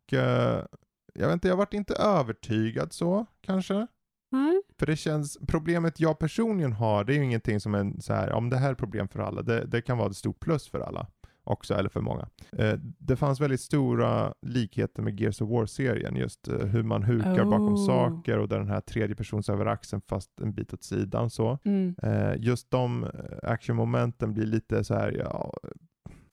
jag 1.13 1.28
vet 1.28 1.34
inte, 1.34 1.47
jag 1.47 1.57
varit 1.57 1.74
inte 1.74 1.93
övertygad 1.95 2.93
så 2.93 3.26
kanske. 3.41 3.88
Nej. 4.32 4.61
För 4.80 4.86
det 4.86 4.95
känns, 4.95 5.38
problemet 5.47 5.99
jag 5.99 6.20
personligen 6.20 6.74
har, 6.74 7.03
det 7.03 7.13
är 7.13 7.18
ju 7.18 7.24
ingenting 7.24 7.59
som 7.59 7.76
är 7.76 8.01
så 8.01 8.13
här, 8.13 8.32
om 8.32 8.49
det 8.49 8.57
här 8.57 8.70
är 8.70 8.76
problem 8.76 9.07
för 9.07 9.20
alla, 9.20 9.41
det, 9.41 9.66
det 9.66 9.82
kan 9.82 9.97
vara 9.97 10.09
ett 10.09 10.16
stort 10.16 10.39
plus 10.39 10.68
för 10.70 10.80
alla 10.80 11.07
också, 11.46 11.74
eller 11.74 11.89
för 11.89 12.02
många. 12.02 12.28
Eh, 12.58 12.74
det 12.80 13.16
fanns 13.16 13.39
väldigt 13.41 13.62
stora 13.62 14.34
likheter 14.41 15.02
med 15.02 15.20
Gears 15.20 15.41
of 15.41 15.50
War-serien, 15.50 16.16
just 16.16 16.48
eh, 16.48 16.58
hur 16.58 16.84
man 16.84 17.04
hukar 17.04 17.46
bakom 17.46 17.74
Oh. 17.74 17.86
saker 17.86 18.38
och 18.39 18.50
den 18.50 18.68
här 18.68 18.82
tredje 18.82 19.16
persons 19.16 19.50
över 19.50 19.66
axeln 19.66 20.02
fast 20.02 20.39
en 20.41 20.54
bit 20.54 20.74
åt 20.74 20.84
sidan 20.84 21.30
så. 21.30 21.60
Mm. 21.66 21.96
Eh, 22.04 22.34
just 22.38 22.72
de 22.72 23.08
actionmomenten 23.43 24.34
blir 24.34 24.46
lite 24.46 24.84
så 24.84 24.93
här, 24.93 25.12
ja, 25.12 25.54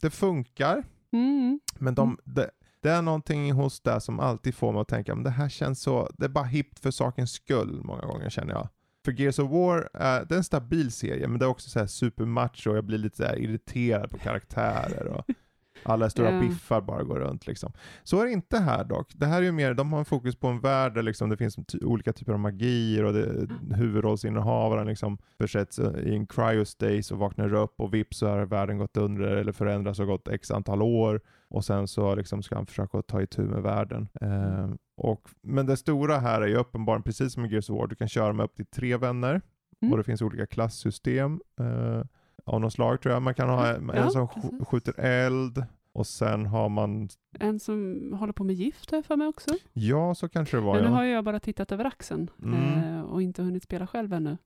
det 0.01 0.11
funkar, 0.11 0.83
Mm. 1.15 1.61
men 1.79 1.95
de, 1.95 2.19
det, 2.25 2.51
det 2.83 2.91
är 2.91 3.03
någonting 3.03 3.53
hos 3.53 3.81
det 3.81 4.01
som 4.01 4.21
alltid 4.21 4.55
får 4.55 4.73
mig 4.73 4.81
att 4.81 4.89
tänka, 4.89 5.15
men 5.15 5.25
det 5.25 5.31
här 5.31 5.49
känns 5.49 5.81
så, 5.83 6.09
det 6.19 6.25
är 6.25 6.29
bara 6.29 6.45
hippt 6.45 6.79
för 6.79 6.91
sakens 6.91 7.33
skull 7.33 7.81
många 7.85 8.03
gånger 8.03 8.31
känner 8.31 8.53
jag. 8.53 8.69
För 9.05 9.13
Gears 9.21 9.39
of 9.39 9.51
War, 9.51 9.79
eh, 9.79 10.27
det 10.29 10.35
är 10.35 10.37
en 10.37 10.45
stabil 10.45 10.93
serie, 10.93 11.29
men 11.29 11.39
det 11.39 11.45
är 11.45 11.49
också 11.49 11.71
så 11.71 11.79
här 11.79 11.87
supermacho 11.87 12.71
och 12.71 12.77
jag 12.77 12.85
blir 12.85 12.99
lite 12.99 13.17
så 13.17 13.37
irriterad 13.37 14.11
på 14.11 14.19
karaktärer 14.19 15.07
och 15.07 15.25
alla 15.85 16.11
stora 16.11 16.31
Ja. 16.33 16.41
biffar 16.41 16.81
bara 16.81 17.03
går 17.03 17.19
runt 17.19 17.47
liksom. 17.47 17.73
Så 18.03 18.21
är 18.21 18.25
det 18.25 18.33
inte 18.33 18.59
här 18.59 18.85
dock. 18.85 19.13
Det 19.15 19.27
här 19.27 19.39
är 19.39 19.43
ju 19.43 19.53
mer, 19.53 19.75
de 19.75 19.93
har 19.93 19.99
en 19.99 20.05
fokus 20.05 20.37
på 20.37 20.49
en 20.49 20.61
värld 20.61 20.95
där 20.95 21.03
liksom 21.03 21.31
det 21.31 21.37
finns 21.37 21.57
olika 21.83 22.13
typer 22.13 22.33
av 22.33 22.39
magier 22.41 23.05
och 23.05 23.13
det, 23.13 23.49
huvudrollsinnehavaren 23.77 24.87
liksom 24.87 25.19
försätts 25.39 25.79
i 25.79 26.15
en 26.15 26.27
cryostas 26.27 27.11
och 27.13 27.19
vaknar 27.19 27.55
upp 27.55 27.75
och 27.81 27.95
vips 27.95 28.19
så 28.19 28.27
har 28.29 28.47
världen 28.47 28.79
gått 28.79 28.97
under 28.97 29.25
eller 29.27 29.53
förändrats 29.53 30.01
och 30.01 30.07
gått 30.07 30.29
x 30.29 30.51
antal 30.51 30.83
år 30.83 31.21
och 31.53 31.65
sen 31.65 31.89
så 31.89 32.15
liksom 32.15 32.43
ska 32.43 32.55
han 32.55 32.67
försöka 32.67 33.03
ta 33.03 33.23
itu 33.23 33.43
med 33.43 33.63
världen. 33.63 34.09
Eh, 34.21 34.71
och, 34.97 35.29
men 35.43 35.67
det 35.67 35.77
stora 35.77 36.19
här 36.19 36.43
är 36.43 36.47
ju 36.47 36.57
uppenbarligen 36.57 37.03
precis 37.03 37.33
som 37.33 37.45
i 37.45 37.49
Gears 37.49 37.71
of 37.71 37.79
War, 37.79 37.87
du 37.87 37.95
kan 37.95 38.09
köra 38.09 38.33
med 38.33 38.45
upp 38.45 38.55
till 38.57 38.67
tre 38.67 38.97
vänner 38.97 39.41
Mm. 39.83 39.93
och 39.93 39.99
det 39.99 40.05
finns 40.05 40.23
olika 40.23 40.47
klasssystem 40.47 41.41
eh, 41.61 42.03
av 42.45 42.61
något 42.61 42.73
slag 42.73 43.01
tror 43.01 43.13
jag. 43.13 43.23
Man 43.23 43.35
kan 43.35 43.49
ha 43.49 43.67
en, 43.67 43.91
Ja, 43.95 44.11
som 44.11 44.29
precis. 44.29 44.51
sk- 44.51 44.65
skjuter 44.65 45.01
eld 45.01 45.65
och 45.93 46.07
sen 46.07 46.47
har 46.47 46.69
man, 46.69 47.09
En 47.41 47.61
som 47.61 48.13
håller 48.19 48.33
på 48.33 48.45
med 48.45 48.55
gift 48.57 48.91
har 48.91 48.99
jag 48.99 49.05
för 49.05 49.17
mig 49.17 49.27
också. 49.29 49.51
ja 49.73 50.15
så 50.15 50.29
kanske 50.29 50.57
det 50.57 50.61
var 50.61 50.75
Men 50.75 50.83
nu 50.85 50.89
ja. 50.91 50.95
har 50.95 51.05
jag 51.05 51.25
bara 51.25 51.41
tittat 51.41 51.73
över 51.73 51.85
axeln 51.85 52.31
Mm. 52.43 52.97
eh, 52.97 53.01
och 53.03 53.23
inte 53.23 53.43
hunnit 53.43 53.63
spela 53.63 53.87
själv 53.87 54.13
ännu. 54.13 54.37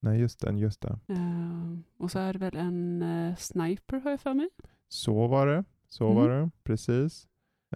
Nej 0.00 0.20
just 0.20 0.40
det, 0.40 0.52
just 0.52 0.80
det. 0.80 0.98
Eh, 1.08 1.78
och 1.98 2.10
så 2.10 2.18
är 2.18 2.32
det 2.32 2.38
väl 2.38 2.56
en 2.56 3.02
eh, 3.02 3.36
sniper 3.36 4.00
har 4.00 4.10
jag 4.10 4.20
för 4.20 4.34
mig. 4.34 4.48
Så 4.88 5.26
var 5.26 5.46
det, 5.46 5.64
så 5.92 6.04
Mm. 6.10 6.16
var 6.16 6.28
det, 6.28 6.50
precis. 6.64 7.26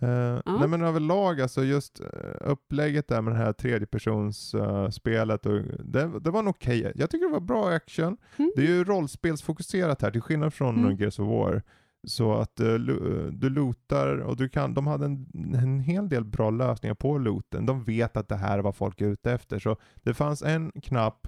Eh, 0.01 0.41
Nej 0.59 0.69
men 0.69 0.83
överlag 0.83 1.41
alltså 1.41 1.65
just 1.65 2.01
eh, 2.01 2.07
upplägget 2.41 3.09
där 3.09 3.21
med 3.23 3.33
det 3.33 3.37
här 3.39 3.53
tredjepersons-spelet, 3.53 5.47
och 5.47 5.63
det, 5.85 6.21
det 6.21 6.31
var 6.31 6.43
nog 6.43 6.51
okej. 6.57 6.93
Jag 6.95 7.11
tycker 7.11 7.27
det 7.27 7.33
var 7.33 7.41
bra 7.41 7.69
action. 7.71 8.17
Mm. 8.37 8.53
Det 8.57 8.63
är 8.63 8.67
ju 8.67 8.85
rollspelsfokuserat 8.85 10.03
här 10.03 10.11
till 10.11 10.21
skillnad 10.21 10.55
från 10.55 10.79
Mm. 10.79 10.97
Gears 10.97 11.19
of 11.19 11.29
War. 11.29 11.63
Så 12.09 12.35
att 12.35 12.61
eh, 12.61 12.79
lo- 12.79 13.31
du 13.31 13.51
lootar 13.51 14.17
och 14.19 14.37
du 14.37 14.49
kan, 14.49 14.75
de 14.75 14.87
hade 14.87 15.05
en, 15.05 15.27
en 15.55 15.81
hel 15.81 16.09
del 16.09 16.25
bra 16.25 16.51
lösningar 16.51 16.95
på 16.95 17.19
looten. 17.19 17.67
De 17.67 17.85
vet 17.85 18.17
att 18.17 18.29
det 18.29 18.37
här 18.37 18.59
är 18.59 18.63
vad 18.63 18.77
folk 18.77 19.01
är 19.01 19.07
ute 19.07 19.33
efter. 19.33 19.59
Så 19.59 19.77
det 19.95 20.15
fanns 20.15 20.43
en 20.43 20.73
knapp 20.83 21.27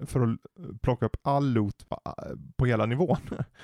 eh, 0.00 0.06
för 0.06 0.20
att 0.20 0.38
plocka 0.82 1.06
upp 1.06 1.16
all 1.22 1.52
loot 1.52 1.88
på, 1.88 2.00
på 2.56 2.66
hela 2.66 2.86
nivån. 2.86 3.16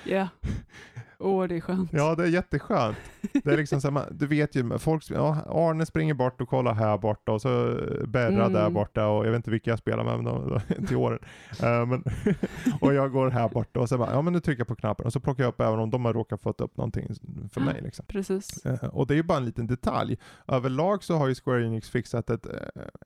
Ja. 0.05 0.27
Åh, 1.19 1.47
det 1.47 1.55
är 1.55 1.61
skönt. 1.61 1.89
Ja, 1.93 2.15
det 2.15 2.23
är 2.23 2.27
jätteskönt. 2.27 2.97
Det 3.43 3.51
är 3.53 3.57
liksom 3.57 3.81
så 3.81 3.87
här, 3.87 3.93
man- 3.93 4.07
du 4.17 4.27
vet 4.27 4.55
ju, 4.55 4.77
folk, 4.77 5.09
ja, 5.09 5.37
Arne 5.49 5.85
springer 5.85 6.13
bort 6.13 6.41
och 6.41 6.49
kollar 6.49 6.73
här 6.73 6.97
borta 6.97 7.31
och 7.31 7.41
så 7.41 7.79
Berra 8.07 8.27
Mm. 8.45 8.53
där 8.53 8.69
borta 8.69 9.07
och 9.07 9.25
jag 9.25 9.31
vet 9.31 9.35
inte 9.39 9.51
vilka 9.51 9.69
jag 9.69 9.79
spelar 9.79 10.03
med 10.03 10.15
men 10.15 10.25
de, 10.25 10.59
till 10.87 10.97
åren. 10.97 11.19
Eh, 11.63 11.85
men, 11.85 12.03
och 12.81 12.93
jag 12.93 13.11
går 13.11 13.29
här 13.29 13.49
borta 13.49 13.79
och 13.79 13.89
så 13.89 13.97
bara, 13.97 14.11
ja 14.13 14.21
men 14.21 14.33
nu 14.33 14.39
trycker 14.39 14.59
jag 14.59 14.67
på 14.67 14.75
knappen 14.75 15.05
och 15.05 15.13
så 15.13 15.19
plockar 15.19 15.43
jag 15.43 15.49
upp 15.49 15.61
även 15.61 15.79
om 15.79 15.89
de 15.89 16.05
har 16.05 16.13
råkat 16.13 16.41
fått 16.41 16.61
upp 16.61 16.77
någonting 16.77 17.07
för 17.53 17.61
mig 17.61 17.81
liksom. 17.81 18.05
Precis. 18.07 18.65
Eh, 18.65 18.83
och 18.89 19.07
det 19.07 19.13
är 19.13 19.15
ju 19.15 19.23
bara 19.23 19.37
en 19.37 19.45
liten 19.45 19.67
detalj. 19.67 20.17
Överlag 20.47 21.03
så 21.03 21.15
har 21.17 21.27
ju 21.27 21.35
Square 21.35 21.65
Enix 21.65 21.89
fixat 21.89 22.29
ett, 22.29 22.45
eh, 22.45 22.53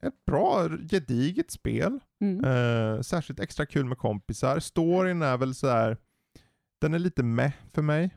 ett 0.01 0.25
bra, 0.27 0.67
gediget 0.91 1.51
spel. 1.51 1.99
Mm. 2.21 2.45
Eh, 2.45 3.01
särskilt 3.01 3.39
extra 3.39 3.65
kul 3.65 3.85
med 3.85 3.97
kompisar. 3.97 4.59
Storyn 4.59 5.21
är 5.21 5.37
väl 5.37 5.55
så 5.55 5.67
här. 5.67 5.97
Den 6.81 6.93
är 6.93 6.99
lite 6.99 7.23
med 7.23 7.51
för 7.73 7.81
mig. 7.81 8.15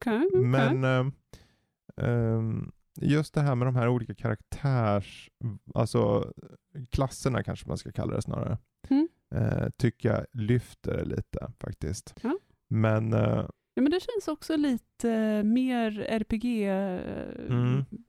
Okej, 0.00 0.26
okej. 0.32 0.40
Men 0.42 0.84
ehm, 1.96 2.72
just 3.00 3.34
det 3.34 3.40
här 3.40 3.54
med 3.54 3.66
de 3.68 3.76
här 3.76 3.88
olika 3.88 4.14
karaktärs, 4.14 5.30
alltså 5.74 6.32
klasserna 6.90 7.42
kanske 7.42 7.68
man 7.68 7.78
ska 7.78 7.92
kalla 7.92 8.14
det 8.16 8.22
snarare, 8.22 8.58
Mm. 8.88 9.08
eh, 9.34 9.68
tycker 9.76 10.08
jag 10.08 10.26
lyfter 10.32 11.04
lite 11.04 11.52
faktiskt. 11.60 12.14
Ja. 12.22 12.38
Men 12.68 13.12
eh, 13.12 13.46
Ja, 13.78 13.82
men 13.82 13.90
det 13.92 14.00
känns 14.00 14.28
också 14.28 14.56
lite 14.56 15.42
mer 15.42 15.90
Mm. 16.00 16.06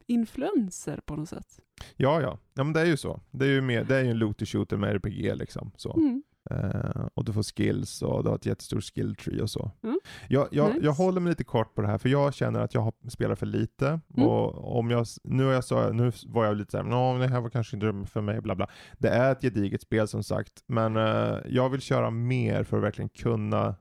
RPG-influenser 0.07 0.99
på 1.05 1.15
något 1.15 1.29
sätt. 1.29 1.59
ja, 1.95 2.21
ja, 2.21 2.39
ja 2.53 2.63
men 2.63 2.73
det 2.73 2.81
är 2.81 2.85
ju 2.85 2.97
så. 2.97 3.21
Det 3.31 3.45
är 3.45 3.49
ju, 3.49 3.61
mer, 3.61 3.83
det 3.83 3.95
är 3.97 4.03
ju 4.03 4.09
en 4.09 4.17
looter 4.19 4.45
shooter 4.45 4.77
med 4.77 4.89
RPG 4.95 5.35
liksom. 5.35 5.71
Så. 5.77 5.93
Mm. 5.97 6.23
Eh, 6.51 7.07
och 7.13 7.25
du 7.25 7.33
får 7.33 7.43
skills 7.43 8.01
och 8.01 8.23
du 8.23 8.29
har 8.29 8.35
ett 8.35 8.45
jättestort 8.45 8.83
skill 8.83 9.15
tree 9.15 9.41
och 9.41 9.49
så. 9.49 9.71
Mm. 9.83 9.99
Jag, 10.29 10.47
jag, 10.51 10.73
Nice. 10.73 10.85
jag 10.85 10.91
håller 10.93 11.21
mig 11.21 11.29
lite 11.29 11.43
kort 11.43 11.75
på 11.75 11.81
det 11.81 11.87
här 11.87 11.97
för 11.97 12.09
jag 12.09 12.33
känner 12.33 12.59
att 12.59 12.73
jag 12.73 12.81
har 12.81 12.93
spelat 13.09 13.39
för 13.39 13.45
lite. 13.45 13.87
Mm. 14.17 14.29
Och 14.29 14.77
om 14.77 14.91
jag, 14.91 15.05
nu, 15.23 15.43
jag 15.43 15.63
så, 15.63 15.93
nu 15.93 16.11
var 16.27 16.45
jag 16.45 16.57
lite 16.57 16.71
såhär, 16.71 16.83
"Nå, 16.83 17.17
det 17.17 17.27
här 17.27 17.41
var 17.41 17.49
kanske 17.49 17.75
inte 17.77 18.11
för 18.11 18.21
mig, 18.21 18.41
bla 18.41 18.55
bla. 18.55 18.67
Det 18.97 19.09
är 19.09 19.31
ett 19.31 19.41
gediget 19.41 19.81
spel 19.81 20.07
som 20.07 20.23
sagt, 20.23 20.63
men 20.67 20.95
eh, 20.97 21.37
jag 21.47 21.69
vill 21.69 21.81
köra 21.81 22.09
mer 22.11 22.63
för 22.63 22.77
att 22.77 22.83
verkligen 22.83 23.09
kunna 23.09 23.75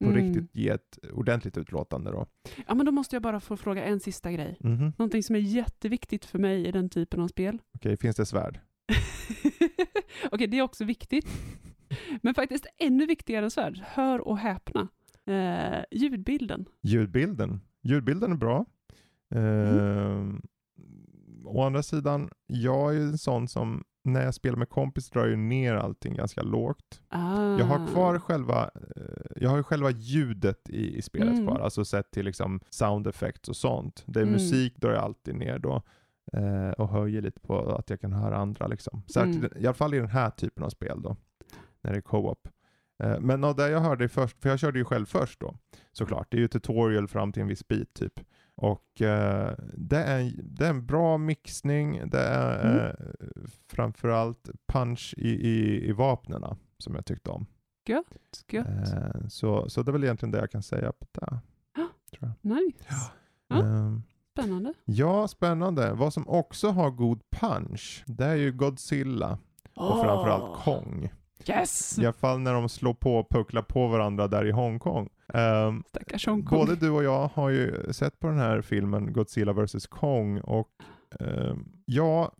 på 0.00 0.08
Mm. 0.08 0.16
riktigt 0.26 0.50
ge 0.56 0.68
ett 0.68 0.98
ordentligt 1.12 1.58
utlåtande 1.58 2.10
då. 2.10 2.26
Ja, 2.66 2.74
men 2.74 2.86
då 2.86 2.92
måste 2.92 3.16
jag 3.16 3.22
bara 3.22 3.40
få 3.40 3.56
fråga 3.56 3.84
en 3.84 4.00
sista 4.00 4.32
grej. 4.32 4.56
Mhm. 4.60 4.92
Någonting 4.98 5.22
som 5.22 5.36
är 5.36 5.40
jätteviktigt 5.40 6.24
för 6.24 6.38
mig 6.38 6.66
i 6.68 6.72
den 6.72 6.88
typen 6.88 7.20
av 7.20 7.28
spel. 7.28 7.58
Okej, 7.74 7.96
finns 7.96 8.16
det 8.16 8.26
svärd? 8.26 8.60
Okej, 10.32 10.46
det 10.46 10.58
är 10.58 10.62
också 10.62 10.84
viktigt. 10.84 11.26
Men 12.22 12.34
faktiskt 12.34 12.66
ännu 12.78 13.06
viktigare 13.06 13.44
än 13.44 13.50
svärd, 13.50 13.80
hör 13.84 14.28
och 14.28 14.38
häpna. 14.38 14.88
Eh, 15.26 15.84
ljudbilden. 15.90 16.64
Ljudbilden. 16.82 17.60
Ljudbilden 17.82 18.32
är 18.32 18.36
bra. 18.36 18.64
Mm. 19.34 20.28
Eh, 20.30 20.40
Å 21.44 21.62
andra 21.62 21.82
sidan, 21.82 22.30
jag 22.46 22.90
är 22.90 22.98
ju 22.98 23.02
en 23.02 23.18
sån 23.18 23.48
som 23.48 23.84
när 24.04 24.24
jag 24.24 24.34
spelar 24.34 24.56
med 24.56 24.68
kompis 24.68 25.10
drar 25.10 25.26
jag 25.26 25.38
ner 25.38 25.74
allting 25.74 26.14
ganska 26.14 26.42
lågt. 26.42 27.02
Ah. 27.08 27.58
Jag 27.58 27.64
har 27.64 27.86
kvar 27.86 28.18
själva, 28.18 28.70
eh, 28.96 29.02
jag 29.36 29.50
har 29.50 29.62
själva 29.62 29.90
ljudet 29.90 30.68
i, 30.68 30.96
i 30.98 31.02
spelet 31.02 31.34
Mm. 31.34 31.46
kvar, 31.46 31.58
alltså 31.60 31.84
sett 31.84 32.10
till 32.10 32.24
liksom 32.24 32.60
sound 32.70 33.06
effects 33.06 33.48
och 33.48 33.56
sånt. 33.56 34.04
Det 34.06 34.18
är 34.20 34.22
Mm. 34.22 34.32
musik 34.32 34.76
drar 34.76 34.90
jag 34.92 35.02
alltid 35.02 35.34
ner 35.34 35.58
då 35.58 35.82
eh, 36.32 36.70
och 36.70 36.88
höjer 36.88 37.22
lite 37.22 37.40
på 37.40 37.58
att 37.76 37.90
jag 37.90 38.00
kan 38.00 38.12
höra 38.12 38.36
andra 38.36 38.66
liksom. 38.66 39.02
Särskilt, 39.14 39.38
Mm. 39.52 39.62
I 39.62 39.66
alla 39.66 39.74
fall 39.74 39.94
i 39.94 39.98
den 39.98 40.08
här 40.08 40.30
typen 40.30 40.64
av 40.64 40.68
spel 40.68 41.02
då, 41.02 41.16
när 41.82 41.92
det 41.92 41.96
är 41.98 42.00
co-op. 42.02 42.48
Eh, 43.02 43.20
men 43.20 43.44
av 43.44 43.56
det 43.56 43.70
jag 43.70 43.80
hörde 43.80 44.08
först, 44.08 44.40
för 44.42 44.48
jag 44.48 44.58
körde 44.58 44.78
ju 44.78 44.84
själv 44.84 45.06
först 45.06 45.40
då, 45.40 45.54
såklart. 45.92 46.26
Det 46.30 46.36
är 46.36 46.40
ju 46.40 46.48
tutorial 46.48 47.08
fram 47.08 47.32
till 47.32 47.42
en 47.42 47.48
viss 47.48 47.68
bit 47.68 47.94
typ. 47.94 48.20
Och 48.54 49.02
eh, 49.02 49.54
det, 49.74 49.98
är, 50.04 50.32
det 50.42 50.66
är 50.66 50.70
en 50.70 50.86
bra 50.86 51.18
mixning, 51.18 52.10
det 52.10 52.20
är 52.20 52.70
Mm. 52.70 52.86
eh, 52.86 52.92
framförallt 53.72 54.50
punch 54.68 55.14
i, 55.16 55.28
i, 55.28 55.88
i 55.88 55.92
vapnena 55.92 56.56
som 56.78 56.94
jag 56.94 57.06
tyckte 57.06 57.30
om. 57.30 57.46
Gött. 57.88 58.44
Eh, 58.52 59.26
så, 59.28 59.68
så 59.70 59.82
det 59.82 59.90
är 59.90 59.92
väl 59.92 60.04
egentligen 60.04 60.30
det 60.32 60.38
jag 60.38 60.50
kan 60.50 60.62
säga 60.62 60.92
på 60.92 61.06
det. 61.12 61.40
Nice. 62.40 62.84
Ja. 63.48 63.56
Ehm, 63.62 64.02
Spännande. 64.32 64.74
ja, 64.84 65.28
spännande. 65.28 65.92
Vad 65.92 66.12
som 66.12 66.28
också 66.28 66.68
har 66.70 66.90
god 66.90 67.22
punch, 67.30 68.04
det 68.06 68.24
är 68.24 68.34
ju 68.34 68.52
Godzilla 68.52 69.38
och 69.74 70.00
framförallt. 70.00 70.64
Kong. 70.64 71.12
Yes! 71.48 71.98
I 71.98 72.04
alla 72.04 72.12
fall 72.12 72.40
när 72.40 72.54
de 72.54 72.68
slår 72.68 72.94
på 72.94 73.16
och 73.16 73.28
pucklar 73.30 73.62
på 73.62 73.88
varandra 73.88 74.28
där 74.28 74.44
i 74.46 74.50
Hongkong. 74.50 75.08
Um, 75.34 75.84
Stackars 75.88 76.26
Hongkong. 76.26 76.58
både 76.58 76.76
du 76.76 76.90
och 76.90 77.04
jag 77.04 77.30
har 77.34 77.50
ju 77.50 77.92
sett 77.92 78.18
på 78.20 78.26
den 78.26 78.38
här 78.38 78.62
filmen 78.62 79.12
Godzilla 79.12 79.52
vs 79.52 79.86
Kong 79.86 80.40
och 80.40 80.68
um, 81.20 81.72
ja, 81.86 82.32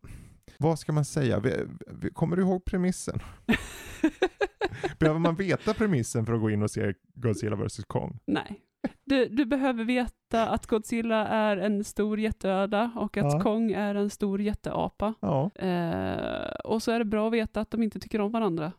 vad 0.58 0.78
ska 0.78 0.92
man 0.92 1.04
säga? 1.04 1.40
Vi, 1.40 1.54
vi, 1.86 2.10
kommer 2.10 2.36
du 2.36 2.42
ihåg 2.42 2.64
premissen? 2.64 3.18
Behöver 4.98 5.20
man 5.20 5.34
veta 5.36 5.74
premissen 5.74 6.26
för 6.26 6.32
att 6.32 6.40
gå 6.40 6.50
in 6.50 6.62
och 6.62 6.70
se 6.70 6.94
Godzilla 7.14 7.56
vs 7.56 7.84
Kong? 7.86 8.18
Nej. 8.26 8.60
Du, 9.04 9.28
du 9.28 9.44
behöver 9.44 9.84
veta 9.84 10.48
att 10.48 10.66
Godzilla 10.66 11.26
är 11.28 11.56
en 11.56 11.84
stor 11.84 12.20
jätteöda 12.20 12.92
och 12.96 13.16
att 13.16 13.32
Ja. 13.32 13.40
Kong 13.40 13.72
är 13.72 13.94
en 13.94 14.10
stor 14.10 14.40
jätteapa. 14.40 15.14
Ja, 15.20 15.50
Eh, 15.54 16.54
och 16.64 16.82
så 16.82 16.92
är 16.92 16.98
det 16.98 17.04
bra 17.04 17.26
att 17.26 17.32
veta 17.32 17.60
att 17.60 17.70
de 17.70 17.82
inte 17.82 18.00
tycker 18.00 18.20
om 18.20 18.32
varandra. 18.32 18.72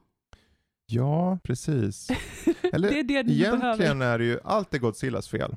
Ja 0.86 1.40
precis. 1.44 2.08
Eller 2.74 2.90
det 2.90 3.00
är 3.00 3.04
det 3.04 3.24
du 3.24 3.34
egentligen 3.34 4.00
behöver. 4.00 4.06
är 4.06 4.20
det 4.20 4.26
ju, 4.26 4.40
allt 4.44 4.74
är 4.74 4.80
Godzillas 4.80 5.28
fel. 5.28 5.56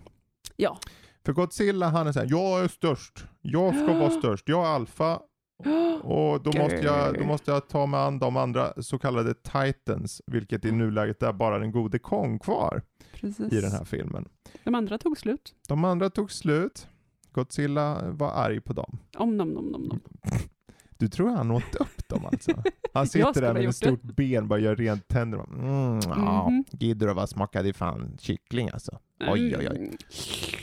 Ja. 0.57 0.79
För 1.25 1.33
Godzilla 1.33 1.89
han 1.89 2.07
är 2.07 2.13
såhär, 2.13 2.27
jag 2.31 2.65
är 2.65 2.69
störst, 2.69 3.25
jag 3.43 3.75
ska 3.75 3.99
vara 3.99 4.11
störst, 4.21 4.49
jag 4.49 4.65
är 4.65 4.69
alfa 4.69 5.17
och 6.03 6.43
då 6.43 6.53
måste, 6.59 6.77
jag, 6.77 7.19
då 7.19 7.25
måste 7.25 7.51
jag 7.51 7.69
ta 7.69 7.87
mig 7.87 8.01
an 8.01 8.19
de 8.19 8.37
andra 8.37 8.83
så 8.83 8.99
kallade 8.99 9.35
titans, 9.35 10.23
vilket 10.27 10.65
i 10.65 10.73
nuläget 10.73 11.23
är 11.23 11.33
bara 11.33 11.59
den 11.59 11.73
gode 11.73 11.99
Kong 11.99 12.39
kvar 12.39 12.83
Precis. 13.13 13.53
i 13.53 13.61
den 13.61 13.73
här 13.73 13.85
filmen. 13.85 14.29
De 14.65 14.75
andra 14.75 14.99
tog 14.99 15.19
slut. 15.19 15.55
De 15.69 15.85
andra 15.85 16.11
tog 16.11 16.33
slut, 16.33 16.89
Godzilla 17.33 18.11
var 18.11 18.31
arg 18.31 18.61
på 18.61 18.73
dem. 18.73 18.99
Om 19.17 19.37
nom 19.37 19.49
nom 19.49 19.67
nom 19.67 19.83
nom. 19.83 20.01
Du 20.99 21.09
tror 21.09 21.31
han 21.31 21.51
åt 21.51 21.75
upp 21.75 22.09
dem 22.09 22.27
alltså? 22.27 22.63
Han 22.93 23.07
sitter 23.07 23.41
där 23.41 23.53
med 23.53 23.57
ett 23.57 23.65
gjort 23.65 23.75
det. 23.81 23.87
stort 23.87 24.03
ben 24.03 24.49
bara 24.49 24.59
gör 24.59 24.77
rent 24.77 25.09
tänder. 25.09 25.39
Mm, 25.39 26.01
ja. 26.07 26.51
Gidder 26.71 27.15
vad 27.15 27.29
smakade 27.29 27.73
fan 27.73 28.17
kyckling 28.21 28.71
alltså. 28.73 28.99
Oj, 29.21 29.57
oj, 29.57 29.69
oj. 29.71 29.77
Mm. 29.77 29.97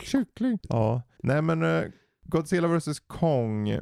Kyckling? 0.04 0.60
Ja. 0.70 1.02
Nej 1.24 1.42
men 1.42 1.64
eh, 1.64 1.84
Godzilla 2.24 2.68
vs 2.68 3.00
Kong. 3.00 3.70
eh, 3.70 3.82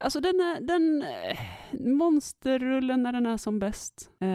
Alltså 0.00 0.20
den, 0.20 0.40
är, 0.40 0.60
den 0.60 1.02
eh, 1.02 1.38
monsterrullen 1.96 3.02
när 3.02 3.12
den 3.12 3.26
är 3.26 3.36
som 3.36 3.58
bäst. 3.58 4.10
Eh, 4.20 4.28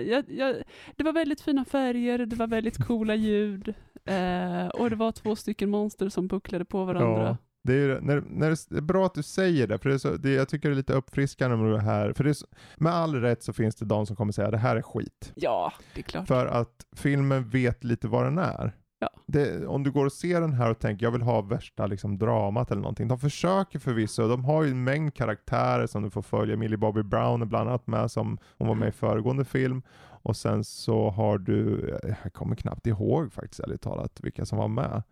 jag, 0.00 0.24
jag, 0.28 0.56
det 0.96 1.04
var 1.04 1.12
väldigt 1.12 1.40
fina 1.40 1.64
färger, 1.64 2.18
det 2.26 2.36
var 2.36 2.46
väldigt 2.46 2.86
coola 2.86 3.14
ljud 3.14 3.68
eh, 4.04 4.66
och 4.66 4.90
det 4.90 4.96
var 4.96 5.12
två 5.12 5.36
stycken 5.36 5.70
monster 5.70 6.08
som 6.08 6.26
bucklade 6.26 6.64
på 6.64 6.84
varandra. 6.84 7.22
Ja. 7.22 7.36
Det 7.62 7.74
är, 7.74 8.00
när, 8.00 8.22
när 8.26 8.50
det, 8.50 8.76
är 8.76 8.80
bra 8.80 9.06
att 9.06 9.14
du 9.14 9.22
säger 9.22 9.66
det, 9.66 9.78
för 9.78 9.88
det 9.88 9.94
är 9.94 9.98
så, 9.98 10.16
det, 10.16 10.30
jag 10.30 10.48
tycker 10.48 10.68
det 10.68 10.74
är 10.74 10.76
lite 10.76 10.92
uppfriskande 10.92 11.56
med 11.56 11.72
det 11.72 11.80
här. 11.80 12.12
För 12.12 12.24
det 12.24 12.30
är 12.30 12.34
så, 12.34 12.46
med 12.76 12.92
all 12.92 13.14
rätt 13.14 13.42
så 13.42 13.52
finns 13.52 13.74
det 13.74 13.84
de 13.84 14.06
som 14.06 14.16
kommer 14.16 14.32
säga 14.32 14.50
det 14.50 14.58
här 14.58 14.76
är 14.76 14.82
skit. 14.82 15.32
Ja, 15.34 15.72
det 15.94 16.00
är 16.00 16.02
klart. 16.02 16.28
För 16.28 16.46
att 16.46 16.86
filmen 16.96 17.48
vet 17.48 17.84
lite 17.84 18.08
vad 18.08 18.24
den 18.24 18.38
är. 18.38 18.72
Ja. 18.98 19.10
Det, 19.26 19.66
om 19.66 19.82
du 19.82 19.90
går 19.90 20.06
och 20.06 20.12
ser 20.12 20.40
den 20.40 20.52
här 20.52 20.70
och 20.70 20.78
tänker 20.78 21.06
jag 21.06 21.10
vill 21.10 21.22
ha 21.22 21.40
värsta 21.40 21.86
liksom, 21.86 22.18
dramat 22.18 22.70
eller 22.70 22.82
någonting. 22.82 23.08
De 23.08 23.18
försöker 23.18 23.78
förvisso, 23.78 24.28
de 24.28 24.44
har 24.44 24.62
ju 24.62 24.70
en 24.70 24.84
mängd 24.84 25.14
karaktärer 25.14 25.86
som 25.86 26.02
du 26.02 26.10
får 26.10 26.22
följa. 26.22 26.56
Millie 26.56 26.76
Bobby 26.76 27.02
Brown 27.02 27.42
är 27.42 27.46
bland 27.46 27.68
annat 27.68 27.86
med 27.86 28.10
som 28.10 28.38
hon 28.58 28.68
var 28.68 28.74
med 28.74 28.88
i 28.88 28.92
föregående 28.92 29.44
film. 29.44 29.82
Och 30.22 30.36
sen 30.36 30.64
så 30.64 31.10
har 31.10 31.38
du, 31.38 31.88
jag 32.22 32.32
kommer 32.32 32.56
knappt 32.56 32.86
ihåg 32.86 33.32
faktiskt 33.32 33.60
ärligt 33.60 33.82
talat 33.82 34.20
vilka 34.22 34.44
som 34.44 34.58
var 34.58 34.68
med. 34.68 35.02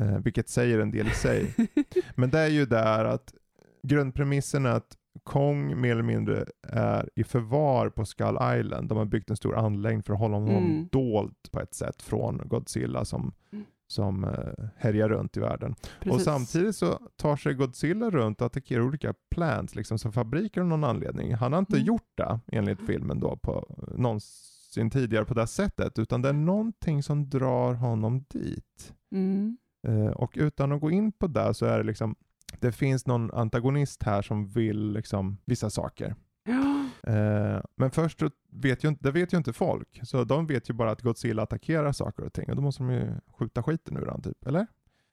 Eh, 0.00 0.18
vilket 0.18 0.48
säger 0.48 0.78
en 0.78 0.90
del 0.90 1.06
i 1.06 1.10
sig. 1.10 1.54
Men 2.14 2.30
det 2.30 2.38
är 2.38 2.48
ju 2.48 2.66
där 2.66 3.04
att 3.04 3.34
grundpremissen 3.82 4.66
är 4.66 4.70
att 4.70 4.96
Kong 5.22 5.80
mer 5.80 5.92
eller 5.92 6.02
mindre 6.02 6.44
är 6.68 7.10
i 7.14 7.24
förvar 7.24 7.88
på 7.88 8.04
Skull 8.04 8.38
Island. 8.60 8.88
De 8.88 8.98
har 8.98 9.04
byggt 9.04 9.30
en 9.30 9.36
stor 9.36 9.56
anläggning 9.56 10.02
för 10.02 10.12
att 10.12 10.18
hålla 10.18 10.36
honom 10.36 10.56
Mm. 10.64 10.88
dold 10.92 11.34
på 11.50 11.60
ett 11.60 11.74
sätt 11.74 12.02
från 12.02 12.40
Godzilla 12.44 13.04
som, 13.04 13.32
Mm. 13.52 13.64
som 13.86 14.24
eh, 14.24 14.64
härjar 14.76 15.08
runt 15.08 15.36
i 15.36 15.40
världen. 15.40 15.72
Och 15.72 16.02
Precis. 16.02 16.24
samtidigt 16.24 16.76
så 16.76 16.98
tar 17.16 17.36
sig 17.36 17.54
Godzilla 17.54 18.10
runt 18.10 18.40
och 18.40 18.46
attackerar 18.46 18.80
olika 18.82 19.14
plants, 19.30 19.74
liksom 19.74 19.98
som 19.98 20.12
fabriker 20.12 20.60
av 20.60 20.66
någon 20.66 20.84
anledning. 20.84 21.34
Han 21.34 21.52
har 21.52 21.58
inte 21.58 21.76
Mm. 21.76 21.86
gjort 21.86 22.10
det 22.16 22.40
enligt 22.52 22.86
filmen 22.86 23.20
då 23.20 23.36
på 23.36 23.76
någonsin 23.96 24.90
tidigare 24.90 25.24
på 25.24 25.34
det 25.34 25.46
sättet, 25.46 25.98
utan 25.98 26.22
det 26.22 26.28
är 26.28 26.32
någonting 26.32 27.02
som 27.02 27.28
drar 27.30 27.74
honom 27.74 28.24
dit. 28.28 28.94
Mm. 29.12 29.56
Eh, 29.84 30.06
och 30.06 30.32
utan 30.36 30.72
att 30.72 30.80
gå 30.80 30.90
in 30.90 31.12
på 31.12 31.26
det 31.26 31.54
så 31.54 31.66
är 31.66 31.78
det 31.78 31.84
liksom, 31.84 32.14
det 32.60 32.72
finns 32.72 33.06
någon 33.06 33.30
antagonist 33.30 34.02
här 34.02 34.22
som 34.22 34.48
vill 34.48 34.92
liksom 34.92 35.38
vissa 35.44 35.70
saker. 35.70 36.14
Ja. 36.44 36.84
Eh, 37.12 37.60
men 37.76 37.90
först 37.90 38.22
vet 38.50 38.84
ju 38.84 38.88
inte, 38.88 39.02
det 39.04 39.10
vet 39.10 39.32
ju 39.32 39.36
inte 39.38 39.52
folk, 39.52 40.00
så 40.02 40.24
de 40.24 40.46
vet 40.46 40.70
ju 40.70 40.74
bara 40.74 40.90
att 40.90 41.02
Godzilla 41.02 41.42
attackerar 41.42 41.92
saker 41.92 42.22
och 42.24 42.32
ting 42.32 42.50
och 42.50 42.56
då 42.56 42.62
måste 42.62 42.82
de 42.82 42.90
ju 42.90 43.06
skjuta 43.38 43.62
skiten 43.62 43.96
ur 43.96 44.06
han 44.06 44.22
typ, 44.22 44.46
eller? 44.46 44.66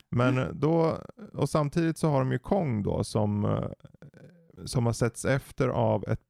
Men 0.09 0.37
Mm. 0.37 0.59
då, 0.59 0.97
och 1.33 1.49
samtidigt 1.49 1.97
så 1.97 2.09
har 2.09 2.19
de 2.19 2.31
ju 2.31 2.39
Kong 2.39 2.83
då 2.83 3.03
som, 3.03 3.45
eh, 3.45 3.69
som 4.65 4.85
har 4.85 4.93
setts 4.93 5.25
efter 5.25 5.67
av 5.67 6.03
ett, 6.07 6.21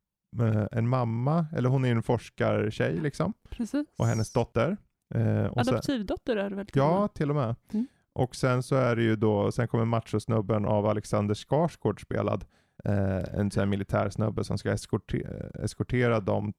en 0.72 0.88
mamma, 0.88 1.46
eller 1.56 1.70
hon 1.70 1.86
är 1.86 1.92
en 1.92 2.04
forskartjej 2.04 3.00
liksom, 3.00 3.34
Precis. 3.50 3.88
och 3.98 4.06
hennes 4.06 4.32
dotter. 4.34 4.78
Eh, 5.16 5.46
och 5.46 5.58
Adoptivdotter 5.58 6.36
är 6.38 6.50
det 6.50 6.56
väl? 6.56 6.68
Ja, 6.74 7.08
till 7.08 7.30
och 7.30 7.36
med. 7.36 7.56
Mm. 7.74 7.88
Och 8.14 8.36
sen 8.36 8.64
så 8.64 8.76
är 8.76 8.95
det 8.95 9.03
ju 9.03 9.16
då, 9.16 9.51
sen 9.51 9.68
kommer 9.68 9.86
machosnubben 9.86 10.66
av 10.66 10.86
Alexander 10.86 11.36
Skarsgård 11.36 12.01
spelad, 12.01 12.45
eh, 12.84 13.39
en 13.39 13.51
sån 13.51 13.62
här 13.62 13.68
militärsnubbe 13.68 14.43
som 14.43 14.57
ska 14.57 14.70
eskorte- 14.72 15.62
eskortera 15.64 16.20
dem, 16.20 16.53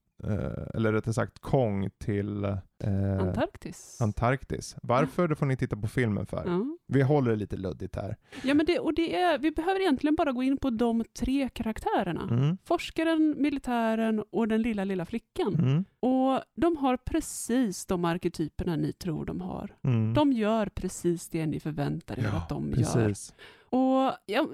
eller 0.73 0.93
rättare 0.93 1.13
sagt 1.13 1.39
Kong 1.39 1.89
till 1.97 2.43
eh, 2.43 3.19
Antarktis. 3.19 4.01
Antarktis. 4.01 4.75
Varför? 4.83 5.27
Det 5.27 5.35
får 5.35 5.45
ni 5.45 5.57
titta 5.57 5.77
på 5.77 5.87
filmen 5.87 6.25
för. 6.25 6.43
ja. 6.45 6.65
Vi 6.87 7.01
håller 7.01 7.31
det 7.31 7.37
lite 7.37 7.57
luddigt 7.57 7.95
här. 7.95 8.15
ja, 8.43 8.53
men 8.53 8.65
det, 8.65 8.79
och 8.79 8.93
det 8.93 9.15
är, 9.15 9.37
vi 9.37 9.51
behöver 9.51 9.79
egentligen 9.79 10.15
bara 10.15 10.31
gå 10.31 10.43
in 10.43 10.57
på 10.57 10.69
de 10.69 11.03
tre 11.19 11.49
karaktärerna. 11.49 12.27
Mm. 12.31 12.57
Forskaren, 12.63 13.35
militären 13.37 14.23
och 14.31 14.47
den 14.47 14.61
lilla, 14.61 14.83
lilla 14.83 15.05
flickan. 15.05 15.55
Mm. 15.55 15.85
Och 15.99 16.41
de 16.55 16.77
har 16.77 16.97
precis 16.97 17.85
de 17.85 18.05
arketyperna 18.05 18.75
ni 18.75 18.93
tror 18.93 19.25
de 19.25 19.41
har. 19.41 19.75
Mm. 19.83 20.13
De 20.13 20.33
gör 20.33 20.65
precis 20.65 21.29
det 21.29 21.45
ni 21.45 21.59
förväntar 21.59 22.19
er 22.19 22.27
att 22.27 22.49
de 22.49 22.69
gör. 22.69 22.75
precis. 22.75 23.33
Och 23.69 24.11
ja, 24.25 24.47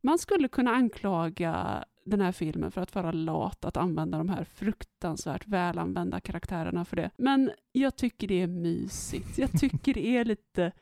man 0.00 0.18
skulle 0.18 0.48
kunna 0.48 0.70
anklaga 0.70 1.84
den 2.04 2.20
här 2.20 2.32
filmen 2.32 2.70
för 2.70 2.80
att 2.80 2.94
vara 2.94 3.12
lat, 3.12 3.64
att 3.64 3.76
använda 3.76 4.18
de 4.18 4.28
här 4.28 4.44
fruktansvärt 4.44 5.46
välanvända 5.46 6.20
karaktärerna 6.20 6.84
för 6.84 6.96
det. 6.96 7.10
Men 7.16 7.50
jag 7.72 7.96
tycker 7.96 8.28
det 8.28 8.42
är 8.42 8.46
mysigt. 8.46 9.38
Jag 9.38 9.52
tycker 9.52 9.94
det 9.94 10.06
är 10.16 10.24
lite... 10.34 10.72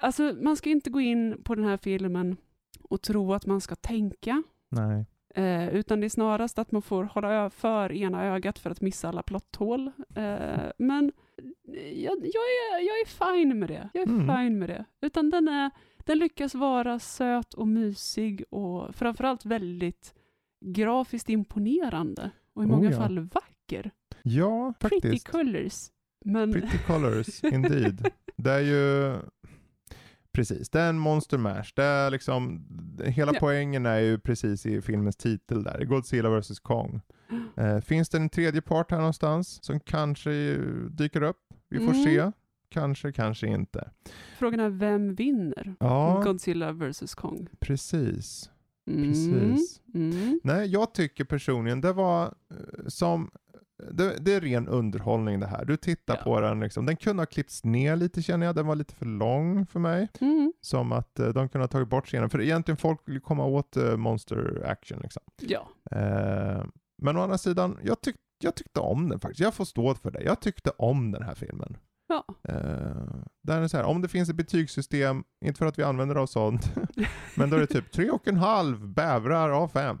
Alltså, 0.00 0.36
man 0.40 0.56
ska 0.56 0.70
inte 0.70 0.90
gå 0.90 1.00
in 1.00 1.42
på 1.44 1.54
den 1.54 1.64
här 1.64 1.76
filmen 1.76 2.36
och 2.82 3.02
tro 3.02 3.32
att 3.32 3.46
man 3.46 3.60
ska 3.60 3.74
tänka. 3.74 4.42
Nej. 4.70 5.06
Eh, 5.34 5.68
utan 5.68 6.00
det 6.00 6.06
är 6.06 6.08
snarast 6.08 6.58
att 6.58 6.72
man 6.72 6.82
får 6.82 7.04
hålla 7.04 7.50
för 7.50 7.92
ena 7.92 8.24
ögat 8.24 8.58
för 8.58 8.70
att 8.70 8.80
missa 8.80 9.08
alla 9.08 9.22
plotthål. 9.22 9.86
Eh, 10.14 10.64
men 10.78 11.12
jag, 11.94 12.16
jag, 12.18 12.44
är, 12.44 12.78
jag 12.78 13.00
är 13.00 13.06
fine 13.34 13.58
med 13.58 13.68
det. 13.68 13.88
Jag 13.92 14.02
är 14.02 14.08
Mm. 14.08 14.36
fine 14.36 14.58
med 14.58 14.68
det. 14.68 14.84
Utan 15.00 15.30
den, 15.30 15.48
är, 15.48 15.70
den 15.98 16.18
lyckas 16.18 16.54
vara 16.54 16.98
söt 16.98 17.54
och 17.54 17.68
mysig 17.68 18.44
och 18.50 18.94
framförallt 18.94 19.44
väldigt 19.44 20.14
grafiskt 20.72 21.28
imponerande. 21.28 22.30
Och 22.54 22.62
i 22.62 22.66
Oh, 22.66 22.70
många 22.70 22.90
ja. 22.90 22.96
fall 22.96 23.18
vacker. 23.18 23.90
Ja, 24.22 24.74
Pretty 24.80 25.00
faktiskt. 25.00 25.28
colors. 25.28 25.90
Men... 26.24 26.52
Pretty 26.52 26.78
colors, 26.86 27.44
indeed. 27.44 28.08
Det 28.36 28.50
är 28.52 28.60
ju 28.60 29.16
Precis, 30.32 30.70
det 30.70 30.80
är 30.80 30.88
en 30.88 30.98
monster 30.98 31.38
mash. 31.38 31.64
Det 31.76 31.82
är 31.84 32.10
liksom, 32.10 32.66
hela 33.04 33.32
Ja. 33.32 33.38
poängen 33.40 33.86
är 33.86 33.98
ju 33.98 34.18
precis 34.18 34.66
i 34.66 34.82
filmens 34.82 35.16
titel 35.16 35.62
där, 35.64 35.84
Godzilla 35.84 36.40
vs 36.40 36.60
Kong. 36.60 37.00
Eh, 37.56 37.80
finns 37.80 38.08
det 38.08 38.18
en 38.18 38.28
tredje 38.28 38.62
part 38.62 38.90
här 38.90 38.98
någonstans 38.98 39.64
som 39.64 39.80
kanske 39.80 40.56
dyker 40.90 41.22
upp? 41.22 41.40
Vi 41.68 41.78
får 41.78 41.92
Mm. 41.92 42.04
se. 42.04 42.30
Kanske, 42.68 43.12
kanske 43.12 43.46
inte. 43.46 43.90
Frågan 44.38 44.60
är 44.60 44.68
vem 44.68 45.14
vinner? 45.14 45.74
Ja, 45.80 46.20
Godzilla 46.24 46.72
vs 46.72 47.14
Kong. 47.14 47.48
precis. 47.60 48.50
Mm. 48.86 49.08
Precis. 49.08 49.80
Mm. 49.94 50.40
Nej, 50.44 50.66
jag 50.68 50.94
tycker 50.94 51.24
personligen 51.24 51.80
det 51.80 51.92
var 51.92 52.24
eh, 52.26 52.86
som 52.86 53.30
det, 53.92 54.16
det 54.20 54.32
är 54.34 54.40
ren 54.40 54.68
underhållning 54.68 55.40
det 55.40 55.46
här. 55.46 55.64
Du 55.64 55.76
tittar 55.76 56.16
Ja. 56.16 56.22
på 56.22 56.40
den 56.40 56.60
liksom. 56.60 56.86
Den 56.86 56.96
kunde 56.96 57.20
ha 57.20 57.26
klippts 57.26 57.64
ner 57.64 57.96
lite 57.96 58.22
känner 58.22 58.46
jag. 58.46 58.54
Den 58.54 58.66
var 58.66 58.74
lite 58.76 58.94
för 58.94 59.06
lång 59.06 59.66
för 59.66 59.80
mig. 59.80 60.08
Mm. 60.20 60.52
Som 60.60 60.92
att 60.92 61.18
eh, 61.18 61.28
de 61.28 61.48
kunde 61.48 61.62
ha 61.62 61.68
tagit 61.68 61.88
bort 61.88 62.06
scenen. 62.06 62.30
För 62.30 62.40
egentligen 62.40 62.76
folk 62.76 63.00
vill 63.04 63.20
komma 63.20 63.44
åt 63.44 63.76
eh, 63.76 63.96
monster 63.96 64.62
action 64.66 64.98
liksom. 65.02 65.22
Ja. 65.40 65.68
Eh, 65.90 66.64
men 67.02 67.16
å 67.16 67.20
andra 67.20 67.38
sidan, 67.38 67.78
jag, 67.82 68.00
tyck, 68.00 68.16
jag 68.38 68.54
tyckte 68.54 68.80
om 68.80 69.08
den 69.08 69.20
faktiskt. 69.20 69.40
Jag 69.40 69.54
får 69.54 69.64
stå 69.64 69.94
för 69.94 70.10
det. 70.10 70.22
Jag 70.22 70.40
tyckte 70.40 70.70
om 70.70 71.10
den 71.12 71.22
här 71.22 71.34
filmen. 71.34 71.76
Ja. 72.08 72.24
Eh, 72.48 72.56
där 73.42 73.56
är 73.56 73.60
det 73.60 73.68
så 73.68 73.76
här, 73.76 73.84
om 73.84 74.02
det 74.02 74.08
finns 74.08 74.28
ett 74.28 74.36
betygssystem, 74.36 75.24
inte 75.44 75.58
för 75.58 75.66
att 75.66 75.78
vi 75.78 75.82
använder 75.82 76.16
av 76.16 76.26
sånt, 76.26 76.74
men 77.36 77.50
då 77.50 77.56
är 77.56 77.60
det 77.60 77.66
typ 77.66 77.92
tre 77.92 78.10
och 78.10 78.28
en 78.28 78.36
halv 78.36 78.88
bävrar 78.88 79.50
av 79.50 79.68
fem. 79.68 79.98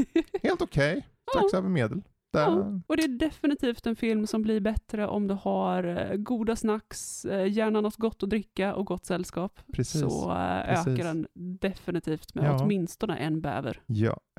Helt 0.42 0.62
okej, 0.62 1.06
strax 1.30 1.52
Ja. 1.52 1.58
över 1.58 1.68
medel. 1.68 1.98
det, 2.32 2.38
Ja, 2.40 2.80
och 2.86 2.96
det 2.96 3.02
är 3.02 3.18
definitivt 3.18 3.86
en 3.86 3.96
film 3.96 4.26
som 4.26 4.42
blir 4.42 4.60
bättre 4.60 5.06
om 5.06 5.28
du 5.28 5.34
har 5.34 5.84
eh, 5.84 6.16
goda 6.16 6.56
snacks, 6.56 7.24
eh, 7.24 7.52
gärna 7.52 7.80
något 7.80 7.96
gott 7.96 8.22
att 8.22 8.30
dricka 8.30 8.74
och 8.74 8.86
gott 8.86 9.06
sällskap. 9.06 9.60
precis. 9.72 10.00
Så 10.00 10.30
eh, 10.30 10.64
Precis. 10.66 10.86
ökar 10.86 11.04
den 11.04 11.26
definitivt 11.60 12.34
med 12.34 12.44
Ja. 12.44 12.58
åtminstone 12.64 13.16
en 13.16 13.40
bäver. 13.40 13.80
Ja. 13.86 14.20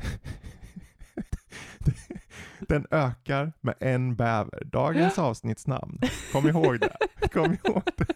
Den 2.60 2.86
ökar 2.92 3.54
med 3.62 3.76
en 3.80 4.16
bäver. 4.16 4.64
Dagens 4.66 5.18
avsnittsnamn. 5.18 6.00
Kom 6.32 6.48
ihåg 6.48 6.80
det. 6.80 6.98
Kom 7.34 7.58
ihåg 7.64 7.84
det. 7.98 8.08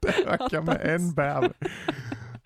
Den 0.00 0.28
ökar 0.28 0.62
med 0.62 0.80
en 0.82 1.14
bäver. 1.14 1.52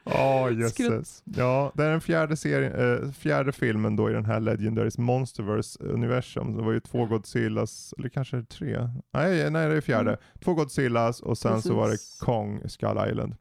Åh 0.04 0.52
jösses. 0.52 1.22
Ja, 1.24 1.72
det 1.74 1.84
är 1.84 1.90
den 1.90 2.00
fjärde, 2.00 2.36
serien, 2.36 2.72
eh, 2.72 3.12
fjärde 3.12 3.52
filmen 3.52 3.96
då 3.96 4.10
i 4.10 4.12
den 4.12 4.24
här 4.24 4.40
Legendaries 4.40 4.98
Monsterverse-universum. 4.98 6.56
Det 6.56 6.62
var 6.62 6.72
ju 6.72 6.80
två 6.80 7.06
Godzillas, 7.06 7.94
eller 7.98 8.08
kanske 8.08 8.42
tre? 8.42 8.88
Nej, 9.12 9.50
nej 9.50 9.68
det 9.68 9.76
är 9.76 9.80
fjärde. 9.80 10.10
Mm. 10.10 10.20
Två 10.44 10.54
Godzillas 10.54 11.20
och 11.20 11.38
sen 11.38 11.62
så 11.62 11.74
var 11.74 11.84
det 11.84 11.90
Precis. 11.90 12.18
Kong, 12.20 12.60
Skull 12.68 13.08
Island. 13.10 13.34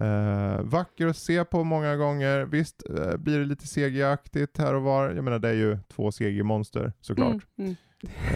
Eh, 0.00 0.62
vacker 0.62 1.06
att 1.06 1.16
se 1.16 1.44
på 1.44 1.64
många 1.64 1.96
gånger. 1.96 2.44
Visst 2.44 2.82
eh, 2.90 3.16
blir 3.16 3.38
det 3.38 3.44
lite 3.44 3.66
CG-aktigt 3.66 4.58
här 4.58 4.74
och 4.74 4.82
var. 4.82 5.10
Jag 5.10 5.24
menar 5.24 5.38
det 5.38 5.48
är 5.48 5.54
ju 5.54 5.78
två 5.88 6.10
CG-monster 6.12 6.92
såklart. 7.00 7.30
Mm, 7.30 7.44
mm. 7.58 7.76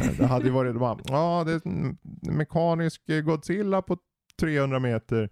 Eh, 0.08 0.18
det 0.18 0.26
hade 0.26 0.44
ju 0.44 0.50
varit 0.50 0.76
bara, 0.76 0.98
ja 1.08 1.44
det 1.46 1.52
är 1.52 1.60
en 1.64 1.98
mekanisk 2.36 3.08
eh, 3.08 3.20
Godzilla 3.20 3.82
på 3.82 3.96
300 4.40 4.78
meter. 4.78 5.30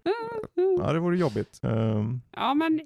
Ja 0.79 0.93
det 0.93 0.99
vore 0.99 1.17
jobbigt. 1.17 1.59
Ehm, 1.63 2.21
Ja, 2.31 2.53
men 2.53 2.81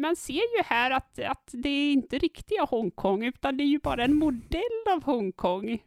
man 0.00 0.16
ser 0.16 0.56
ju 0.56 0.62
här 0.64 0.90
att, 0.90 1.18
att 1.18 1.50
det 1.52 1.68
är 1.68 1.92
inte 1.92 2.18
riktiga 2.18 2.64
Hongkong, 2.64 3.24
utan 3.24 3.56
det 3.56 3.64
är 3.64 3.68
ju 3.68 3.78
bara 3.78 4.04
en 4.04 4.16
modell 4.16 4.84
av 4.94 5.02
Hongkong. 5.04 5.78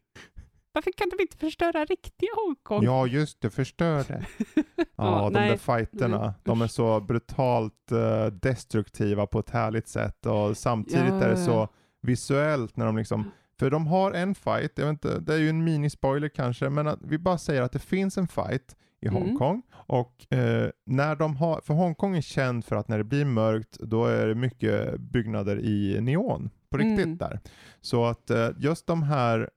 Varför 0.73 0.91
kan 0.91 1.09
de 1.17 1.21
inte 1.21 1.37
förstöra 1.37 1.85
riktiga 1.85 2.29
Hongkong? 2.45 2.83
ja 2.83 3.07
just 3.07 3.41
det, 3.41 3.49
förstör 3.49 4.03
det. 4.07 4.25
Ja, 4.75 4.83
Ja, 4.95 5.29
de 5.29 5.33
nej. 5.33 5.49
där 5.49 5.57
fighterna, 5.57 6.33
de 6.43 6.61
är 6.61 6.67
så 6.67 6.99
brutalt 6.99 7.91
eh, 7.91 8.25
destruktiva 8.25 9.27
på 9.27 9.39
ett 9.39 9.49
härligt 9.49 9.87
sätt 9.87 10.25
och 10.25 10.57
samtidigt 10.57 11.07
Ja, 11.09 11.23
är 11.23 11.29
det 11.29 11.37
så 11.37 11.67
visuellt 12.01 12.77
när 12.77 12.85
de 12.85 12.97
liksom 12.97 13.31
För 13.59 13.69
de 13.69 13.87
har 13.87 14.11
en 14.11 14.35
fight, 14.35 14.71
jag 14.75 14.85
vet 14.85 14.91
inte, 14.91 15.19
det 15.19 15.33
är 15.33 15.37
ju 15.37 15.49
en 15.49 15.63
minispoiler 15.63 16.29
kanske, 16.29 16.69
men 16.69 16.87
att 16.87 16.99
vi 17.01 17.17
bara 17.17 17.37
säger 17.37 17.61
att 17.61 17.71
det 17.71 17.79
finns 17.79 18.17
en 18.17 18.27
fight 18.27 18.75
i 19.01 19.07
Mm. 19.07 19.23
Hongkong. 19.23 19.61
Och 19.73 20.33
eh, 20.33 20.69
när 20.85 21.15
de 21.15 21.35
har, 21.35 21.61
för 21.61 21.73
Hongkong 21.73 22.17
är 22.17 22.21
känd 22.21 22.65
för 22.65 22.75
att 22.75 22.87
när 22.87 22.97
det 22.97 23.03
blir 23.03 23.25
mörkt, 23.25 23.77
då 23.79 24.05
är 24.05 24.27
det 24.27 24.35
mycket 24.35 24.99
byggnader 24.99 25.59
i 25.59 26.01
neon. 26.01 26.49
På 26.69 26.77
riktigt 26.77 27.05
Mm. 27.05 27.17
där. 27.17 27.39
Så 27.81 28.05
att 28.05 28.29
eh, 28.29 28.49
just 28.57 28.87
de 28.87 29.03
här 29.03 29.49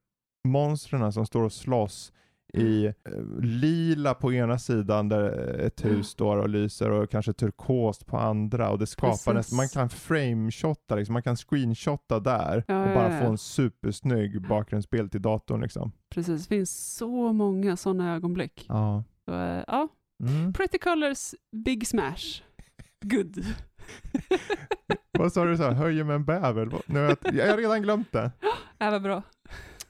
monstren 0.44 1.12
som 1.12 1.26
står 1.26 1.42
och 1.42 1.52
slåss 1.52 2.12
i 2.52 2.86
eh, 2.86 2.92
lila 3.40 4.14
på 4.14 4.32
ena 4.32 4.58
sidan 4.58 5.08
där 5.08 5.30
ett 5.60 5.84
hus 5.84 6.06
står 6.08 6.36
och 6.36 6.48
lyser 6.48 6.90
och 6.90 7.10
kanske 7.10 7.32
turkost 7.32 8.06
på 8.06 8.18
andra 8.18 8.70
och 8.70 8.78
det 8.78 8.86
skapar 8.86 9.34
nästan, 9.34 9.56
man 9.56 9.68
kan 9.68 9.88
frameshotta 9.88 10.94
liksom, 10.94 11.12
man 11.12 11.22
kan 11.22 11.36
screenshotta 11.36 12.20
där 12.20 12.64
Ja, 12.68 12.84
och 12.88 12.94
bara 12.94 13.14
ja. 13.14 13.20
få 13.20 13.26
en 13.26 13.38
supersnygg 13.38 14.48
bakgrundsbild 14.48 15.10
till 15.10 15.22
datorn 15.22 15.60
liksom. 15.60 15.92
Precis, 16.10 16.42
det 16.42 16.48
finns 16.56 16.96
så 16.96 17.32
många 17.32 17.76
sådana 17.76 18.14
ögonblick. 18.14 18.66
Ja. 18.68 19.04
Så, 19.24 19.34
eh, 19.34 19.64
ja, 19.66 19.88
Mm. 20.22 20.52
Pretty 20.52 20.78
Colors 20.78 21.34
Big 21.64 21.86
Smash. 21.86 22.42
Good. 23.04 23.44
Vad 25.18 25.32
sa 25.32 25.44
du 25.44 25.56
så 25.56 25.62
här, 25.62 25.72
höjer 25.72 26.04
med 26.04 26.14
en 26.16 26.24
bäver? 26.24 26.68
Nu 26.86 26.98
jag, 27.00 27.16
jag 27.34 27.50
har 27.50 27.56
redan 27.56 27.82
glömt 27.82 28.12
det. 28.12 28.30
Ja, 28.78 28.90
vad 28.90 29.02
bra. 29.02 29.22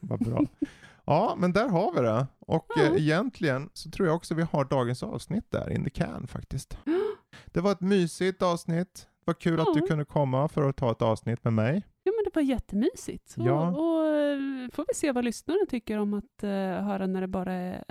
Vad 0.09 0.24
bra. 0.24 0.42
Ja, 1.07 1.34
men 1.38 1.52
där 1.52 1.68
har 1.68 1.92
vi 1.94 2.00
det. 2.00 2.26
Och 2.40 2.66
Ja. 2.76 2.82
eh, 2.82 2.92
egentligen 2.96 3.70
så 3.72 3.90
tror 3.90 4.09
jag 4.09 4.16
också 4.16 4.34
vi 4.34 4.42
har 4.42 4.64
dagens 4.64 5.02
avsnitt 5.02 5.50
där 5.50 5.70
in 5.72 5.84
the 5.84 5.90
can 5.90 6.26
faktiskt. 6.26 6.78
Det 7.46 7.61
var 7.61 7.72
ett 7.72 7.80
mysigt 7.80 8.42
avsnitt. 8.42 8.94
Det 8.94 9.24
var 9.24 9.34
kul 9.34 9.61
att 9.61 9.74
du 9.74 9.80
Ja. 9.80 9.86
kunde 9.86 10.05
komma 10.05 10.48
för 10.48 10.68
att 10.68 10.76
ta 10.76 10.90
ett 10.90 11.02
avsnitt 11.02 11.44
med 11.44 11.52
mig. 11.52 11.82
Ja, 12.02 12.12
men 12.16 12.24
det 12.24 12.34
var 12.34 12.42
jättemysigt. 12.42 13.34
Och, 13.38 13.46
Ja. 13.46 13.68
och 13.68 14.07
eh, 14.07 14.70
får 14.72 14.84
vi 14.88 14.94
se 14.94 15.12
vad 15.12 15.24
lyssnarna 15.24 15.59
tycker 15.68 15.98
om 15.98 16.14
att 16.14 16.44
uh, 16.44 16.50
höra 16.50 17.07
när 17.07 17.20
det 17.20 17.26
bara 17.28 17.52
är 17.52 17.84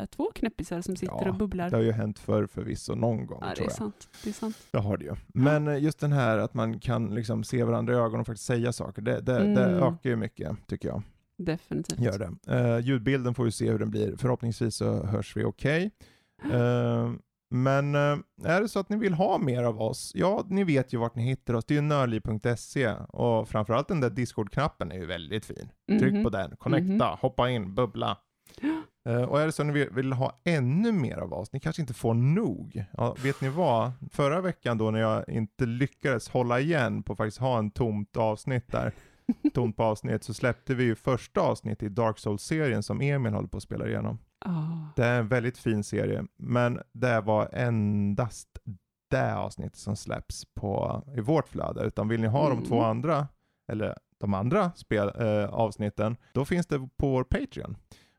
eh, 0.00 0.06
två 0.06 0.30
knäppisar 0.34 0.80
som 0.80 0.96
sitter 0.96 1.22
Ja, 1.24 1.28
och 1.30 1.34
bubblar. 1.36 1.70
Det 1.70 1.76
har 1.76 1.82
ju 1.82 1.92
hänt 1.92 2.18
förr 2.18 2.46
förvisso 2.46 2.94
någon 2.94 3.26
gång 3.26 3.38
ja, 3.42 3.48
det 3.48 3.54
tror 3.54 3.66
är 3.66 3.70
jag. 3.70 3.76
sant. 3.76 4.08
Det 4.24 4.30
är 4.30 4.34
sant. 4.34 4.56
Det 4.70 4.78
har 4.78 4.96
det 4.96 5.04
ju. 5.04 5.14
Men 5.26 5.68
eh, 5.68 5.82
just 5.82 6.00
den 6.00 6.12
här 6.12 6.38
att 6.38 6.54
man 6.54 6.78
kan 6.80 7.14
liksom 7.14 7.44
se 7.44 7.64
varandra 7.64 7.94
i 7.94 7.96
ögonen 7.96 8.20
och 8.20 8.26
faktiskt 8.26 8.46
säga 8.46 8.72
saker, 8.72 9.02
det, 9.02 9.20
det, 9.20 9.32
det 9.38 9.64
Mm. 9.64 9.82
ökar 9.82 10.10
ju 10.10 10.16
mycket 10.16 10.66
tycker 10.66 10.88
jag. 10.88 11.02
Definitivt. 11.38 12.00
Gör 12.00 12.18
det. 12.18 12.54
Eh, 12.58 12.78
ljudbilden 12.78 13.34
får 13.34 13.44
vi 13.44 13.50
se 13.52 13.70
hur 13.70 13.78
den 13.78 13.90
blir. 13.90 14.16
Förhoppningsvis 14.16 14.74
så 14.76 15.06
hörs 15.06 15.36
vi 15.36 15.44
okej. 15.44 15.90
Eh, 16.52 17.12
men 17.50 17.94
eh, 17.94 18.16
är 18.44 18.60
det 18.60 18.68
så 18.68 18.78
att 18.78 18.88
ni 18.88 18.96
vill 18.96 19.14
ha 19.14 19.38
mer 19.38 19.62
av 19.62 19.82
oss, 19.82 20.12
ja 20.14 20.46
ni 20.48 20.64
vet 20.64 20.92
ju 20.94 20.98
vart 20.98 21.14
ni 21.14 21.22
hittar 21.22 21.54
oss. 21.54 21.64
Det 21.64 21.74
är 21.74 21.76
ju 21.76 21.80
nördliv.se 21.82 22.88
och 23.08 23.48
framförallt 23.48 23.88
den 23.88 24.00
där 24.00 24.10
Discord-knappen 24.10 24.92
är 24.92 24.96
ju 24.96 25.06
väldigt 25.06 25.44
fin. 25.44 25.68
Tryck 26.00 26.12
Mhm. 26.14 26.22
på 26.24 26.30
den, 26.30 26.56
connecta, 26.56 27.18
hoppa 27.20 27.50
in, 27.50 27.74
bubbla. 27.74 28.18
Och 29.28 29.40
är 29.40 29.46
det 29.46 29.52
så 29.52 29.62
att 29.62 29.66
ni 29.66 29.72
vill, 29.72 29.90
vill 29.90 30.12
ha 30.12 30.40
ännu 30.44 30.92
mer 30.92 31.16
av 31.16 31.32
oss, 31.32 31.52
ni 31.52 31.60
kanske 31.60 31.82
inte 31.82 31.94
får 31.94 32.14
nog. 32.14 32.84
Ja, 32.92 33.16
vet 33.22 33.40
ni 33.40 33.48
vad? 33.48 33.92
Förra 34.12 34.40
veckan 34.40 34.78
då 34.78 34.90
när 34.90 35.00
jag 35.00 35.28
inte 35.28 35.66
lyckades 35.66 36.28
hålla 36.28 36.60
igen 36.60 37.02
på 37.02 37.12
att 37.12 37.16
faktiskt 37.16 37.38
ha 37.38 37.58
en 37.58 37.70
tomt 37.70 38.16
avsnitt 38.16 38.72
där, 38.72 38.92
tomt 39.54 39.76
på 39.76 39.82
avsnitt, 39.84 40.24
så 40.24 40.34
släppte 40.34 40.74
vi 40.74 40.84
ju 40.84 40.94
första 40.94 41.40
avsnittet 41.40 41.82
i 41.82 41.88
Dark 41.88 42.18
Souls-serien 42.18 42.82
som 42.82 43.00
Emil 43.00 43.32
håller 43.32 43.48
på 43.48 43.56
att 43.56 43.62
spela 43.62 43.86
igenom. 43.88 44.18
Ah. 44.46 44.52
Det 44.96 45.04
är 45.04 45.18
en 45.18 45.28
väldigt 45.28 45.58
fin 45.58 45.84
serie, 45.84 46.24
men 46.36 46.80
det 46.92 47.20
var 47.20 47.48
endast 47.52 48.48
det 49.10 49.34
avsnittet 49.36 49.76
som 49.76 49.96
släpps 49.96 50.44
på, 50.54 51.02
i 51.16 51.20
vårt 51.20 51.48
flöde. 51.48 51.84
Utan 51.84 52.08
vill 52.08 52.20
ni 52.20 52.26
ha 52.26 52.48
de 52.48 52.64
två 52.64 52.74
Mm. 52.78 52.90
andra, 52.90 53.28
eller 53.72 53.96
de 54.20 54.34
andra 54.34 54.72
spel, 54.76 55.10
eh, 55.18 55.44
avsnitten, 55.54 56.16
då 56.32 56.44
finns 56.44 56.66
det 56.66 56.78
på 56.78 57.08
vår 57.10 57.24
Patreon. 57.24 57.76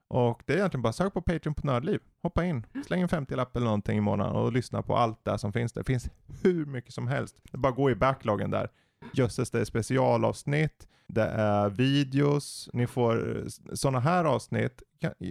Och 0.08 0.44
det 0.46 0.54
är 0.54 0.58
egentligen 0.58 0.82
bara 0.82 0.94
sök 0.94 1.14
på 1.14 1.22
Patreon 1.22 1.54
på 1.56 1.68
Nördliv. 1.68 2.00
Hoppa 2.24 2.46
in, 2.46 2.66
släng 2.88 3.02
en 3.02 3.08
50-lapp 3.10 3.56
eller 3.56 3.66
någonting 3.66 3.98
i 3.98 4.02
månaden 4.02 4.36
och 4.36 4.52
lyssna 4.54 4.82
på 4.82 4.96
allt 4.98 5.26
det 5.26 5.38
som 5.38 5.54
finns 5.54 5.74
där. 5.74 5.82
Det 5.82 5.86
finns 5.86 6.10
hur 6.44 6.66
mycket 6.66 6.94
som 6.94 7.08
helst. 7.08 7.36
Det 7.52 7.58
bara 7.58 7.72
gå 7.72 7.92
i 7.92 7.96
backloggen 7.96 8.52
där. 8.52 8.70
Jösses, 9.14 9.52
det 9.52 9.60
är 9.62 9.66
specialavsnitt, 9.66 10.88
det 11.08 11.24
är 11.24 11.70
videos, 11.70 12.70
ni 12.74 12.88
får 12.88 13.46
sådana 13.76 14.00
här 14.00 14.26
avsnitt. 14.26 14.84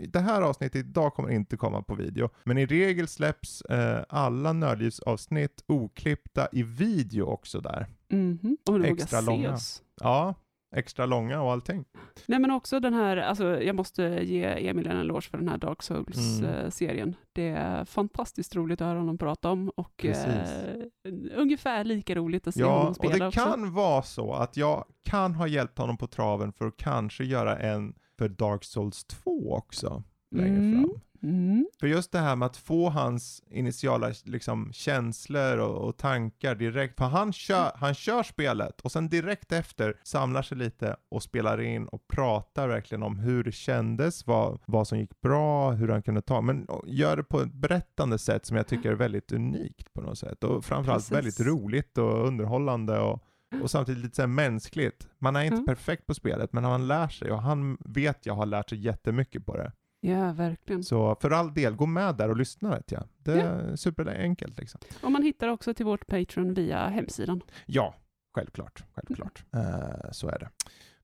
Det 0.08 0.20
här 0.20 0.42
avsnittet 0.42 0.76
idag 0.86 1.14
kommer 1.14 1.30
inte 1.30 1.56
komma 1.56 1.82
på 1.82 1.94
video, 1.94 2.30
men 2.44 2.58
i 2.58 2.66
regel 2.66 3.08
släpps 3.08 3.60
eh, 3.62 4.04
alla 4.08 4.52
Nördlivsavsnitt 4.52 5.64
oklippta 5.66 6.48
i 6.52 6.62
video 6.62 7.24
också 7.24 7.60
där. 7.60 7.86
Mhm. 8.08 8.56
Om 8.70 8.82
du 8.82 8.88
Extra 8.88 9.20
vågar 9.20 9.36
se 9.36 9.42
långa. 9.42 9.54
oss. 9.54 9.82
Ja, 10.00 10.34
extra 10.74 11.06
långa 11.06 11.42
och 11.42 11.52
allting. 11.52 11.84
Nej 12.26 12.38
men 12.38 12.50
också 12.50 12.80
den 12.80 12.94
här, 12.94 13.16
alltså 13.16 13.62
jag 13.62 13.76
måste 13.76 14.02
ge 14.22 14.68
Emil 14.68 14.86
en 14.86 14.96
eloge 14.96 15.28
för 15.30 15.38
den 15.38 15.48
här 15.48 15.58
Dark 15.58 15.78
Mm. 15.90 16.04
Souls-serien. 16.04 17.14
Det 17.32 17.48
är 17.48 17.84
fantastiskt 17.84 18.56
roligt 18.56 18.80
att 18.80 18.86
höra 18.86 18.98
honom 18.98 19.18
prata 19.18 19.50
om 19.50 19.68
och 19.68 20.04
eh, 20.04 20.16
ungefär 21.34 21.84
lika 21.84 22.14
roligt 22.14 22.46
att 22.46 22.54
se 22.54 22.60
Ja, 22.60 22.72
honom 22.76 22.88
och 22.88 22.96
spela 22.96 23.16
det 23.18 23.26
också. 23.26 23.40
kan 23.40 23.72
vara 23.74 24.02
så 24.02 24.32
att 24.32 24.56
jag 24.56 24.84
kan 25.04 25.34
ha 25.34 25.46
hjälpt 25.46 25.78
honom 25.78 25.96
på 25.96 26.06
traven 26.06 26.52
för 26.52 26.66
att 26.66 26.76
kanske 26.76 27.24
göra 27.24 27.58
en 27.58 27.94
för 28.18 28.28
Dark 28.28 28.64
Souls 28.64 29.04
2 29.04 29.54
också 29.54 30.02
längre 30.30 30.58
Mm. 30.58 30.82
fram. 30.82 31.00
Mm. 31.24 31.66
För 31.80 31.86
just 31.86 32.12
det 32.12 32.18
här 32.18 32.36
med 32.36 32.46
att 32.46 32.56
få 32.56 32.88
hans 32.90 33.42
initiala 33.46 34.12
liksom, 34.24 34.72
känslor 34.72 35.58
och, 35.58 35.88
och 35.88 35.96
tankar 35.96 36.54
direkt, 36.54 36.98
för 36.98 37.04
han 37.04 37.32
kör, 37.32 37.72
han 37.74 37.94
kör 37.94 38.22
spelet 38.22 38.80
och 38.80 38.92
sen 38.92 39.08
direkt 39.08 39.52
efter 39.52 39.96
samlar 40.02 40.42
sig 40.42 40.56
lite 40.58 40.96
och 41.08 41.22
spelar 41.22 41.60
in 41.60 41.86
och 41.88 42.08
pratar 42.08 42.68
verkligen 42.68 43.02
om 43.02 43.18
hur 43.18 43.44
det 43.44 43.52
kändes, 43.52 44.26
vad, 44.26 44.60
vad 44.66 44.88
som 44.88 44.98
gick 44.98 45.20
bra, 45.20 45.70
hur 45.70 45.88
han 45.88 46.02
kunde 46.02 46.22
ta, 46.22 46.40
men 46.40 46.66
gör 46.86 47.16
det 47.16 47.24
på 47.24 47.40
ett 47.40 47.52
berättande 47.52 48.18
sätt 48.18 48.46
som 48.46 48.56
jag 48.56 48.66
tycker 48.66 48.90
är 48.90 48.94
väldigt 48.96 49.32
unikt 49.32 49.92
på 49.92 50.00
något 50.00 50.18
sätt 50.18 50.44
och 50.44 50.64
framförallt 50.64 51.08
Precis. 51.08 51.16
väldigt 51.16 51.40
roligt 51.40 51.98
och 51.98 52.26
underhållande 52.26 52.98
och 52.98 53.24
och 53.62 53.70
samtidigt 53.70 54.02
lite 54.04 54.16
så 54.16 54.22
här 54.22 54.26
mänskligt. 54.26 55.08
Man 55.18 55.36
är 55.36 55.42
inte 55.42 55.54
Mm. 55.54 55.66
perfekt 55.66 56.06
på 56.06 56.14
spelet, 56.14 56.52
men 56.52 56.64
han 56.64 56.86
lär 56.88 57.08
sig 57.08 57.32
och 57.32 57.42
han 57.42 57.76
vet 57.80 58.26
jag 58.26 58.34
har 58.34 58.46
lärt 58.46 58.70
sig 58.70 58.78
jättemycket 58.78 59.46
på 59.46 59.56
det. 59.56 59.72
Ja, 60.07 60.32
verkligen. 60.32 60.82
Så 60.84 61.14
för 61.20 61.30
all 61.30 61.55
del, 61.55 61.74
gå 61.76 61.86
med 61.86 62.16
där 62.16 62.28
och 62.30 62.36
lyssna 62.36 62.70
vet 62.70 62.92
jag. 62.92 63.05
Det 63.18 63.40
är 63.40 63.76
superenkelt 63.76 64.59
liksom. 64.59 64.80
Och 65.02 65.12
man 65.12 65.22
hittar 65.22 65.48
också 65.48 65.74
till 65.74 65.86
vårt 65.86 66.07
Patreon 66.07 66.55
via 66.55 66.88
hemsidan. 66.88 67.40
Ja, 67.66 67.94
självklart. 68.34 68.84
Självklart. 68.94 69.44
Eh, 69.55 70.11
så 70.12 70.28
är 70.28 70.38
det. 70.38 70.48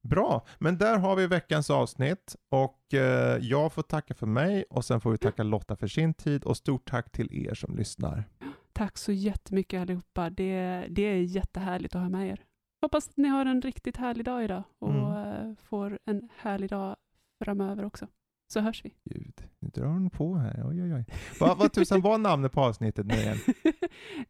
Bra, 0.02 0.46
men 0.58 0.78
där 0.78 0.98
har 0.98 1.16
vi 1.16 1.26
veckans 1.26 1.70
avsnitt 1.70 2.36
och 2.48 2.94
eh, 2.94 3.38
jag 3.40 3.72
får 3.72 3.82
tacka 3.82 4.14
för 4.14 4.26
mig 4.26 4.64
och 4.70 4.84
sen 4.84 5.00
får 5.00 5.10
vi 5.10 5.18
tacka 5.18 5.42
Lotta 5.42 5.76
för 5.76 5.86
sin 5.86 6.14
tid 6.14 6.44
och 6.44 6.56
stort 6.56 6.90
tack 6.90 7.12
till 7.12 7.46
er 7.46 7.54
som 7.54 7.76
lyssnar. 7.76 8.24
Tack 8.72 8.98
så 8.98 9.12
jättemycket 9.12 9.80
allihopa. 9.80 10.30
Det, 10.30 10.86
det 10.90 11.02
är 11.02 11.16
jättehärligt 11.22 11.94
att 11.94 12.02
ha 12.02 12.08
med 12.08 12.28
er. 12.28 12.44
Hoppas 12.80 13.08
att 13.08 13.16
ni 13.16 13.28
har 13.28 13.46
en 13.46 13.62
riktigt 13.62 13.96
härlig 13.96 14.24
dag 14.24 14.44
idag 14.44 14.62
och 14.78 14.90
Mm. 14.90 15.50
eh, 15.50 15.54
får 15.62 15.98
en 16.04 16.28
härlig 16.36 16.70
dag 16.70 16.96
framöver 17.44 17.84
också. 17.84 18.06
Så 18.52 18.60
hörs 18.60 18.84
vi. 18.84 18.92
Gud, 19.04 19.34
nu 19.58 19.68
drar 19.68 19.86
hon 19.86 20.10
på 20.10 20.36
här. 20.36 20.62
Oj, 20.64 20.82
oj, 20.82 20.94
oj. 20.94 21.04
Vad, 21.40 21.58
vad 21.58 21.72
tusan 21.72 22.00
var 22.00 22.18
namnet 22.18 22.52
på 22.52 22.60
avsnittet 22.60 23.06
nu 23.06 23.14
igen? 23.14 23.36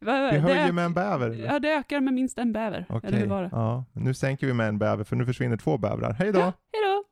Vi 0.00 0.06
det 0.06 0.38
höjer 0.38 0.68
ök- 0.68 0.74
med 0.74 0.84
en 0.84 0.94
bäver. 0.94 1.30
Ja, 1.30 1.58
det 1.58 1.68
ökar 1.74 2.00
med 2.00 2.14
minst 2.14 2.38
en 2.38 2.52
bäver. 2.52 2.86
Okej, 2.88 3.08
Eller 3.08 3.18
hur 3.18 3.26
var 3.26 3.42
det? 3.42 3.48
ja. 3.52 3.84
Nu 3.92 4.14
sänker 4.14 4.46
vi 4.46 4.54
med 4.54 4.68
en 4.68 4.78
bäver 4.78 5.04
för 5.04 5.16
nu 5.16 5.26
försvinner 5.26 5.56
två 5.56 5.78
bävrar. 5.78 6.12
Hej 6.12 6.32
då! 6.32 6.38
Ja, 6.38 6.44
hej 6.72 6.82
då! 6.84 7.04